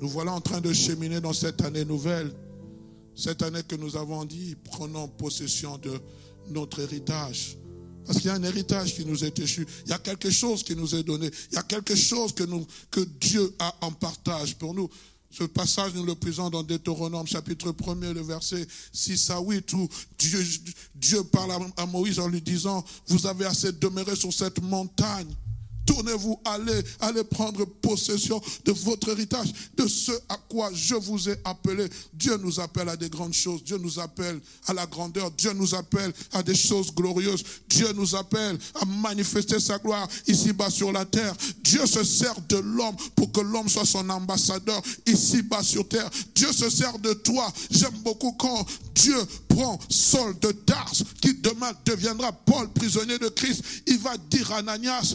Nous 0.00 0.08
voilà 0.08 0.32
en 0.32 0.40
train 0.40 0.60
de 0.60 0.72
cheminer 0.72 1.20
dans 1.20 1.32
cette 1.32 1.60
année 1.62 1.84
nouvelle. 1.84 2.32
Cette 3.14 3.42
année 3.42 3.62
que 3.62 3.76
nous 3.76 3.96
avons 3.96 4.24
dit, 4.24 4.56
prenons 4.64 5.08
possession 5.08 5.76
de 5.78 5.92
notre 6.48 6.80
héritage. 6.80 7.58
Parce 8.06 8.18
qu'il 8.18 8.28
y 8.28 8.30
a 8.30 8.34
un 8.34 8.42
héritage 8.42 8.94
qui 8.94 9.04
nous 9.04 9.24
est 9.24 9.38
échu. 9.38 9.66
Il 9.84 9.90
y 9.90 9.92
a 9.92 9.98
quelque 9.98 10.30
chose 10.30 10.62
qui 10.62 10.74
nous 10.74 10.94
est 10.94 11.02
donné. 11.02 11.30
Il 11.52 11.54
y 11.54 11.58
a 11.58 11.62
quelque 11.62 11.94
chose 11.94 12.32
que, 12.32 13.00
Dieu 13.20 13.54
a 13.58 13.74
en 13.82 13.92
partage 13.92 14.56
pour 14.56 14.72
nous. 14.72 14.88
Ce 15.30 15.44
passage, 15.44 15.92
nous 15.94 16.04
le 16.04 16.14
présentons 16.14 16.50
dans 16.50 16.62
Deutéronome, 16.62 17.26
chapitre 17.26 17.70
1er, 17.70 18.14
le 18.14 18.22
verset 18.22 18.66
6 18.92 19.30
à 19.30 19.40
8, 19.40 19.72
où 19.74 19.88
Dieu, 20.18 20.44
Dieu 20.94 21.22
parle 21.24 21.52
à 21.76 21.86
Moïse 21.86 22.18
en 22.18 22.26
lui 22.26 22.40
disant, 22.40 22.84
vous 23.06 23.26
avez 23.26 23.44
assez 23.44 23.70
demeuré 23.72 24.16
sur 24.16 24.32
cette 24.32 24.60
montagne 24.62 25.32
Tournez-vous, 25.90 26.40
allez, 26.44 26.82
allez 27.00 27.24
prendre 27.24 27.64
possession 27.64 28.40
de 28.64 28.70
votre 28.70 29.08
héritage, 29.08 29.52
de 29.76 29.88
ce 29.88 30.12
à 30.28 30.36
quoi 30.48 30.70
je 30.72 30.94
vous 30.94 31.28
ai 31.28 31.34
appelé. 31.44 31.88
Dieu 32.12 32.36
nous 32.36 32.60
appelle 32.60 32.88
à 32.88 32.96
des 32.96 33.10
grandes 33.10 33.32
choses. 33.32 33.64
Dieu 33.64 33.76
nous 33.76 33.98
appelle 33.98 34.40
à 34.68 34.72
la 34.72 34.86
grandeur. 34.86 35.32
Dieu 35.32 35.52
nous 35.52 35.74
appelle 35.74 36.12
à 36.32 36.44
des 36.44 36.54
choses 36.54 36.94
glorieuses. 36.94 37.42
Dieu 37.68 37.92
nous 37.94 38.14
appelle 38.14 38.56
à 38.80 38.84
manifester 38.84 39.58
sa 39.58 39.78
gloire 39.78 40.08
ici-bas 40.28 40.70
sur 40.70 40.92
la 40.92 41.04
terre. 41.04 41.34
Dieu 41.64 41.84
se 41.86 42.04
sert 42.04 42.36
de 42.48 42.58
l'homme 42.58 42.96
pour 43.16 43.32
que 43.32 43.40
l'homme 43.40 43.68
soit 43.68 43.84
son 43.84 44.08
ambassadeur 44.10 44.80
ici-bas 45.06 45.64
sur 45.64 45.88
terre. 45.88 46.08
Dieu 46.36 46.52
se 46.52 46.70
sert 46.70 47.00
de 47.00 47.14
toi. 47.14 47.52
J'aime 47.68 47.98
beaucoup 48.04 48.32
quand 48.38 48.64
Dieu 48.94 49.18
prend 49.60 49.78
Saul 49.88 50.38
de 50.40 50.52
Tars, 50.52 50.92
qui 51.20 51.34
demain 51.34 51.72
deviendra 51.84 52.32
Paul, 52.32 52.68
prisonnier 52.72 53.18
de 53.18 53.28
Christ. 53.28 53.62
Il 53.86 53.98
va 53.98 54.16
dire 54.16 54.50
à 54.52 54.58
Ananias 54.58 55.14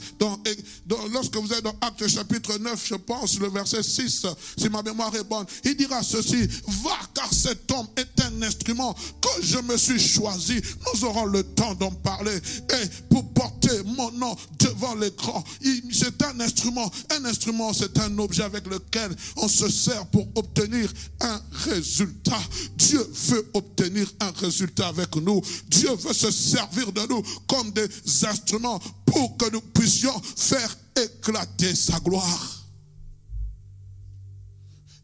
lorsque 1.12 1.36
vous 1.36 1.52
êtes 1.52 1.64
dans 1.64 1.76
Acte 1.82 2.08
chapitre 2.08 2.58
9, 2.58 2.88
je 2.88 2.96
pense, 2.96 3.40
le 3.40 3.50
verset 3.50 3.82
6, 3.82 4.26
si 4.58 4.70
ma 4.70 4.84
mémoire 4.84 5.16
est 5.16 5.24
bonne, 5.24 5.46
il 5.64 5.76
dira 5.76 6.04
ceci, 6.04 6.48
va 6.84 6.98
car 7.14 7.34
cet 7.34 7.72
homme 7.72 7.88
est 7.98 8.22
un 8.22 8.42
instrument 8.44 8.94
que 8.94 9.44
je 9.44 9.58
me 9.60 9.78
suis 9.78 10.00
choisi. 10.00 10.62
Nous 10.94 11.06
aurons 11.06 11.26
le 11.26 11.44
temps 11.44 11.74
d'en 11.76 11.92
parler. 11.92 12.36
Et 12.36 12.88
pour 13.10 13.28
porter 13.34 13.82
mon 13.86 14.12
nom 14.12 14.36
devant 14.60 14.96
l'écran, 14.96 15.44
c'est 15.92 16.22
un 16.24 16.40
instrument. 16.40 16.92
Un 17.18 17.26
instrument, 17.26 17.74
c'est 17.74 17.98
un 18.00 18.18
objet 18.20 18.44
avec 18.44 18.68
lequel 18.68 19.16
on 19.38 19.48
se 19.48 19.70
sert 19.70 20.06
pour 20.08 20.28
obtenir 20.36 20.92
un 21.22 21.42
résultat. 21.66 22.40
Dieu 22.78 23.06
veut 23.30 23.50
obtenir 23.54 24.12
un 24.20 24.32
résultat 24.36 24.88
avec 24.88 25.16
nous. 25.16 25.42
Dieu 25.68 25.94
veut 25.96 26.14
se 26.14 26.32
servir 26.32 26.92
de 26.92 27.02
nous 27.08 27.22
comme 27.48 27.72
des 27.72 27.88
instruments 28.26 28.80
pour 29.06 29.38
que 29.38 29.50
nous 29.52 29.62
puissions 29.62 30.20
faire 30.36 30.78
éclater 30.96 31.76
sa 31.76 32.00
gloire. 32.00 32.64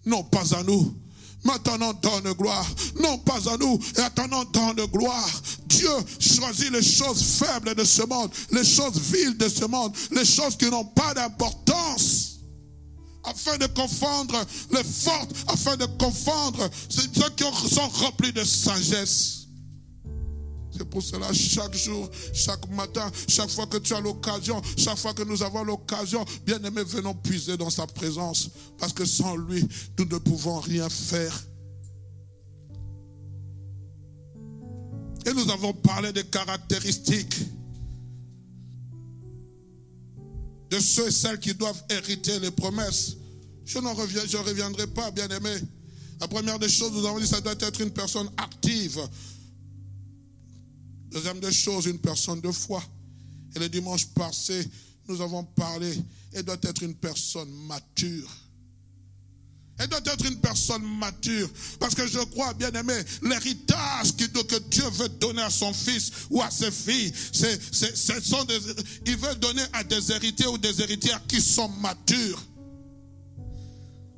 Non 0.06 0.24
pas 0.24 0.56
à 0.56 0.64
nous, 0.64 0.96
Maintenant, 1.44 1.94
donne 1.94 2.34
gloire. 2.34 2.66
Non 3.02 3.18
pas 3.18 3.50
à 3.50 3.58
nous, 3.58 3.80
et 3.98 4.02
attendant 4.02 4.44
donne 4.46 4.86
gloire. 4.88 5.30
Dieu 5.66 5.90
choisit 6.20 6.72
les 6.72 6.84
choses 6.84 7.24
faibles 7.24 7.74
de 7.74 7.84
ce 7.84 8.04
monde, 8.04 8.32
les 8.52 8.64
choses 8.64 9.00
viles 9.00 9.38
de 9.38 9.50
ce 9.50 9.66
monde, 9.66 9.96
les 10.12 10.26
choses 10.26 10.56
qui 10.56 10.70
n'ont 10.70 10.86
pas 10.86 11.14
d'importance, 11.14 12.21
afin 13.24 13.58
de 13.58 13.68
confondre 13.68 14.44
les 14.72 14.84
fortes, 14.84 15.34
afin 15.48 15.78
de 15.78 15.86
confondre 15.86 16.70
ceux 16.90 17.30
qui 17.36 17.44
sont 17.70 17.88
remplis 17.88 18.34
de 18.34 18.44
sagesse. 18.44 19.42
C'est 20.76 20.90
pour 20.90 21.04
cela, 21.04 21.32
chaque 21.34 21.76
jour, 21.76 22.10
chaque 22.34 22.68
matin, 22.70 23.12
chaque 23.28 23.50
fois 23.50 23.68
que 23.68 23.78
tu 23.78 23.94
as 23.94 24.00
l'occasion, 24.00 24.62
chaque 24.78 24.98
fois 24.98 25.14
que 25.14 25.24
nous 25.24 25.44
avons 25.44 25.64
l'occasion, 25.64 26.26
bien 26.46 26.64
aimé, 26.64 26.82
venons 26.84 27.14
puiser 27.14 27.58
dans 27.58 27.70
sa 27.70 27.86
présence. 27.88 28.50
Parce 28.80 28.94
que 28.94 29.06
sans 29.06 29.36
lui, 29.36 29.68
nous 30.00 30.06
ne 30.06 30.18
pouvons 30.18 30.60
rien 30.60 30.90
faire. 30.90 31.44
Et 35.26 35.34
nous 35.34 35.52
avons 35.52 35.74
parlé 35.74 36.12
des 36.14 36.24
caractéristiques 36.24 37.36
de 40.72 40.80
ceux 40.80 41.08
et 41.08 41.12
celles 41.12 41.40
qui 41.40 41.54
doivent 41.54 41.84
hériter 41.90 42.40
les 42.40 42.50
promesses. 42.50 43.18
Je 43.66 43.78
n'en 43.80 43.94
reviens, 43.94 44.24
reviendrai 44.42 44.88
pas, 44.88 45.12
bien 45.12 45.28
aimé. 45.28 45.54
La 46.20 46.28
première 46.28 46.58
des 46.58 46.70
choses, 46.70 46.94
nous 46.94 47.06
avons 47.06 47.20
dit, 47.20 47.28
ça 47.28 47.42
doit 47.42 47.56
être 47.60 47.82
une 47.82 47.92
personne 47.92 48.30
active, 48.38 49.00
Deuxième 51.12 51.42
des 51.42 51.52
choses, 51.52 51.88
une 51.88 52.00
personne 52.00 52.40
de 52.40 52.52
foi. 52.52 52.82
Et 53.54 53.60
le 53.60 53.68
dimanche 53.68 54.08
passé, 54.08 54.66
nous 55.10 55.20
avons 55.20 55.44
parlé, 55.44 55.94
elle 56.32 56.44
doit 56.44 56.58
être 56.62 56.84
une 56.84 56.96
personne 56.96 57.52
mature. 57.68 58.30
Elle 59.82 59.88
doit 59.88 60.00
être 60.06 60.26
une 60.26 60.38
personne 60.38 60.84
mature. 61.00 61.50
Parce 61.80 61.96
que 61.96 62.06
je 62.08 62.20
crois, 62.20 62.54
bien 62.54 62.72
aimé, 62.72 62.94
l'héritage 63.24 64.16
que 64.16 64.60
Dieu 64.70 64.84
veut 64.92 65.10
donner 65.10 65.42
à 65.42 65.50
son 65.50 65.74
fils 65.74 66.12
ou 66.30 66.40
à 66.42 66.52
ses 66.52 66.70
filles, 66.70 67.12
c'est, 67.34 67.60
sont 68.24 68.46
il 69.08 69.18
veut 69.18 69.36
donner 69.36 69.64
à 69.74 69.84
des 69.84 70.12
héritiers 70.12 70.48
ou 70.48 70.60
des 70.60 70.82
héritières 70.82 71.22
qui 71.28 71.42
sont 71.42 71.70
matures. 71.70 72.44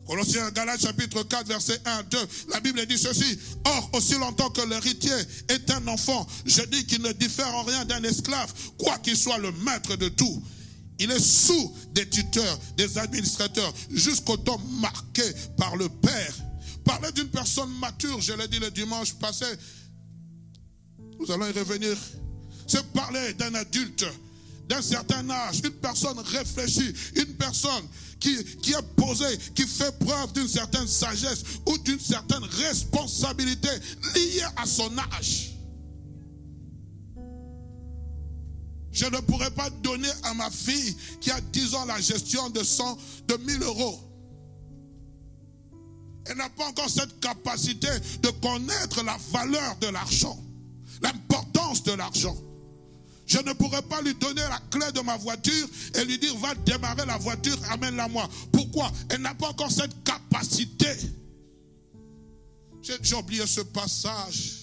Colossiens 0.06 0.51
Galates 0.51 0.81
chapitre 0.81 1.24
4 1.24 1.48
verset 1.48 1.80
1, 1.86 2.04
2, 2.04 2.18
la 2.51 2.60
Bible 2.60 2.86
dit 2.86 2.98
ceci. 2.98 3.39
Or, 3.63 3.89
aussi 3.94 4.15
longtemps 4.15 4.50
que 4.50 4.68
l'héritier 4.68 5.15
est 5.48 5.71
un 5.71 5.88
enfant, 5.88 6.27
je 6.45 6.62
dis 6.63 6.86
qu'il 6.86 7.01
ne 7.01 7.13
diffère 7.13 7.56
en 7.56 7.63
rien 7.63 7.86
d'un 7.86 8.04
esclave, 8.04 8.54
quoi 8.77 8.98
qu'il 8.98 9.15
soit 9.15 9.38
le 9.38 9.54
maître 9.63 9.95
de 9.95 10.10
tout. 10.10 10.44
Il 11.04 11.12
est 11.12 11.20
sous 11.20 11.76
des 11.92 12.08
tuteurs, 12.08 12.58
des 12.78 12.98
administrateurs, 12.98 13.74
jusqu'au 13.92 14.38
temps 14.38 14.60
marqué 14.80 15.24
par 15.58 15.76
le 15.76 15.90
Père. 15.90 16.34
Parler 16.86 17.12
d'une 17.12 17.28
personne 17.28 17.70
mature, 17.78 18.22
je 18.22 18.32
l'ai 18.32 18.48
dit 18.48 18.60
le 18.60 18.72
dimanche 18.72 19.14
passé, 19.16 19.46
nous 21.20 21.30
allons 21.30 21.48
y 21.48 21.52
revenir. 21.52 21.98
C'est 22.68 22.86
parler 22.94 23.34
d'un 23.34 23.54
adulte 23.54 24.06
d'un 24.70 24.82
certain 24.82 25.30
âge, 25.30 25.60
une 25.62 25.72
personne 25.72 26.18
réfléchie, 26.20 26.94
une 27.16 27.36
personne 27.36 27.86
qui, 28.18 28.42
qui 28.62 28.72
est 28.72 28.96
posée, 28.96 29.38
qui 29.54 29.68
fait 29.68 29.94
preuve 30.00 30.32
d'une 30.32 30.48
certaine 30.48 30.88
sagesse 30.88 31.44
ou 31.66 31.78
d'une 31.80 32.00
certaine 32.00 32.44
responsabilité 32.44 33.68
liée 34.16 34.46
à 34.56 34.66
son 34.66 34.90
âge. 34.98 35.53
Je 38.94 39.06
ne 39.06 39.18
pourrais 39.22 39.50
pas 39.50 39.72
donner 39.72 40.10
à 40.22 40.36
ma 40.36 40.51
fille 40.51 40.95
qui 41.19 41.31
a 41.31 41.42
10 41.42 41.74
ans 41.74 41.86
la 41.86 42.00
gestion 42.00 42.51
de 42.51 42.63
100, 42.63 42.98
de 43.28 43.38
1000 43.38 43.63
euros. 43.63 44.00
Elle 46.25 46.38
n'a 46.38 46.50
pas 46.50 46.68
encore 46.68 46.90
cette 46.90 47.19
capacité 47.19 47.90
de 48.22 48.30
connaître 48.30 49.04
la 49.04 49.18
valeur 49.31 49.75
de 49.81 49.88
l'argent, 49.88 50.40
l'importance 51.01 51.84
de 51.84 51.94
l'argent. 51.94 52.38
Je 53.25 53.40
ne 53.40 53.54
pourrais 53.54 53.81
pas 53.81 54.01
lui 54.04 54.13
donner 54.13 54.42
la 54.42 54.60
clé 54.69 54.92
de 54.92 55.01
ma 55.01 55.18
voiture 55.18 55.68
et 55.96 56.06
lui 56.06 56.19
dire 56.19 56.38
va 56.38 56.54
démarrer 56.54 57.06
la 57.07 57.18
voiture, 57.18 57.57
amène-la 57.72 58.07
moi. 58.07 58.30
Pourquoi? 58.51 58.92
Elle 59.10 59.22
n'a 59.22 59.34
pas 59.34 59.50
encore 59.50 59.72
cette 59.72 60.04
capacité. 60.04 60.92
J'ai 63.01 63.16
oublié 63.16 63.48
ce 63.48 63.62
passage. 63.62 64.60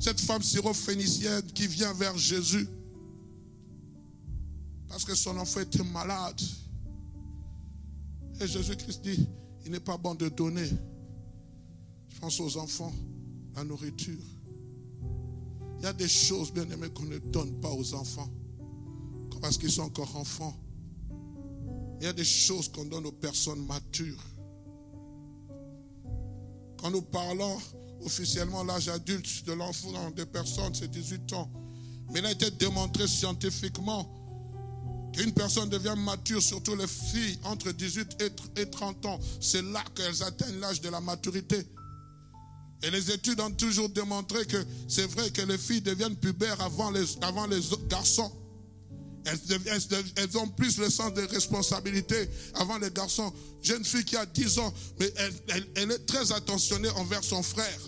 Cette 0.00 0.20
femme 0.20 0.42
syrophénicienne 0.42 1.42
qui 1.52 1.66
vient 1.66 1.92
vers 1.92 2.16
Jésus 2.16 2.68
parce 4.88 5.04
que 5.04 5.14
son 5.14 5.36
enfant 5.36 5.60
était 5.60 5.84
malade. 5.84 6.40
Et 8.40 8.46
Jésus-Christ 8.46 9.02
dit, 9.02 9.28
il 9.64 9.72
n'est 9.72 9.80
pas 9.80 9.96
bon 9.96 10.14
de 10.14 10.28
donner, 10.28 10.68
je 12.08 12.20
pense 12.20 12.40
aux 12.40 12.56
enfants, 12.56 12.92
la 13.54 13.64
nourriture. 13.64 14.22
Il 15.78 15.84
y 15.84 15.86
a 15.86 15.92
des 15.92 16.08
choses, 16.08 16.52
bien 16.52 16.68
aimées, 16.70 16.90
qu'on 16.90 17.04
ne 17.04 17.18
donne 17.18 17.60
pas 17.60 17.70
aux 17.70 17.94
enfants 17.94 18.28
parce 19.40 19.58
qu'ils 19.58 19.70
sont 19.70 19.82
encore 19.82 20.16
enfants. 20.16 20.56
Il 22.00 22.04
y 22.04 22.08
a 22.08 22.12
des 22.12 22.24
choses 22.24 22.68
qu'on 22.68 22.84
donne 22.84 23.06
aux 23.06 23.12
personnes 23.12 23.64
matures. 23.66 24.22
Quand 26.80 26.90
nous 26.90 27.02
parlons 27.02 27.58
officiellement 28.04 28.62
l'âge 28.62 28.88
adulte 28.88 29.44
de 29.46 29.52
l'enfant 29.52 30.10
des 30.12 30.26
personnes, 30.26 30.74
c'est 30.74 30.90
18 30.90 31.32
ans. 31.32 31.50
Mais 32.12 32.20
il 32.20 32.26
a 32.26 32.32
été 32.32 32.50
démontré 32.52 33.06
scientifiquement 33.06 34.08
qu'une 35.18 35.32
personne 35.32 35.68
devient 35.68 35.94
mature, 35.96 36.40
surtout 36.40 36.76
les 36.76 36.86
filles 36.86 37.38
entre 37.42 37.72
18 37.72 38.24
et 38.56 38.66
30 38.70 39.06
ans. 39.06 39.20
C'est 39.40 39.62
là 39.62 39.82
qu'elles 39.94 40.22
atteignent 40.22 40.60
l'âge 40.60 40.80
de 40.80 40.88
la 40.88 41.00
maturité. 41.00 41.66
Et 42.84 42.90
les 42.90 43.10
études 43.10 43.40
ont 43.40 43.50
toujours 43.50 43.88
démontré 43.88 44.46
que 44.46 44.64
c'est 44.86 45.10
vrai 45.10 45.30
que 45.30 45.42
les 45.42 45.58
filles 45.58 45.80
deviennent 45.80 46.14
pubères 46.14 46.60
avant 46.60 46.92
les, 46.92 47.04
avant 47.22 47.46
les 47.46 47.58
garçons. 47.88 48.30
Elles, 49.24 50.38
ont 50.38 50.48
plus 50.48 50.78
le 50.78 50.88
sens 50.88 51.12
de 51.12 51.22
responsabilité 51.22 52.30
avant 52.54 52.78
les 52.78 52.90
garçons. 52.90 53.32
Jeune 53.60 53.84
fille 53.84 54.04
qui 54.04 54.16
a 54.16 54.24
10 54.24 54.60
ans, 54.60 54.72
mais 55.00 55.12
elle, 55.74 55.90
est 55.90 56.06
très 56.06 56.30
attentionnée 56.30 56.88
envers 56.90 57.24
son 57.24 57.42
frère. 57.42 57.80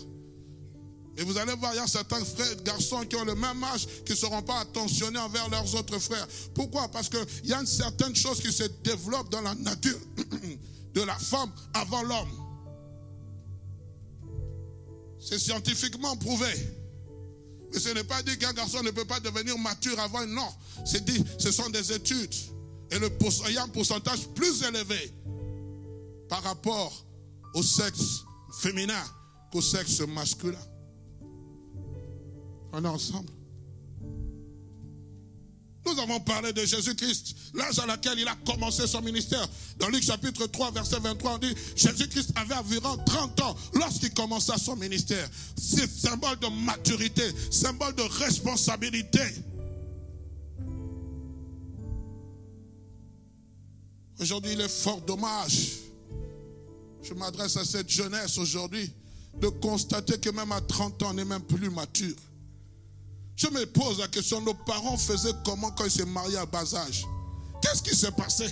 Et 1.17 1.23
vous 1.23 1.37
allez 1.37 1.53
voir, 1.55 1.73
il 1.73 1.77
y 1.77 1.79
a 1.79 1.87
certains 1.87 2.23
frères, 2.23 2.55
garçons 2.63 3.05
qui 3.05 3.15
ont 3.15 3.25
le 3.25 3.35
même 3.35 3.63
âge, 3.63 3.85
qui 4.05 4.13
ne 4.13 4.17
seront 4.17 4.41
pas 4.41 4.59
attentionnés 4.59 5.19
envers 5.19 5.49
leurs 5.49 5.75
autres 5.75 5.99
frères. 5.99 6.27
Pourquoi? 6.53 6.87
Parce 6.87 7.09
qu'il 7.09 7.25
y 7.43 7.53
a 7.53 7.59
une 7.59 7.67
certaine 7.67 8.15
chose 8.15 8.39
qui 8.39 8.51
se 8.51 8.63
développe 8.83 9.29
dans 9.29 9.41
la 9.41 9.53
nature 9.55 9.99
de 10.93 11.01
la 11.01 11.15
femme 11.15 11.51
avant 11.73 12.01
l'homme. 12.03 12.31
C'est 15.19 15.39
scientifiquement 15.39 16.15
prouvé. 16.15 16.47
Mais 17.73 17.79
ce 17.79 17.89
n'est 17.89 18.03
pas 18.03 18.23
dit 18.23 18.37
qu'un 18.37 18.53
garçon 18.53 18.81
ne 18.81 18.91
peut 18.91 19.05
pas 19.05 19.19
devenir 19.19 19.57
mature 19.57 19.99
avant. 19.99 20.25
Non. 20.25 20.49
C'est 20.85 21.03
dit, 21.05 21.23
ce 21.37 21.51
sont 21.51 21.69
des 21.69 21.91
études. 21.91 22.33
Et 22.91 22.97
il 22.97 23.53
y 23.53 23.57
a 23.57 23.63
un 23.63 23.67
pourcentage 23.69 24.27
plus 24.35 24.63
élevé 24.63 25.13
par 26.27 26.43
rapport 26.43 27.05
au 27.53 27.63
sexe 27.63 28.23
féminin 28.59 29.03
qu'au 29.51 29.61
sexe 29.61 30.01
masculin. 30.01 30.59
On 32.73 32.83
est 32.83 32.87
ensemble. 32.87 33.29
Nous 35.85 35.99
avons 35.99 36.19
parlé 36.19 36.53
de 36.53 36.63
Jésus-Christ, 36.63 37.35
l'âge 37.55 37.79
à 37.79 37.85
laquelle 37.85 38.19
il 38.19 38.27
a 38.27 38.35
commencé 38.45 38.85
son 38.85 39.01
ministère. 39.01 39.47
Dans 39.77 39.89
Luc 39.89 40.03
chapitre 40.03 40.45
3, 40.45 40.71
verset 40.71 40.99
23, 40.99 41.33
on 41.33 41.37
dit, 41.39 41.53
Jésus-Christ 41.75 42.31
avait 42.35 42.53
environ 42.55 42.97
30 43.05 43.41
ans 43.41 43.55
lorsqu'il 43.73 44.13
commença 44.13 44.57
son 44.57 44.75
ministère. 44.75 45.27
C'est 45.57 45.89
symbole 45.89 46.37
de 46.39 46.47
maturité, 46.65 47.23
symbole 47.49 47.95
de 47.95 48.03
responsabilité. 48.03 49.21
Aujourd'hui, 54.19 54.53
il 54.53 54.61
est 54.61 54.69
fort 54.69 55.01
dommage. 55.01 55.71
Je 57.01 57.15
m'adresse 57.15 57.57
à 57.57 57.65
cette 57.65 57.89
jeunesse 57.89 58.37
aujourd'hui 58.37 58.91
de 59.39 59.47
constater 59.47 60.19
que 60.19 60.29
même 60.29 60.51
à 60.51 60.61
30 60.61 61.01
ans, 61.01 61.09
on 61.09 61.13
n'est 61.15 61.25
même 61.25 61.41
plus 61.41 61.71
mature. 61.71 62.15
Je 63.35 63.47
me 63.47 63.65
pose 63.65 63.99
la 63.99 64.07
question, 64.07 64.41
nos 64.41 64.53
parents 64.53 64.97
faisaient 64.97 65.33
comment 65.43 65.71
quand 65.71 65.85
ils 65.85 65.91
se 65.91 66.03
mariaient 66.03 66.37
à 66.37 66.45
bas 66.45 66.75
âge? 66.75 67.05
Qu'est-ce 67.61 67.81
qui 67.81 67.95
s'est 67.95 68.11
passé 68.11 68.45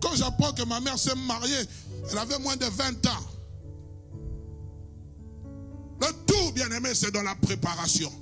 Quand 0.00 0.14
j'apprends 0.14 0.52
que 0.52 0.62
ma 0.62 0.80
mère 0.80 0.98
s'est 0.98 1.14
mariée, 1.14 1.62
elle 2.10 2.18
avait 2.18 2.38
moins 2.38 2.56
de 2.56 2.66
20 2.66 3.06
ans. 3.06 3.24
Le 6.00 6.06
tout, 6.26 6.52
bien 6.52 6.70
aimé, 6.70 6.90
c'est 6.94 7.10
dans 7.10 7.22
la 7.22 7.34
préparation. 7.34 8.12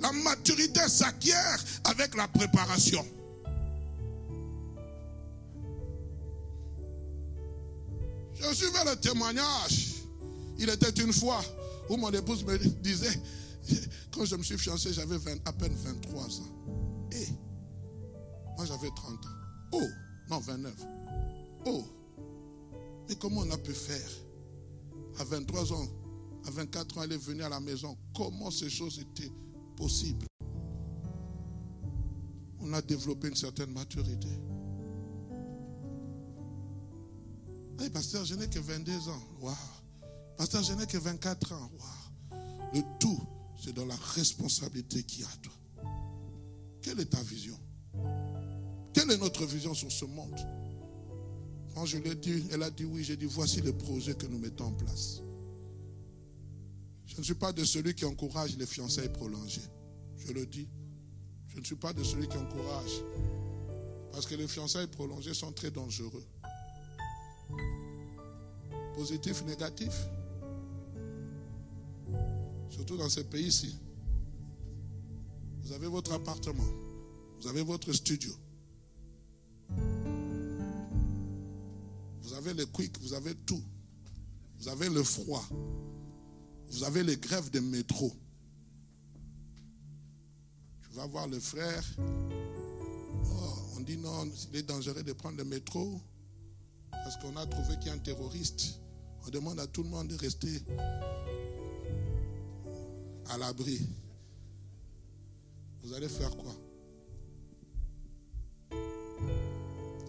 La 0.00 0.12
maturité 0.12 0.80
s'acquiert 0.88 1.64
avec 1.84 2.14
la 2.16 2.26
préparation. 2.28 3.04
Je 8.34 8.54
suivais 8.54 8.84
le 8.86 8.96
témoignage. 8.96 9.86
Il 10.58 10.68
était 10.70 11.02
une 11.02 11.12
fois 11.12 11.42
où 11.88 11.96
mon 11.96 12.10
épouse 12.10 12.44
me 12.44 12.56
disait, 12.58 13.20
quand 14.12 14.24
je 14.24 14.36
me 14.36 14.42
suis 14.42 14.58
fiancé, 14.58 14.92
j'avais 14.92 15.16
à 15.44 15.52
peine 15.52 15.74
23 15.74 16.22
ans. 16.40 17.08
Et 17.12 17.26
moi, 18.56 18.64
j'avais 18.66 18.90
30 18.94 19.26
ans. 19.26 19.28
Oh, 19.72 19.86
non, 20.30 20.38
29. 20.38 20.74
Oh, 21.66 21.84
mais 23.08 23.14
comment 23.16 23.42
on 23.42 23.50
a 23.50 23.58
pu 23.58 23.72
faire? 23.72 24.10
À 25.18 25.24
23 25.24 25.72
ans, 25.72 25.86
à 26.46 26.50
24 26.50 26.98
ans, 26.98 27.02
elle 27.02 27.12
est 27.12 27.16
venue 27.16 27.42
à 27.42 27.48
la 27.48 27.60
maison. 27.60 27.96
Comment 28.14 28.50
ces 28.50 28.70
choses 28.70 28.98
étaient 28.98 29.32
possibles? 29.76 30.26
On 32.60 32.72
a 32.72 32.82
développé 32.82 33.28
une 33.28 33.36
certaine 33.36 33.72
maturité. 33.72 34.28
Hey, 37.80 37.88
pasteur, 37.90 38.24
je 38.24 38.34
n'ai 38.34 38.48
que 38.48 38.58
22 38.58 39.08
ans. 39.08 39.22
Waouh. 39.40 39.54
Pasteur, 40.36 40.62
je 40.62 40.74
n'ai 40.74 40.86
que 40.86 40.98
24 40.98 41.52
ans. 41.52 41.70
Le 42.72 42.82
tout 42.98 43.20
c'est 43.62 43.74
dans 43.74 43.84
la 43.84 43.96
responsabilité 43.96 45.02
qui 45.02 45.22
a 45.22 45.26
à 45.26 45.36
toi. 45.42 45.52
Quelle 46.80 46.98
est 47.00 47.10
ta 47.10 47.22
vision? 47.22 47.58
Quelle 48.94 49.10
est 49.10 49.18
notre 49.18 49.44
vision 49.44 49.74
sur 49.74 49.92
ce 49.92 50.06
monde? 50.06 50.34
Quand 51.74 51.84
je 51.84 51.98
l'ai 51.98 52.14
dit, 52.14 52.44
elle 52.50 52.62
a 52.62 52.70
dit 52.70 52.84
oui, 52.84 53.04
j'ai 53.04 53.16
dit 53.16 53.26
voici 53.26 53.60
le 53.60 53.72
projet 53.72 54.14
que 54.14 54.26
nous 54.26 54.38
mettons 54.38 54.64
en 54.64 54.72
place. 54.72 55.20
Je 57.04 57.18
ne 57.18 57.22
suis 57.22 57.34
pas 57.34 57.52
de 57.52 57.64
celui 57.64 57.94
qui 57.94 58.04
encourage 58.04 58.56
les 58.56 58.66
fiançailles 58.66 59.12
prolongées. 59.12 59.68
Je 60.16 60.32
le 60.32 60.46
dis. 60.46 60.68
Je 61.48 61.58
ne 61.58 61.64
suis 61.64 61.76
pas 61.76 61.92
de 61.92 62.02
celui 62.02 62.28
qui 62.28 62.38
encourage. 62.38 63.02
Parce 64.12 64.26
que 64.26 64.36
les 64.36 64.48
fiançailles 64.48 64.86
prolongées 64.86 65.34
sont 65.34 65.52
très 65.52 65.70
dangereux. 65.70 66.24
Positif, 68.94 69.44
négatif. 69.44 69.92
Surtout 72.70 72.96
dans 72.96 73.08
ces 73.08 73.24
pays-ci. 73.24 73.76
Vous 75.62 75.72
avez 75.72 75.88
votre 75.88 76.12
appartement. 76.12 76.64
Vous 77.40 77.48
avez 77.48 77.62
votre 77.62 77.92
studio. 77.92 78.32
Vous 82.22 82.34
avez 82.34 82.54
le 82.54 82.66
quick, 82.66 82.98
vous 83.00 83.12
avez 83.12 83.34
tout. 83.34 83.62
Vous 84.58 84.68
avez 84.68 84.88
le 84.88 85.02
froid. 85.02 85.44
Vous 86.68 86.84
avez 86.84 87.02
les 87.02 87.16
grèves 87.16 87.50
de 87.50 87.60
métro. 87.60 88.12
Tu 90.82 90.96
vas 90.96 91.06
voir 91.06 91.28
le 91.28 91.40
frère. 91.40 91.84
Oh, 91.98 93.58
on 93.76 93.80
dit 93.80 93.96
non, 93.96 94.28
il 94.52 94.58
est 94.58 94.62
dangereux 94.62 95.02
de 95.02 95.12
prendre 95.12 95.38
le 95.38 95.44
métro 95.44 96.00
parce 96.90 97.16
qu'on 97.16 97.36
a 97.36 97.46
trouvé 97.46 97.76
qu'il 97.78 97.86
y 97.86 97.90
a 97.90 97.94
un 97.94 97.98
terroriste. 97.98 98.80
On 99.26 99.30
demande 99.30 99.58
à 99.60 99.66
tout 99.66 99.82
le 99.82 99.88
monde 99.88 100.08
de 100.08 100.16
rester 100.16 100.62
à 103.28 103.38
l'abri, 103.38 103.80
vous 105.82 105.92
allez 105.94 106.08
faire 106.08 106.36
quoi? 106.36 106.52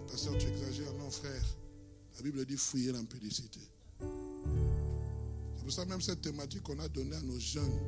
Pasteur, 0.07 0.37
tu 0.37 0.47
exagères. 0.47 0.93
Non, 0.93 1.09
frère. 1.09 1.43
La 2.15 2.21
Bible 2.23 2.45
dit 2.45 2.57
fouiller 2.57 2.91
l'impudicité. 2.91 3.59
C'est 3.99 5.63
pour 5.63 5.71
ça 5.71 5.85
même 5.85 6.01
cette 6.01 6.21
thématique 6.21 6.63
qu'on 6.63 6.79
a 6.79 6.87
donnée 6.87 7.15
à 7.15 7.21
nos 7.21 7.39
jeunes. 7.39 7.79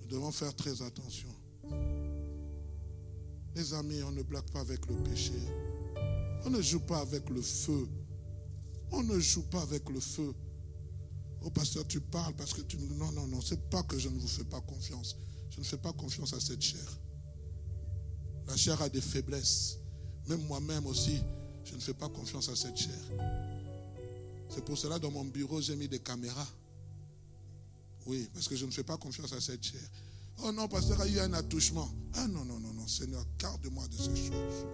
Nous 0.00 0.06
devons 0.06 0.30
faire 0.30 0.54
très 0.54 0.80
attention. 0.82 1.28
Les 3.56 3.74
amis, 3.74 4.02
on 4.04 4.12
ne 4.12 4.22
blague 4.22 4.48
pas 4.50 4.60
avec 4.60 4.86
le 4.86 4.94
péché. 5.02 5.32
On 6.44 6.50
ne 6.50 6.62
joue 6.62 6.80
pas 6.80 7.00
avec 7.00 7.28
le 7.30 7.42
feu. 7.42 7.88
On 8.92 9.02
ne 9.02 9.18
joue 9.18 9.42
pas 9.42 9.62
avec 9.62 9.88
le 9.90 9.98
feu. 9.98 10.32
Oh 11.42 11.50
pasteur, 11.50 11.86
tu 11.86 12.00
parles 12.00 12.34
parce 12.34 12.52
que 12.52 12.62
tu... 12.62 12.76
Non, 12.78 13.12
non, 13.12 13.26
non, 13.26 13.40
c'est 13.40 13.70
pas 13.70 13.82
que 13.84 13.98
je 13.98 14.08
ne 14.08 14.18
vous 14.18 14.28
fais 14.28 14.44
pas 14.44 14.60
confiance. 14.60 15.16
Je 15.50 15.60
ne 15.60 15.64
fais 15.64 15.76
pas 15.76 15.92
confiance 15.92 16.32
à 16.32 16.40
cette 16.40 16.62
chair. 16.62 16.98
La 18.46 18.56
chair 18.56 18.80
a 18.82 18.88
des 18.88 19.00
faiblesses. 19.00 19.78
Même 20.26 20.44
moi-même 20.46 20.86
aussi, 20.86 21.22
je 21.64 21.74
ne 21.74 21.80
fais 21.80 21.94
pas 21.94 22.08
confiance 22.08 22.48
à 22.48 22.56
cette 22.56 22.76
chair. 22.76 23.00
C'est 24.48 24.64
pour 24.64 24.76
cela 24.76 24.98
dans 24.98 25.10
mon 25.10 25.24
bureau, 25.24 25.60
j'ai 25.60 25.76
mis 25.76 25.88
des 25.88 26.00
caméras. 26.00 26.48
Oui, 28.06 28.28
parce 28.32 28.48
que 28.48 28.56
je 28.56 28.64
ne 28.66 28.70
fais 28.70 28.84
pas 28.84 28.96
confiance 28.96 29.32
à 29.32 29.40
cette 29.40 29.62
chair. 29.62 29.88
Oh 30.42 30.52
non, 30.52 30.68
pasteur, 30.68 31.04
il 31.06 31.14
y 31.14 31.18
a 31.18 31.24
un 31.24 31.32
attouchement. 31.34 31.88
Ah 32.14 32.26
non, 32.28 32.44
non, 32.44 32.58
non, 32.58 32.72
non, 32.72 32.86
Seigneur, 32.86 33.24
garde-moi 33.38 33.86
de 33.88 33.94
ces 33.94 34.16
choses. 34.16 34.66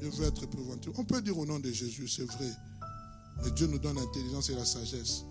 Je 0.00 0.08
veux 0.08 0.26
être 0.26 0.46
préventif. 0.46 0.92
On 0.96 1.04
peut 1.04 1.20
dire 1.20 1.36
au 1.38 1.46
nom 1.46 1.60
de 1.60 1.70
Jésus, 1.70 2.08
c'est 2.08 2.24
vrai. 2.24 2.50
Mais 3.42 3.50
Dieu 3.50 3.66
nous 3.66 3.78
donne 3.78 3.96
l'intelligence 3.96 4.50
et 4.50 4.54
la 4.54 4.64
sagesse 4.64 5.24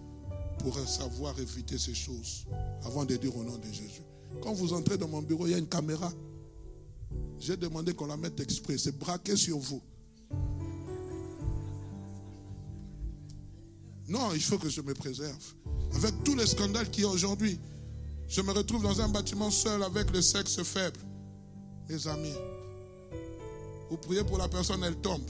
pour 0.60 0.78
savoir 0.88 1.38
éviter 1.40 1.78
ces 1.78 1.94
choses 1.94 2.46
avant 2.84 3.06
de 3.06 3.16
dire 3.16 3.36
au 3.36 3.44
nom 3.44 3.58
de 3.58 3.72
Jésus. 3.72 4.04
Quand 4.42 4.54
vous 4.54 4.74
entrez 4.74 4.98
dans 4.98 5.08
mon 5.08 5.22
bureau, 5.22 5.48
il 5.48 5.52
y 5.52 5.56
a 5.56 5.58
une 5.58 5.68
caméra. 5.68 6.12
J'ai 7.40 7.58
demandé 7.58 7.94
qu'on 7.94 8.06
la 8.06 8.18
mette 8.18 8.40
exprès. 8.40 8.78
C'est 8.78 8.98
braqué 8.98 9.36
sur 9.36 9.58
vous. 9.58 9.82
Non, 14.08 14.34
il 14.34 14.42
faut 14.42 14.58
que 14.58 14.70
je 14.70 14.82
me 14.82 14.94
préserve. 14.94 15.54
Avec 15.94 16.24
tous 16.24 16.36
les 16.36 16.46
scandales 16.46 16.90
qu'il 16.90 17.04
y 17.04 17.08
a 17.08 17.10
aujourd'hui, 17.10 17.60
je 18.28 18.42
me 18.42 18.52
retrouve 18.52 18.84
dans 18.84 19.02
un 19.02 19.10
bâtiment 19.10 19.52
seul 19.52 19.84
avec 19.84 20.12
le 20.12 20.22
sexe 20.22 20.62
faible. 20.64 21.00
Mes 21.90 22.08
amis, 22.08 22.36
vous 23.90 23.98
priez 23.98 24.24
pour 24.24 24.38
la 24.38 24.48
personne, 24.48 24.84
elle 24.84 24.98
tombe. 24.98 25.24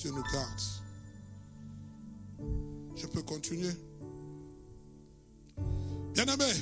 Dieu 0.00 0.12
nous 0.12 0.22
garde. 0.32 0.60
Je 2.96 3.06
peux 3.06 3.22
continuer. 3.22 3.72
Bien-aimé, 6.14 6.52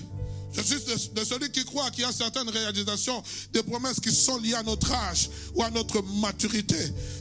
je 0.52 0.60
suis 0.60 1.10
de, 1.14 1.24
celui 1.24 1.50
qui 1.52 1.64
croit 1.64 1.88
qu'il 1.92 2.02
y 2.02 2.04
a 2.04 2.12
certaines 2.12 2.48
réalisations 2.48 3.22
des 3.52 3.62
promesses 3.62 4.00
qui 4.00 4.10
sont 4.10 4.38
liées 4.38 4.54
à 4.54 4.64
notre 4.64 4.90
âge 4.92 5.30
ou 5.54 5.62
à 5.62 5.70
notre 5.70 6.02
maturité. 6.20 6.78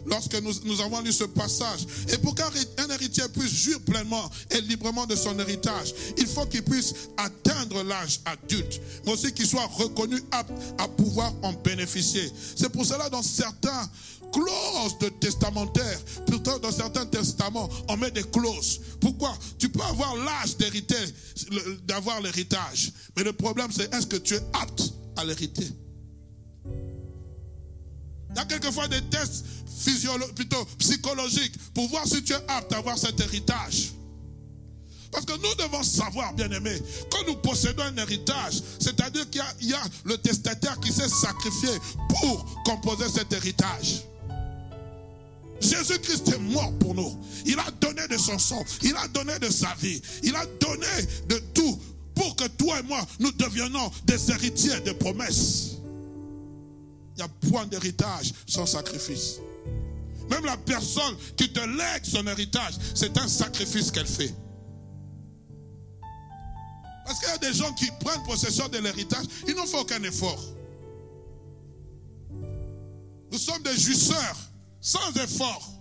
Lorsque 0.08 0.36
nous, 0.42 0.82
avons 0.82 1.02
lu 1.02 1.12
ce 1.12 1.26
passage. 1.26 1.86
Et 2.12 2.18
pour 2.18 2.34
qu'un 2.34 2.50
héritier 2.90 3.28
puisse 3.30 3.54
jouir 3.54 3.80
pleinement 3.82 4.28
et 4.50 4.62
librement 4.62 5.06
de 5.06 5.16
son 5.16 5.38
héritage, 5.38 5.94
il 6.18 6.26
faut 6.26 6.48
qu'il 6.48 6.64
puisse 6.64 6.96
atteindre 7.18 7.84
l'âge 7.84 8.22
adulte, 8.26 8.82
mais 9.06 9.14
aussi 9.14 9.32
qu'il 9.34 9.48
soit 9.48 9.68
reconnu 9.68 10.20
apte 10.32 10.52
à 10.80 10.88
pouvoir 10.88 11.32
en 11.44 11.54
bénéficier. 11.54 12.32
C'est 12.56 12.70
pour 12.70 12.86
cela 12.86 13.08
dans 13.10 13.24
certains 13.24 13.88
clauses 14.32 14.98
de 15.00 15.10
testamentaire. 15.10 16.00
Pourtant, 16.26 16.60
dans 16.60 16.72
certains 16.72 17.06
testaments, 17.06 17.70
on 17.88 17.98
met 17.98 18.12
des 18.12 18.24
clauses. 18.24 18.82
Pourquoi? 19.00 19.38
Tu 19.58 19.70
peux 19.70 19.82
avoir 19.82 20.16
l'âge 20.16 20.58
d'hériter, 20.58 20.96
d'avoir 21.86 22.22
l'héritage. 22.22 22.92
Mais 23.16 23.24
le 23.24 23.34
problème, 23.34 23.72
c'est 23.72 23.94
est-ce 23.94 24.08
que 24.08 24.18
tu 24.18 24.36
es 24.36 24.42
apte 24.54 24.94
à 25.16 25.26
l'hériter? 25.26 25.68
Il 28.30 28.36
y 28.36 28.40
a 28.40 28.46
quelquefois 28.46 28.88
des 28.88 29.02
tests 29.04 29.46
plutôt 30.36 30.64
psychologiques 30.80 31.56
pour 31.74 31.88
voir 31.88 32.06
si 32.06 32.24
tu 32.24 32.34
es 32.34 32.44
apte 32.48 32.74
à 32.74 32.78
avoir 32.78 32.98
cet 32.98 33.20
héritage. 33.20 33.94
Parce 35.12 35.26
que 35.26 35.34
nous 35.34 35.56
devons 35.56 35.84
savoir, 35.84 36.34
bien 36.34 36.52
aimé, 36.52 36.78
quand 37.10 37.26
nous 37.28 37.36
possédons 37.38 37.84
un 37.84 37.98
héritage, 37.98 38.62
c'est-à-dire 38.80 39.30
qu'il 39.30 39.42
y, 39.62 39.68
y, 39.68 39.74
a 39.74 39.82
le 40.04 40.18
testataire 40.18 40.80
qui 40.80 40.92
s'est 40.92 41.10
sacrifié 41.10 41.70
pour 42.10 42.64
composer 42.66 43.08
cet 43.10 43.32
héritage. 43.32 44.04
Jésus-Christ 45.62 46.30
est 46.30 46.40
mort 46.40 46.72
pour 46.80 46.94
nous. 46.94 47.18
Il 47.46 47.58
a 47.60 47.70
donné 47.82 48.08
de 48.08 48.18
son 48.18 48.38
sang. 48.38 48.64
Il 48.84 48.96
a 48.96 49.08
donné 49.08 49.38
de 49.40 49.50
sa 49.50 49.74
vie. 49.80 50.02
Il 50.24 50.36
a 50.36 50.46
donné 50.60 50.88
de 51.28 51.38
tout 51.54 51.80
pour 52.16 52.36
que 52.36 52.48
toi 52.48 52.80
et 52.80 52.84
moi, 52.84 53.06
nous 53.20 53.32
deviennons 53.32 53.92
des 54.06 54.32
héritiers 54.32 54.80
de 54.82 54.92
promesses. 54.92 55.78
Il 57.16 57.18
n'y 57.18 57.22
a 57.24 57.28
point 57.50 57.66
d'héritage 57.66 58.34
sans 58.48 58.66
sacrifice. 58.66 59.40
Même 60.30 60.46
la 60.46 60.58
personne 60.58 61.16
qui 61.36 61.52
te 61.52 61.60
lègue 61.60 62.04
son 62.04 62.26
héritage, 62.28 62.74
c'est 62.94 63.18
un 63.18 63.28
sacrifice 63.28 63.92
qu'elle 63.92 64.08
fait. 64.08 64.34
Parce 67.06 67.20
qu'il 67.20 67.30
y 67.30 67.32
a 67.32 67.38
des 67.38 67.54
gens 67.54 67.72
qui 67.74 67.90
prennent 68.04 68.24
possession 68.24 68.68
de 68.68 68.80
l'héritage, 68.80 69.26
ils 69.48 69.56
n'ont 69.56 69.66
fait 69.66 69.80
aucun 69.80 70.04
effort. 70.04 70.44
Nous 73.32 73.38
sommes 73.38 73.64
des 73.64 73.78
jouisseurs 73.78 74.47
sans 74.88 75.12
effort. 75.18 75.77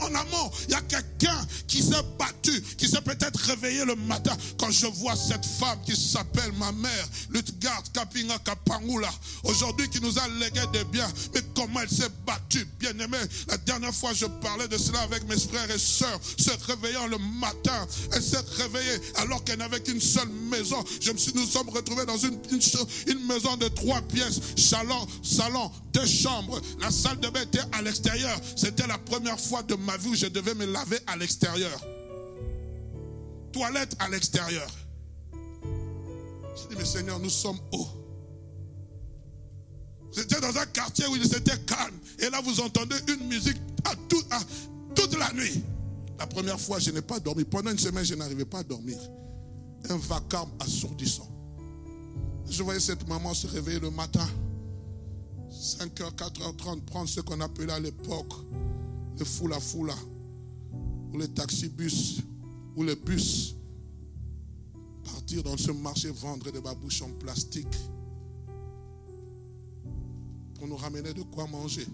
En 0.00 0.14
amont, 0.14 0.50
il 0.68 0.72
y 0.72 0.74
a 0.74 0.80
quelqu'un 0.82 1.46
qui 1.66 1.82
s'est 1.82 2.02
battu, 2.18 2.60
qui 2.76 2.88
s'est 2.88 3.00
peut-être 3.00 3.38
réveillé 3.40 3.84
le 3.84 3.94
matin 3.94 4.36
quand 4.58 4.70
je 4.70 4.86
vois 4.86 5.16
cette 5.16 5.44
femme 5.44 5.78
qui 5.84 5.96
s'appelle 5.96 6.52
ma 6.58 6.72
mère, 6.72 7.08
Lutgard 7.30 7.82
Kapinga 7.92 8.38
Kapangula, 8.38 9.10
aujourd'hui 9.44 9.88
qui 9.88 10.00
nous 10.00 10.18
a 10.18 10.28
légué 10.40 10.60
des 10.72 10.84
biens. 10.84 11.08
Mais 11.34 11.40
comment 11.54 11.80
elle 11.80 11.90
s'est 11.90 12.10
battue, 12.26 12.66
bien 12.78 12.96
aimée. 12.98 13.18
La 13.48 13.56
dernière 13.58 13.94
fois, 13.94 14.12
je 14.12 14.26
parlais 14.26 14.68
de 14.68 14.76
cela 14.78 15.00
avec 15.00 15.26
mes 15.28 15.38
frères 15.38 15.70
et 15.70 15.78
sœurs, 15.78 16.20
se 16.38 16.50
réveillant 16.66 17.06
le 17.06 17.18
matin. 17.40 17.86
Elle 18.12 18.22
s'est 18.22 18.36
réveillée 18.56 19.00
alors 19.16 19.42
qu'elle 19.44 19.58
n'avait 19.58 19.80
qu'une 19.80 20.00
seule 20.00 20.28
maison. 20.50 20.82
Je 21.00 21.12
nous 21.34 21.46
sommes 21.46 21.68
retrouvés 21.68 22.06
dans 22.06 22.16
une, 22.18 22.38
maison 23.26 23.56
de 23.56 23.68
trois 23.68 24.00
pièces, 24.02 24.40
salon, 24.56 25.06
salon, 25.22 25.70
deux 25.98 26.06
chambres. 26.06 26.60
La 26.80 26.90
salle 26.90 27.18
de 27.20 27.28
bain 27.28 27.42
était 27.42 27.60
à 27.72 27.82
l'extérieur. 27.82 28.38
C'était 28.56 28.86
la 28.86 28.98
première 28.98 29.38
fois 29.38 29.62
de 29.62 29.74
ma 29.74 29.96
vie 29.96 30.08
où 30.08 30.14
je 30.14 30.26
devais 30.26 30.54
me 30.54 30.66
laver 30.66 30.98
à 31.06 31.16
l'extérieur. 31.16 31.80
Toilette 33.52 33.96
à 33.98 34.08
l'extérieur. 34.08 34.68
Je 35.32 36.68
dis, 36.68 36.76
mais 36.76 36.84
Seigneur, 36.84 37.18
nous 37.18 37.30
sommes 37.30 37.58
hauts. 37.72 37.88
J'étais 40.12 40.40
dans 40.40 40.56
un 40.56 40.66
quartier 40.66 41.06
où 41.06 41.16
il 41.16 41.24
était 41.24 41.58
calme. 41.66 41.96
Et 42.18 42.30
là, 42.30 42.40
vous 42.42 42.60
entendez 42.60 42.96
une 43.08 43.28
musique 43.28 43.58
toute 44.08 45.18
la 45.18 45.32
nuit. 45.32 45.62
La 46.18 46.26
première 46.26 46.60
fois, 46.60 46.78
je 46.78 46.90
n'ai 46.90 47.02
pas 47.02 47.20
dormi. 47.20 47.44
Pendant 47.44 47.70
une 47.70 47.78
semaine, 47.78 48.04
je 48.04 48.14
n'arrivais 48.14 48.44
pas 48.44 48.58
à 48.58 48.62
dormir. 48.64 48.98
Un 49.88 49.96
vacarme 49.96 50.50
assourdissant. 50.60 51.28
Je 52.50 52.62
voyais 52.62 52.80
cette 52.80 53.06
maman 53.06 53.34
se 53.34 53.46
réveiller 53.46 53.78
le 53.78 53.90
matin. 53.90 54.26
5h, 55.58 56.14
4h30, 56.14 56.82
prendre 56.82 57.08
ce 57.08 57.20
qu'on 57.20 57.40
appelait 57.40 57.72
à 57.72 57.80
l'époque 57.80 58.32
le 59.18 59.24
foula 59.24 59.58
foula, 59.58 59.94
ou 61.12 61.18
les 61.18 61.28
taxibus, 61.28 62.22
ou 62.76 62.84
les 62.84 62.94
bus, 62.94 63.56
partir 65.04 65.42
dans 65.42 65.56
ce 65.56 65.72
marché 65.72 66.10
vendre 66.10 66.52
des 66.52 66.60
babouches 66.60 67.02
en 67.02 67.10
plastique 67.10 67.76
pour 70.54 70.68
nous 70.68 70.76
ramener 70.76 71.12
de 71.12 71.22
quoi 71.22 71.46
manger. 71.48 71.86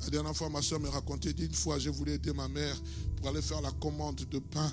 La 0.00 0.08
dernière 0.08 0.34
fois, 0.34 0.48
ma 0.48 0.62
soeur 0.62 0.80
me 0.80 0.88
racontait 0.88 1.34
d'une 1.34 1.52
fois, 1.52 1.78
je 1.78 1.90
voulais 1.90 2.14
aider 2.14 2.32
ma 2.32 2.48
mère 2.48 2.80
pour 3.16 3.28
aller 3.28 3.42
faire 3.42 3.60
la 3.60 3.72
commande 3.72 4.24
de 4.30 4.38
pain. 4.38 4.72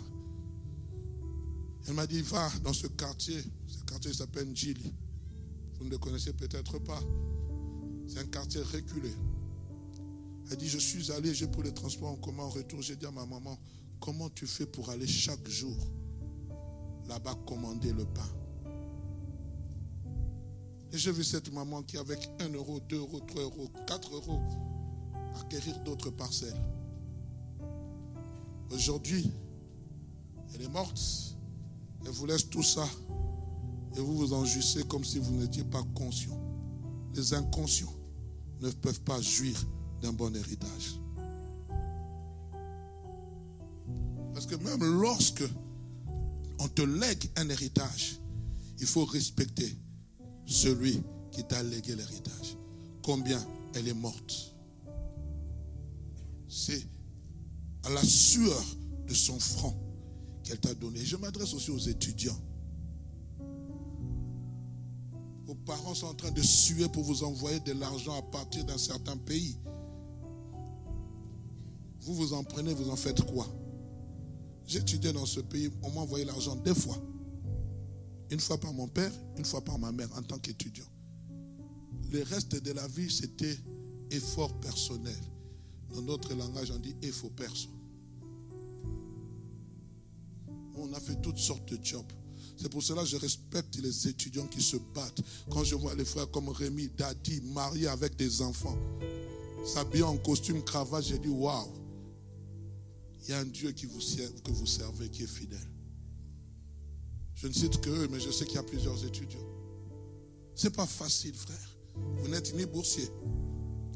Elle 1.87 1.93
m'a 1.93 2.07
dit, 2.07 2.21
va 2.21 2.49
dans 2.63 2.73
ce 2.73 2.87
quartier. 2.87 3.43
Ce 3.67 3.83
quartier 3.83 4.13
s'appelle 4.13 4.55
Gili. 4.55 4.93
Vous 5.77 5.85
ne 5.85 5.89
le 5.89 5.97
connaissez 5.97 6.33
peut-être 6.33 6.79
pas. 6.79 6.99
C'est 8.07 8.19
un 8.19 8.25
quartier 8.25 8.61
reculé. 8.61 9.11
Elle 10.49 10.57
dit, 10.57 10.69
je 10.69 10.77
suis 10.77 11.11
allé, 11.11 11.33
j'ai 11.33 11.47
pris 11.47 11.61
le 11.61 11.73
transport 11.73 12.09
en 12.09 12.15
commun 12.15 12.43
en 12.43 12.49
retour. 12.49 12.81
J'ai 12.81 12.95
dit 12.95 13.05
à 13.05 13.11
ma 13.11 13.25
maman, 13.25 13.57
comment 13.99 14.29
tu 14.29 14.47
fais 14.47 14.65
pour 14.65 14.89
aller 14.89 15.07
chaque 15.07 15.47
jour 15.47 15.75
là-bas 17.07 17.35
commander 17.45 17.91
le 17.91 18.05
pain? 18.05 18.29
Et 20.93 20.97
j'ai 20.97 21.11
vu 21.11 21.23
cette 21.23 21.51
maman 21.51 21.83
qui, 21.83 21.97
avec 21.97 22.29
1 22.39 22.49
euro, 22.53 22.79
2 22.79 22.97
euros, 22.97 23.19
3 23.19 23.41
euros, 23.41 23.69
4 23.87 24.15
euros, 24.15 24.39
acquérir 25.41 25.77
d'autres 25.83 26.11
parcelles. 26.11 26.61
Aujourd'hui, 28.71 29.29
elle 30.53 30.61
est 30.61 30.69
morte. 30.69 30.99
Elle 32.05 32.11
vous 32.11 32.25
laisse 32.25 32.49
tout 32.49 32.63
ça. 32.63 32.87
Et 33.97 33.99
vous 33.99 34.15
vous 34.15 34.33
en 34.33 34.45
jouissez 34.45 34.83
comme 34.83 35.03
si 35.03 35.17
vous 35.17 35.31
n'étiez 35.31 35.63
pas 35.63 35.83
conscient. 35.95 36.39
Les 37.15 37.33
inconscients 37.33 37.93
ne 38.61 38.69
peuvent 38.69 39.01
pas 39.01 39.19
jouir 39.21 39.55
d'un 40.01 40.13
bon 40.13 40.35
héritage. 40.35 40.99
Parce 44.33 44.45
que 44.45 44.55
même 44.55 44.83
lorsque 45.01 45.43
on 46.59 46.67
te 46.67 46.83
lègue 46.83 47.29
un 47.37 47.49
héritage, 47.49 48.19
il 48.79 48.85
faut 48.85 49.05
respecter 49.05 49.75
celui 50.45 51.01
qui 51.31 51.43
t'a 51.43 51.63
légué 51.63 51.95
l'héritage. 51.95 52.55
Combien 53.01 53.43
elle 53.73 53.87
est 53.87 53.93
morte. 53.93 54.55
C'est 56.47 56.87
à 57.83 57.89
la 57.89 58.03
sueur 58.03 58.63
de 59.07 59.13
son 59.13 59.39
front 59.39 59.75
qu'elle 60.43 60.59
t'a 60.59 60.73
donné. 60.75 61.03
Je 61.03 61.15
m'adresse 61.15 61.53
aussi 61.53 61.71
aux 61.71 61.79
étudiants. 61.79 62.39
Vos 65.47 65.55
parents 65.55 65.93
sont 65.93 66.07
en 66.07 66.13
train 66.13 66.31
de 66.31 66.41
suer 66.41 66.89
pour 66.89 67.03
vous 67.03 67.23
envoyer 67.23 67.61
de 67.61 67.71
l'argent 67.71 68.17
à 68.17 68.21
partir 68.21 68.65
d'un 68.65 68.77
certain 68.77 69.15
pays. 69.15 69.57
Vous 72.01 72.15
vous 72.15 72.33
en 72.33 72.43
prenez, 72.43 72.73
vous 72.73 72.89
en 72.89 72.97
faites 72.97 73.21
quoi? 73.21 73.47
J'étudiais 74.65 75.13
dans 75.13 75.25
ce 75.25 75.39
pays, 75.39 75.71
on 75.83 75.91
m'a 75.91 76.01
envoyé 76.01 76.25
l'argent 76.25 76.57
deux 76.57 76.73
fois. 76.73 76.97
Une 78.29 78.41
fois 78.41 78.59
par 78.59 78.73
mon 78.73 78.89
père, 78.89 79.11
une 79.37 79.45
fois 79.45 79.63
par 79.63 79.79
ma 79.79 79.93
mère 79.93 80.09
en 80.17 80.21
tant 80.21 80.37
qu'étudiant. 80.37 80.85
Le 82.11 82.23
reste 82.23 82.61
de 82.61 82.73
la 82.73 82.85
vie, 82.89 83.09
c'était 83.09 83.57
effort 84.11 84.53
personnel. 84.59 85.15
Dans 85.93 86.01
notre 86.01 86.33
langage, 86.33 86.71
on 86.71 86.79
dit 86.79 86.95
effort 87.01 87.31
perso. 87.31 87.69
On 90.75 90.91
a 90.91 90.99
fait 90.99 91.21
toutes 91.21 91.39
sortes 91.39 91.71
de 91.71 91.79
jobs. 91.81 92.11
C'est 92.57 92.69
pour 92.69 92.81
cela 92.81 93.03
que 93.03 93.07
je 93.07 93.17
respecte 93.17 93.77
les 93.77 94.07
étudiants 94.07 94.47
qui 94.47 94.61
se 94.61 94.77
battent. 94.95 95.21
Quand 95.49 95.63
je 95.63 95.75
vois 95.75 95.93
les 95.95 96.05
frères 96.05 96.29
comme 96.31 96.49
Rémi, 96.49 96.89
Dadi, 96.97 97.41
mariés 97.41 97.87
avec 97.87 98.15
des 98.15 98.41
enfants, 98.41 98.77
s'habillent 99.65 100.03
en 100.03 100.17
costume, 100.17 100.63
cravate, 100.63 101.05
j'ai 101.05 101.19
dit 101.19 101.27
waouh. 101.27 101.71
Il 103.23 103.29
y 103.29 103.33
a 103.33 103.39
un 103.39 103.45
Dieu 103.45 103.71
qui 103.71 103.85
vous 103.85 103.99
que 103.99 104.51
vous 104.51 104.65
servez 104.65 105.09
qui 105.09 105.23
est 105.23 105.27
fidèle. 105.27 105.71
Je 107.35 107.47
ne 107.47 107.53
cite 107.53 107.79
que 107.81 107.89
eux, 107.89 108.07
mais 108.11 108.19
je 108.19 108.31
sais 108.31 108.45
qu'il 108.45 108.55
y 108.55 108.59
a 108.59 108.63
plusieurs 108.63 109.05
étudiants. 109.05 109.45
Ce 110.55 110.67
n'est 110.67 110.73
pas 110.73 110.87
facile, 110.87 111.35
frère. 111.35 111.77
Vous 112.17 112.27
n'êtes 112.27 112.55
ni 112.55 112.65
boursier. 112.65 113.07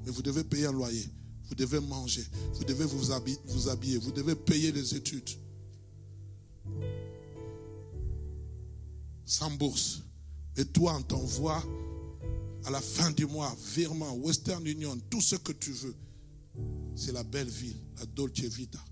Mais 0.05 0.11
vous 0.11 0.21
devez 0.21 0.43
payer 0.43 0.67
un 0.67 0.71
loyer. 0.71 1.09
Vous 1.45 1.55
devez 1.55 1.79
manger. 1.79 2.23
Vous 2.53 2.63
devez. 2.63 2.85
Vous, 2.85 3.11
habiller, 3.67 3.97
vous 3.97 4.11
devez 4.11 4.35
payer 4.35 4.71
les 4.71 4.95
études. 4.95 5.29
Sans 9.25 9.51
bourse. 9.51 10.01
Et 10.57 10.65
toi, 10.65 10.95
on 10.97 11.01
t'envoie 11.01 11.63
à 12.65 12.69
la 12.69 12.81
fin 12.81 13.11
du 13.11 13.25
mois, 13.25 13.55
virement, 13.73 14.13
Western 14.15 14.65
Union, 14.67 14.97
tout 15.09 15.21
ce 15.21 15.35
que 15.35 15.51
tu 15.51 15.71
veux. 15.71 15.95
C'est 16.95 17.11
la 17.11 17.23
belle 17.23 17.49
ville, 17.49 17.77
la 17.97 18.05
Dolce 18.05 18.41
Vita. 18.41 18.83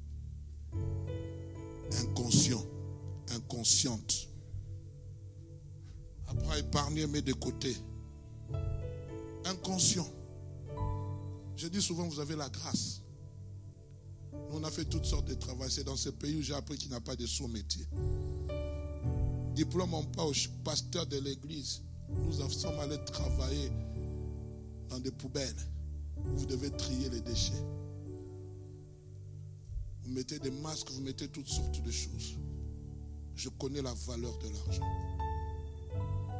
Inconscient, 2.01 2.65
inconsciente. 3.31 4.29
Après 6.27 6.59
épargner, 6.59 7.07
mais 7.07 7.21
de 7.21 7.33
côté. 7.33 7.75
Inconscient. 9.45 10.07
Je 11.55 11.67
dis 11.67 11.81
souvent, 11.81 12.07
vous 12.07 12.19
avez 12.19 12.35
la 12.35 12.49
grâce. 12.49 13.01
Nous, 14.31 14.57
on 14.57 14.63
a 14.63 14.71
fait 14.71 14.85
toutes 14.85 15.05
sortes 15.05 15.27
de 15.27 15.33
travail. 15.33 15.69
C'est 15.69 15.83
dans 15.83 15.97
ce 15.97 16.09
pays 16.09 16.37
où 16.37 16.41
j'ai 16.41 16.53
appris 16.53 16.77
qu'il 16.77 16.89
n'y 16.89 16.95
a 16.95 17.01
pas 17.01 17.15
de 17.15 17.25
sous-métier. 17.25 17.85
Diplôme 19.59 19.93
en 19.93 20.03
poche, 20.03 20.49
pasteur 20.63 21.05
de 21.07 21.17
l'église. 21.19 21.81
Nous 22.07 22.31
sommes 22.49 22.79
allés 22.79 23.03
travailler 23.03 23.69
dans 24.87 24.99
des 24.99 25.11
poubelles. 25.11 25.53
Vous 26.37 26.45
devez 26.45 26.71
trier 26.71 27.09
les 27.09 27.19
déchets. 27.19 27.61
Vous 30.01 30.11
mettez 30.11 30.39
des 30.39 30.49
masques, 30.49 30.89
vous 30.91 31.01
mettez 31.01 31.27
toutes 31.27 31.49
sortes 31.49 31.83
de 31.83 31.91
choses. 31.91 32.37
Je 33.35 33.49
connais 33.49 33.81
la 33.81 33.93
valeur 34.07 34.37
de 34.37 34.47
l'argent. 34.47 34.87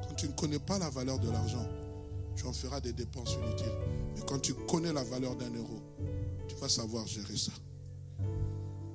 Quand 0.07 0.15
tu 0.15 0.27
ne 0.29 0.31
connais 0.31 0.59
pas 0.59 0.79
la 0.79 0.89
valeur 0.89 1.19
de 1.19 1.29
l'argent, 1.29 1.67
tu 2.37 2.45
en 2.45 2.53
feras 2.53 2.79
des 2.79 2.93
dépenses 2.93 3.33
inutiles. 3.33 3.79
Mais 4.15 4.21
quand 4.25 4.39
tu 4.39 4.53
connais 4.53 4.93
la 4.93 5.03
valeur 5.03 5.35
d'un 5.35 5.53
euro, 5.53 5.81
tu 6.47 6.55
vas 6.55 6.69
savoir 6.69 7.05
gérer 7.05 7.35
ça. 7.35 7.51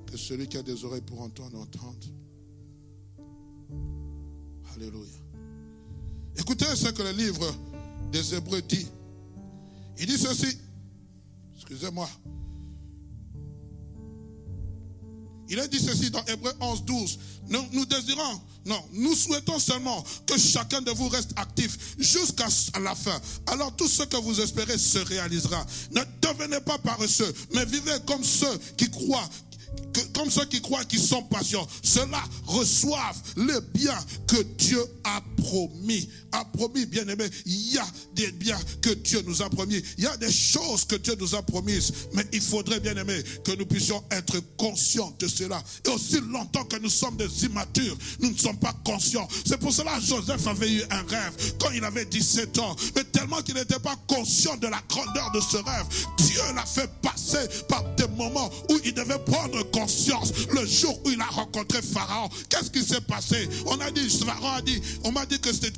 Que 0.07 0.17
celui 0.17 0.47
qui 0.47 0.57
a 0.57 0.63
des 0.63 0.83
oreilles 0.83 1.01
pour 1.01 1.21
entendre, 1.21 1.59
entende. 1.59 2.05
Alléluia. 4.75 5.09
Écoutez 6.37 6.65
ce 6.75 6.89
que 6.89 7.01
le 7.01 7.11
livre 7.11 7.55
des 8.11 8.35
Hébreux 8.35 8.61
dit. 8.61 8.87
Il 9.97 10.07
dit 10.07 10.17
ceci. 10.17 10.57
Excusez-moi. 11.55 12.09
Il 15.47 15.59
a 15.59 15.67
dit 15.67 15.79
ceci 15.79 16.09
dans 16.09 16.23
Hébreu 16.25 16.51
11, 16.59 16.83
12. 16.83 17.19
Nous, 17.49 17.65
nous, 17.71 17.85
désirons, 17.85 18.41
non, 18.65 18.83
nous 18.93 19.15
souhaitons 19.15 19.59
seulement 19.59 20.03
que 20.25 20.37
chacun 20.37 20.81
de 20.81 20.91
vous 20.91 21.07
reste 21.07 21.31
actif 21.35 21.95
jusqu'à 21.99 22.47
la 22.79 22.95
fin. 22.95 23.19
Alors 23.47 23.75
tout 23.75 23.87
ce 23.87 24.03
que 24.03 24.17
vous 24.17 24.41
espérez 24.41 24.77
se 24.77 24.97
réalisera. 24.97 25.65
Ne 25.91 26.01
devenez 26.21 26.59
pas 26.61 26.79
paresseux, 26.79 27.31
mais 27.53 27.63
vivez 27.65 27.95
comme 28.07 28.23
ceux 28.23 28.57
qui 28.75 28.89
croient 28.89 29.29
comme 30.15 30.31
ceux 30.31 30.45
qui 30.45 30.61
croient 30.61 30.85
qu'ils 30.85 31.03
sont 31.03 31.23
patients, 31.23 31.67
ceux-là 31.83 32.23
reçoivent 32.45 33.21
le 33.35 33.59
bien 33.73 33.97
que 34.27 34.41
Dieu 34.57 34.81
a 35.03 35.21
promis. 35.43 36.09
A 36.31 36.45
promis, 36.45 36.85
bien 36.85 37.07
aimé, 37.07 37.25
il 37.45 37.73
y 37.73 37.77
a 37.77 37.85
des 38.13 38.31
biens 38.31 38.59
que 38.81 38.91
Dieu 38.91 39.21
nous 39.27 39.41
a 39.41 39.49
promis. 39.49 39.81
Il 39.97 40.05
y 40.05 40.07
a 40.07 40.15
des 40.17 40.31
choses 40.31 40.85
que 40.85 40.95
Dieu 40.95 41.15
nous 41.19 41.35
a 41.35 41.41
promises. 41.41 41.91
Mais 42.13 42.25
il 42.31 42.41
faudrait, 42.41 42.79
bien 42.79 42.95
aimé, 42.95 43.21
que 43.43 43.51
nous 43.51 43.65
puissions 43.65 44.03
être 44.09 44.39
conscients 44.57 45.13
de 45.19 45.27
cela. 45.27 45.61
Et 45.85 45.89
aussi 45.89 46.19
longtemps 46.21 46.63
que 46.63 46.77
nous 46.77 46.89
sommes 46.89 47.17
des 47.17 47.45
immatures, 47.45 47.97
nous 48.21 48.31
ne 48.31 48.37
sommes 48.37 48.57
pas 48.57 48.73
conscients. 48.85 49.27
C'est 49.45 49.59
pour 49.59 49.73
cela 49.73 49.97
que 49.99 50.05
Joseph 50.05 50.47
avait 50.47 50.71
eu 50.71 50.83
un 50.91 51.03
rêve 51.03 51.33
quand 51.59 51.71
il 51.71 51.83
avait 51.83 52.05
17 52.05 52.57
ans. 52.59 52.75
Mais 52.95 53.03
tellement 53.03 53.41
qu'il 53.41 53.55
n'était 53.55 53.79
pas 53.79 53.95
conscient 54.07 54.55
de 54.57 54.67
la 54.67 54.81
grandeur 54.89 55.31
de 55.31 55.41
ce 55.41 55.57
rêve, 55.57 55.85
Dieu 56.17 56.41
l'a 56.55 56.65
fait 56.65 56.89
passer 57.01 57.47
par 57.67 57.83
des 57.95 58.07
moments 58.07 58.49
où 58.69 58.79
il 58.85 58.93
devait 58.93 59.19
prendre 59.19 59.61
conscience. 59.71 60.04
Le 60.51 60.65
jour 60.65 60.99
où 61.05 61.09
il 61.09 61.21
a 61.21 61.25
rencontré 61.25 61.81
Pharaon, 61.81 62.29
qu'est-ce 62.49 62.69
qui 62.69 62.83
s'est 62.83 63.01
passé? 63.01 63.49
On 63.65 63.79
a 63.79 63.91
dit, 63.91 64.09
Pharaon 64.09 64.53
a 64.57 64.61
dit, 64.61 64.81
on 65.03 65.11
m'a 65.11 65.25
dit 65.25 65.39
que 65.39 65.53
c'est 65.53 65.71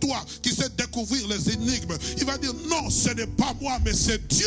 toi 0.00 0.24
qui 0.42 0.54
sais 0.54 0.68
découvrir 0.70 1.26
les 1.28 1.50
énigmes. 1.50 1.96
Il 2.18 2.24
va 2.24 2.38
dire, 2.38 2.54
non, 2.68 2.90
ce 2.90 3.10
n'est 3.10 3.26
pas 3.26 3.54
moi, 3.60 3.78
mais 3.84 3.92
c'est 3.92 4.26
Dieu. 4.28 4.46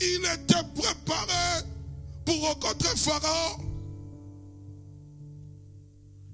Il 0.00 0.20
était 0.24 0.64
préparé 0.74 1.66
pour 2.24 2.40
rencontrer 2.48 2.96
Pharaon. 2.96 3.62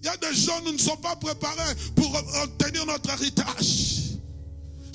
Il 0.00 0.06
y 0.06 0.08
a 0.08 0.16
des 0.16 0.34
gens, 0.34 0.60
nous 0.64 0.72
ne 0.72 0.78
sommes 0.78 1.00
pas 1.00 1.16
préparés 1.16 1.74
pour 1.96 2.14
obtenir 2.42 2.86
notre 2.86 3.10
héritage. 3.10 4.07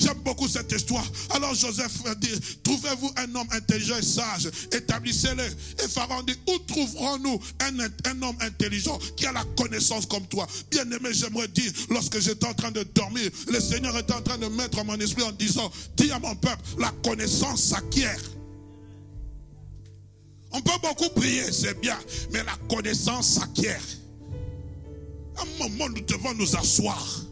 J'aime 0.04 0.20
beaucoup 0.26 0.50
cette 0.50 0.70
histoire. 0.70 1.06
Alors 1.30 1.56
Joseph 1.56 1.94
dit, 2.18 2.38
trouvez-vous 2.62 3.10
un 3.16 3.36
homme 3.36 3.48
intelligent 3.52 3.96
et 3.96 4.02
sage, 4.02 4.50
établissez-le. 4.74 5.44
Et 5.44 5.88
Pharaon 5.88 6.24
dit, 6.24 6.36
où 6.46 6.60
trouverons-nous 6.68 7.40
un, 7.62 7.80
un, 7.80 8.22
homme 8.22 8.36
intelligent 8.42 9.00
qui 9.16 9.26
a 9.26 9.32
la 9.32 9.46
connaissance 9.56 10.06
comme 10.06 10.26
toi? 10.28 10.46
Bien 10.70 10.84
aimé, 10.92 11.10
j'aimerais 11.14 11.48
dire, 11.48 11.72
lorsque 11.90 12.20
j'étais 12.20 12.46
en 12.46 12.54
train 12.54 12.72
de 12.72 12.84
dormir, 12.84 13.30
le 13.48 13.62
Seigneur 13.62 13.98
était 13.98 14.14
en 14.14 14.22
train 14.22 14.38
de 14.38 14.48
mettre 14.48 14.84
mon 14.84 15.00
esprit 15.00 15.24
en 15.24 15.32
disant, 15.32 15.72
dis 15.96 16.12
à 16.12 16.20
mon 16.20 16.36
peuple, 16.36 16.62
la 16.80 16.92
connaissance 17.02 17.64
s'acquiert. 17.64 18.20
On 20.52 20.60
peut 20.60 20.72
beaucoup 20.82 21.10
prier, 21.16 21.50
c'est 21.54 21.80
bien, 21.80 21.98
mais 22.34 22.44
la 22.44 22.58
connaissance 22.68 23.36
s'acquiert. 23.36 23.82
À 25.38 25.44
un 25.44 25.70
moment, 25.70 25.88
nous 25.88 26.02
devons 26.02 26.34
nous 26.34 26.58
asseoir 26.58 27.23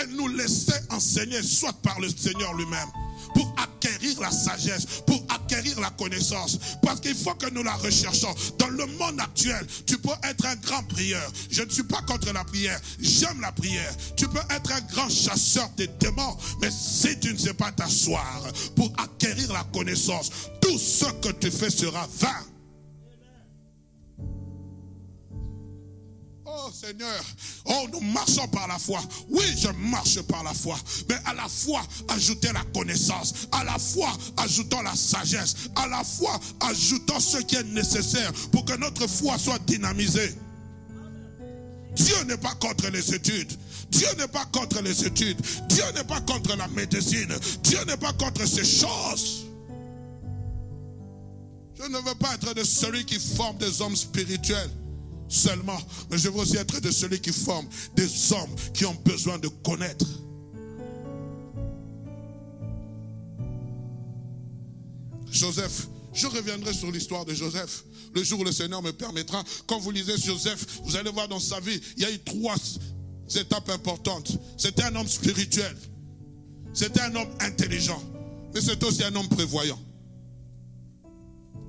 et 0.00 0.06
nous 0.16 0.28
laisser 0.28 0.74
enseigner, 0.90 1.42
soit 1.42 1.72
par 1.82 1.98
le 2.00 2.08
Seigneur 2.08 2.54
lui-même, 2.54 2.88
pour 3.34 3.54
acquérir 3.56 4.20
la 4.20 4.30
sagesse, 4.30 4.86
pour 5.06 5.22
acquérir 5.28 5.78
la 5.80 5.90
connaissance. 5.90 6.58
Parce 6.82 7.00
qu'il 7.00 7.14
faut 7.14 7.34
que 7.34 7.50
nous 7.50 7.62
la 7.62 7.74
recherchons. 7.74 8.34
Dans 8.58 8.68
le 8.68 8.86
monde 8.86 9.20
actuel, 9.20 9.66
tu 9.86 9.98
peux 9.98 10.10
être 10.24 10.46
un 10.46 10.56
grand 10.56 10.82
prieur. 10.84 11.30
Je 11.50 11.62
ne 11.62 11.70
suis 11.70 11.82
pas 11.82 12.02
contre 12.02 12.32
la 12.32 12.44
prière. 12.44 12.80
J'aime 13.00 13.40
la 13.40 13.52
prière. 13.52 13.94
Tu 14.16 14.28
peux 14.28 14.40
être 14.50 14.72
un 14.72 14.80
grand 14.92 15.08
chasseur 15.08 15.68
des 15.76 15.88
démons. 16.00 16.36
Mais 16.60 16.70
si 16.70 17.18
tu 17.20 17.32
ne 17.32 17.38
sais 17.38 17.54
pas 17.54 17.72
t'asseoir 17.72 18.42
pour 18.76 18.92
acquérir 18.98 19.52
la 19.52 19.64
connaissance, 19.72 20.30
tout 20.60 20.78
ce 20.78 21.06
que 21.20 21.32
tu 21.32 21.50
fais 21.50 21.70
sera 21.70 22.06
vain. 22.18 22.51
Oh 26.54 26.70
Seigneur, 26.70 27.24
oh 27.64 27.86
nous 27.92 28.00
marchons 28.00 28.46
par 28.48 28.68
la 28.68 28.78
foi. 28.78 29.00
Oui, 29.30 29.44
je 29.56 29.68
marche 29.68 30.20
par 30.22 30.42
la 30.42 30.52
foi. 30.52 30.76
Mais 31.08 31.16
à 31.24 31.32
la 31.32 31.48
fois, 31.48 31.82
ajoutez 32.08 32.52
la 32.52 32.62
connaissance. 32.74 33.48
À 33.52 33.64
la 33.64 33.78
fois, 33.78 34.12
ajoutons 34.36 34.82
la 34.82 34.94
sagesse. 34.94 35.54
À 35.76 35.86
la 35.88 36.04
fois, 36.04 36.38
ajoutons 36.60 37.20
ce 37.20 37.38
qui 37.38 37.56
est 37.56 37.64
nécessaire 37.64 38.32
pour 38.50 38.66
que 38.66 38.76
notre 38.76 39.06
foi 39.06 39.38
soit 39.38 39.58
dynamisée. 39.60 40.34
Dieu 41.94 42.22
n'est 42.26 42.36
pas 42.36 42.54
contre 42.56 42.88
les 42.90 43.14
études. 43.14 43.52
Dieu 43.90 44.08
n'est 44.18 44.28
pas 44.28 44.44
contre 44.46 44.82
les 44.82 45.06
études. 45.06 45.40
Dieu 45.68 45.84
n'est 45.94 46.04
pas 46.04 46.20
contre 46.20 46.54
la 46.56 46.68
médecine. 46.68 47.34
Dieu 47.62 47.78
n'est 47.86 47.96
pas 47.96 48.12
contre 48.12 48.46
ces 48.46 48.64
choses. 48.64 49.46
Je 51.78 51.88
ne 51.88 51.96
veux 51.96 52.14
pas 52.14 52.34
être 52.34 52.54
de 52.54 52.62
celui 52.62 53.06
qui 53.06 53.18
forme 53.18 53.56
des 53.56 53.80
hommes 53.80 53.96
spirituels 53.96 54.70
seulement, 55.32 55.78
mais 56.10 56.18
je 56.18 56.28
veux 56.28 56.40
aussi 56.40 56.56
être 56.56 56.80
de 56.80 56.90
celui 56.90 57.20
qui 57.20 57.32
forme 57.32 57.66
des 57.96 58.32
hommes 58.32 58.54
qui 58.74 58.84
ont 58.84 58.96
besoin 59.04 59.38
de 59.38 59.48
connaître. 59.48 60.06
Joseph, 65.30 65.88
je 66.12 66.26
reviendrai 66.26 66.74
sur 66.74 66.90
l'histoire 66.90 67.24
de 67.24 67.32
Joseph. 67.32 67.84
Le 68.14 68.22
jour 68.22 68.40
où 68.40 68.44
le 68.44 68.52
Seigneur 68.52 68.82
me 68.82 68.92
permettra, 68.92 69.42
quand 69.66 69.78
vous 69.78 69.90
lisez 69.90 70.18
Joseph, 70.18 70.80
vous 70.84 70.96
allez 70.96 71.10
voir 71.10 71.28
dans 71.28 71.40
sa 71.40 71.58
vie, 71.60 71.80
il 71.96 72.02
y 72.02 72.06
a 72.06 72.10
eu 72.10 72.18
trois 72.18 72.56
étapes 73.34 73.70
importantes. 73.70 74.38
C'était 74.58 74.82
un 74.82 74.94
homme 74.94 75.08
spirituel. 75.08 75.74
C'était 76.74 77.00
un 77.00 77.14
homme 77.14 77.30
intelligent. 77.40 78.02
Mais 78.54 78.60
c'était 78.60 78.84
aussi 78.84 79.02
un 79.04 79.14
homme 79.14 79.28
prévoyant. 79.28 79.78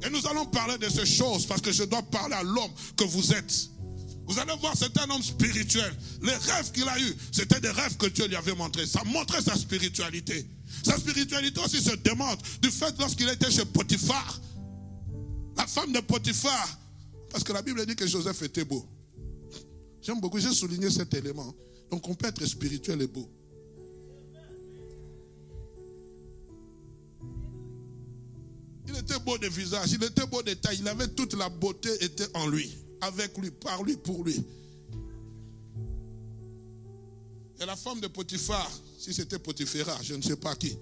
Et 0.06 0.10
nous 0.10 0.26
allons 0.28 0.46
parler 0.46 0.78
de 0.78 0.90
ces 0.90 1.06
choses 1.06 1.46
parce 1.46 1.62
que 1.62 1.72
je 1.72 1.84
dois 1.84 2.02
parler 2.04 2.36
à 2.36 2.44
l'homme 2.44 2.72
que 2.98 3.04
vous 3.04 3.34
êtes. 3.34 3.70
Vous 4.26 4.40
allez 4.40 4.54
voir, 4.60 4.74
c'est 4.78 4.98
un 5.00 5.10
homme 5.10 5.22
spirituel. 5.22 5.94
Les 6.22 6.34
rêves 6.34 6.72
qu'il 6.72 6.88
a 6.88 6.98
eus, 7.00 7.16
c'était 7.32 7.60
des 7.60 7.70
rêves 7.70 7.98
que 7.98 8.08
Dieu 8.08 8.26
lui 8.28 8.36
avait 8.36 8.56
montrés. 8.56 8.86
Ça 8.86 9.04
montrait 9.06 9.42
sa 9.42 9.56
spiritualité. 9.56 10.46
Sa 10.84 10.98
spiritualité 10.98 11.60
aussi 11.60 11.82
se 11.82 11.96
demande 11.98 12.40
du 12.62 12.72
fait 12.72 12.94
lorsqu'il 13.00 13.30
était 13.30 13.52
chez 13.52 13.66
Potiphar. 13.66 14.42
La 15.58 15.68
femme 15.68 15.92
de 15.92 16.00
Potiphar. 16.00 16.80
Parce 17.30 17.44
que 17.44 17.54
la 17.54 17.62
Bible 17.62 17.86
dit 17.86 17.96
que 17.96 18.08
Joseph 18.08 18.42
était 18.44 18.64
beau. 18.64 18.88
J'aime 20.02 20.20
beaucoup, 20.20 20.40
j'ai 20.40 20.54
souligné 20.54 20.90
cet 20.90 21.14
élément. 21.14 21.54
Donc 21.90 22.08
on 22.08 22.16
peut 22.16 22.28
être 22.28 22.46
spirituel 22.46 23.02
et 23.02 23.08
beau. 23.08 23.30
Il 28.88 28.98
était 28.98 29.20
beau 29.20 29.38
de 29.38 29.48
visage, 29.48 29.92
il 29.94 30.04
était 30.04 30.26
beau 30.26 30.42
de 30.42 30.54
taille, 30.54 30.78
il 30.80 30.88
avait 30.88 31.08
toute 31.08 31.34
la 31.36 31.50
beauté 31.50 31.90
était 32.04 32.28
en 32.34 32.48
lui, 32.48 32.70
avec 33.02 33.38
lui, 33.38 33.52
par 33.52 33.84
lui, 33.84 33.96
pour 33.96 34.24
lui. 34.24 34.44
Et 37.62 37.66
la 37.66 37.76
femme 37.76 38.02
de 38.02 38.08
Potiphar, 38.08 38.70
si 38.98 39.14
c'était 39.14 39.40
Potiphera, 39.40 39.98
je 40.02 40.16
ne 40.16 40.22
sais 40.22 40.36
pas 40.36 40.56
qui, 40.56 40.78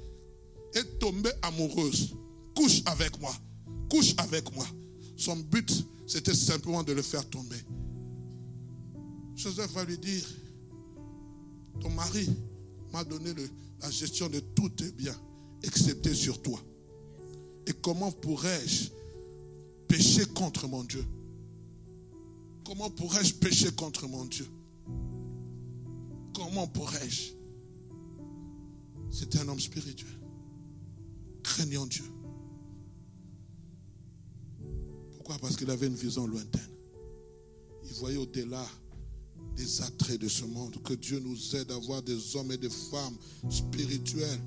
est 0.73 0.99
tombée 0.99 1.31
amoureuse, 1.43 2.15
couche 2.55 2.81
avec 2.85 3.19
moi, 3.19 3.33
couche 3.89 4.15
avec 4.17 4.51
moi. 4.55 4.65
Son 5.15 5.35
but, 5.35 5.71
c'était 6.07 6.33
simplement 6.33 6.81
de 6.81 6.93
le 6.93 7.01
faire 7.03 7.29
tomber. 7.29 7.57
Joseph 9.35 9.71
va 9.71 9.83
lui 9.83 9.97
dire, 9.97 10.25
ton 11.79 11.89
mari 11.89 12.29
m'a 12.91 13.03
donné 13.03 13.31
la 13.81 13.91
gestion 13.91 14.27
de 14.29 14.39
tous 14.39 14.69
tes 14.69 14.91
biens, 14.91 15.19
excepté 15.63 16.13
sur 16.13 16.41
toi. 16.41 16.59
Et 17.67 17.73
comment 17.73 18.11
pourrais-je 18.11 18.89
pécher 19.87 20.25
contre 20.25 20.67
mon 20.67 20.83
Dieu? 20.83 21.05
Comment 22.65 22.89
pourrais-je 22.89 23.33
pécher 23.35 23.71
contre 23.71 24.07
mon 24.07 24.25
Dieu? 24.25 24.47
Comment 26.33 26.67
pourrais-je? 26.67 27.33
C'était 29.11 29.39
un 29.39 29.47
homme 29.49 29.59
spirituel, 29.59 30.17
craignant 31.43 31.85
Dieu. 31.85 32.05
Pourquoi? 35.11 35.37
Parce 35.39 35.57
qu'il 35.57 35.69
avait 35.69 35.87
une 35.87 35.95
vision 35.95 36.25
lointaine. 36.25 36.69
Il 37.83 37.93
voyait 37.95 38.17
au-delà 38.17 38.65
des 39.55 39.81
attraits 39.81 40.19
de 40.19 40.29
ce 40.29 40.45
monde. 40.45 40.81
Que 40.81 40.93
Dieu 40.93 41.19
nous 41.19 41.55
aide 41.57 41.71
à 41.71 41.77
voir 41.77 42.01
des 42.01 42.35
hommes 42.37 42.53
et 42.53 42.57
des 42.57 42.69
femmes 42.69 43.17
spirituels. 43.49 44.39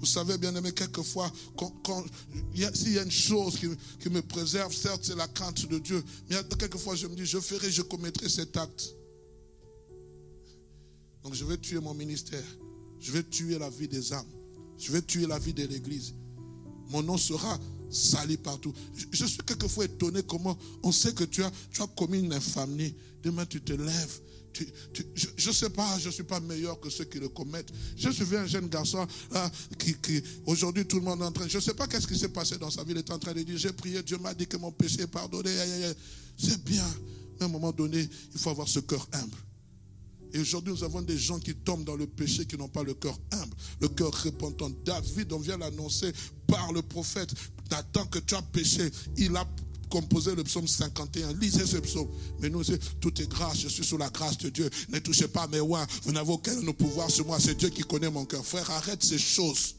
Vous 0.00 0.06
savez, 0.06 0.38
bien 0.38 0.54
aimé, 0.56 0.72
quelquefois, 0.72 1.30
quand, 1.56 2.04
s'il 2.72 2.92
y 2.92 2.98
a 2.98 3.02
une 3.02 3.10
chose 3.10 3.58
qui, 4.00 4.08
me 4.08 4.22
préserve, 4.22 4.74
certes, 4.74 5.02
c'est 5.04 5.14
la 5.14 5.28
crainte 5.28 5.68
de 5.68 5.78
Dieu. 5.78 6.02
Mais 6.30 6.36
quelquefois, 6.58 6.96
je 6.96 7.06
me 7.06 7.14
dis, 7.14 7.26
je 7.26 7.38
ferai, 7.38 7.70
je 7.70 7.82
commettrai 7.82 8.30
cet 8.30 8.56
acte. 8.56 8.94
Donc, 11.22 11.34
je 11.34 11.44
vais 11.44 11.58
tuer 11.58 11.80
mon 11.80 11.92
ministère. 11.92 12.42
Je 12.98 13.12
vais 13.12 13.22
tuer 13.22 13.58
la 13.58 13.68
vie 13.68 13.88
des 13.88 14.14
âmes. 14.14 14.26
Je 14.78 14.90
vais 14.90 15.02
tuer 15.02 15.26
la 15.26 15.38
vie 15.38 15.52
de 15.52 15.66
l'Église. 15.66 16.14
Mon 16.88 17.02
nom 17.02 17.18
sera 17.18 17.58
sali 17.90 18.38
partout. 18.38 18.72
Je, 19.12 19.26
suis 19.26 19.38
quelquefois 19.44 19.84
étonné 19.84 20.22
comment 20.22 20.56
on 20.82 20.92
sait 20.92 21.12
que 21.12 21.24
tu 21.24 21.42
as, 21.44 21.52
tu 21.70 21.82
as 21.82 21.86
commis 21.88 22.20
une 22.20 22.32
infamie. 22.32 22.94
Demain, 23.22 23.44
tu 23.44 23.60
te 23.60 23.74
lèves. 23.74 24.20
Je 24.54 25.48
ne 25.48 25.54
sais 25.54 25.70
pas, 25.70 25.98
je 25.98 26.08
ne 26.08 26.12
suis 26.12 26.24
pas 26.24 26.40
meilleur 26.40 26.78
que 26.80 26.90
ceux 26.90 27.04
qui 27.04 27.18
le 27.18 27.28
commettent. 27.28 27.72
Je 27.96 28.10
suis 28.10 28.36
un 28.36 28.46
jeune 28.46 28.68
garçon 28.68 29.06
qui, 29.78 30.22
aujourd'hui 30.46 30.86
tout 30.86 30.96
le 30.96 31.02
monde 31.02 31.20
est 31.22 31.24
en 31.24 31.32
train, 31.32 31.48
je 31.48 31.56
ne 31.56 31.62
sais 31.62 31.74
pas 31.74 31.86
qu'est-ce 31.86 32.06
qui 32.06 32.18
s'est 32.18 32.28
passé 32.28 32.58
dans 32.58 32.70
sa 32.70 32.84
vie, 32.84 32.92
il 32.92 32.98
est 32.98 33.10
en 33.10 33.18
train 33.18 33.32
de 33.32 33.42
dire, 33.42 33.56
j'ai 33.56 33.72
prié, 33.72 34.02
Dieu 34.02 34.18
m'a 34.18 34.34
dit 34.34 34.46
que 34.46 34.56
mon 34.56 34.72
péché 34.72 35.02
est 35.02 35.06
pardonné. 35.06 35.50
C'est 36.36 36.62
bien, 36.64 36.84
à 37.40 37.44
un 37.44 37.48
moment 37.48 37.72
donné, 37.72 38.08
il 38.32 38.40
faut 38.40 38.50
avoir 38.50 38.68
ce 38.68 38.80
cœur 38.80 39.06
humble. 39.12 39.36
Et 40.32 40.38
aujourd'hui, 40.38 40.72
nous 40.72 40.84
avons 40.84 41.02
des 41.02 41.18
gens 41.18 41.40
qui 41.40 41.54
tombent 41.54 41.84
dans 41.84 41.96
le 41.96 42.06
péché, 42.06 42.46
qui 42.46 42.56
n'ont 42.56 42.68
pas 42.68 42.84
le 42.84 42.94
cœur 42.94 43.18
humble, 43.32 43.54
le 43.80 43.88
cœur 43.88 44.12
repentant. 44.22 44.70
David, 44.84 45.32
on 45.32 45.38
vient 45.38 45.58
l'annoncer 45.58 46.12
par 46.46 46.72
le 46.72 46.82
prophète. 46.82 47.30
Nathan, 47.70 48.06
que 48.06 48.20
tu 48.20 48.34
as 48.34 48.42
péché, 48.42 48.90
il 49.16 49.36
a 49.36 49.44
composé 49.90 50.34
le 50.34 50.44
psaume 50.44 50.66
51. 50.66 51.34
Lisez 51.34 51.66
ce 51.66 51.76
psaume. 51.76 52.08
Mais 52.40 52.48
nous, 52.48 52.62
tout 53.00 53.20
est 53.20 53.28
grâce. 53.28 53.58
Je 53.58 53.68
suis 53.68 53.84
sous 53.84 53.98
la 53.98 54.08
grâce 54.08 54.38
de 54.38 54.48
Dieu. 54.48 54.70
Ne 54.88 54.98
touchez 55.00 55.28
pas 55.28 55.46
mes 55.48 55.60
oins. 55.60 55.86
Vous 56.04 56.12
n'avez 56.12 56.32
aucun 56.32 56.54
pouvoir 56.72 57.10
sur 57.10 57.26
moi. 57.26 57.38
C'est 57.38 57.56
Dieu 57.56 57.68
qui 57.68 57.82
connaît 57.82 58.10
mon 58.10 58.24
cœur. 58.24 58.46
Frère, 58.46 58.70
arrête 58.70 59.02
ces 59.02 59.18
choses. 59.18 59.74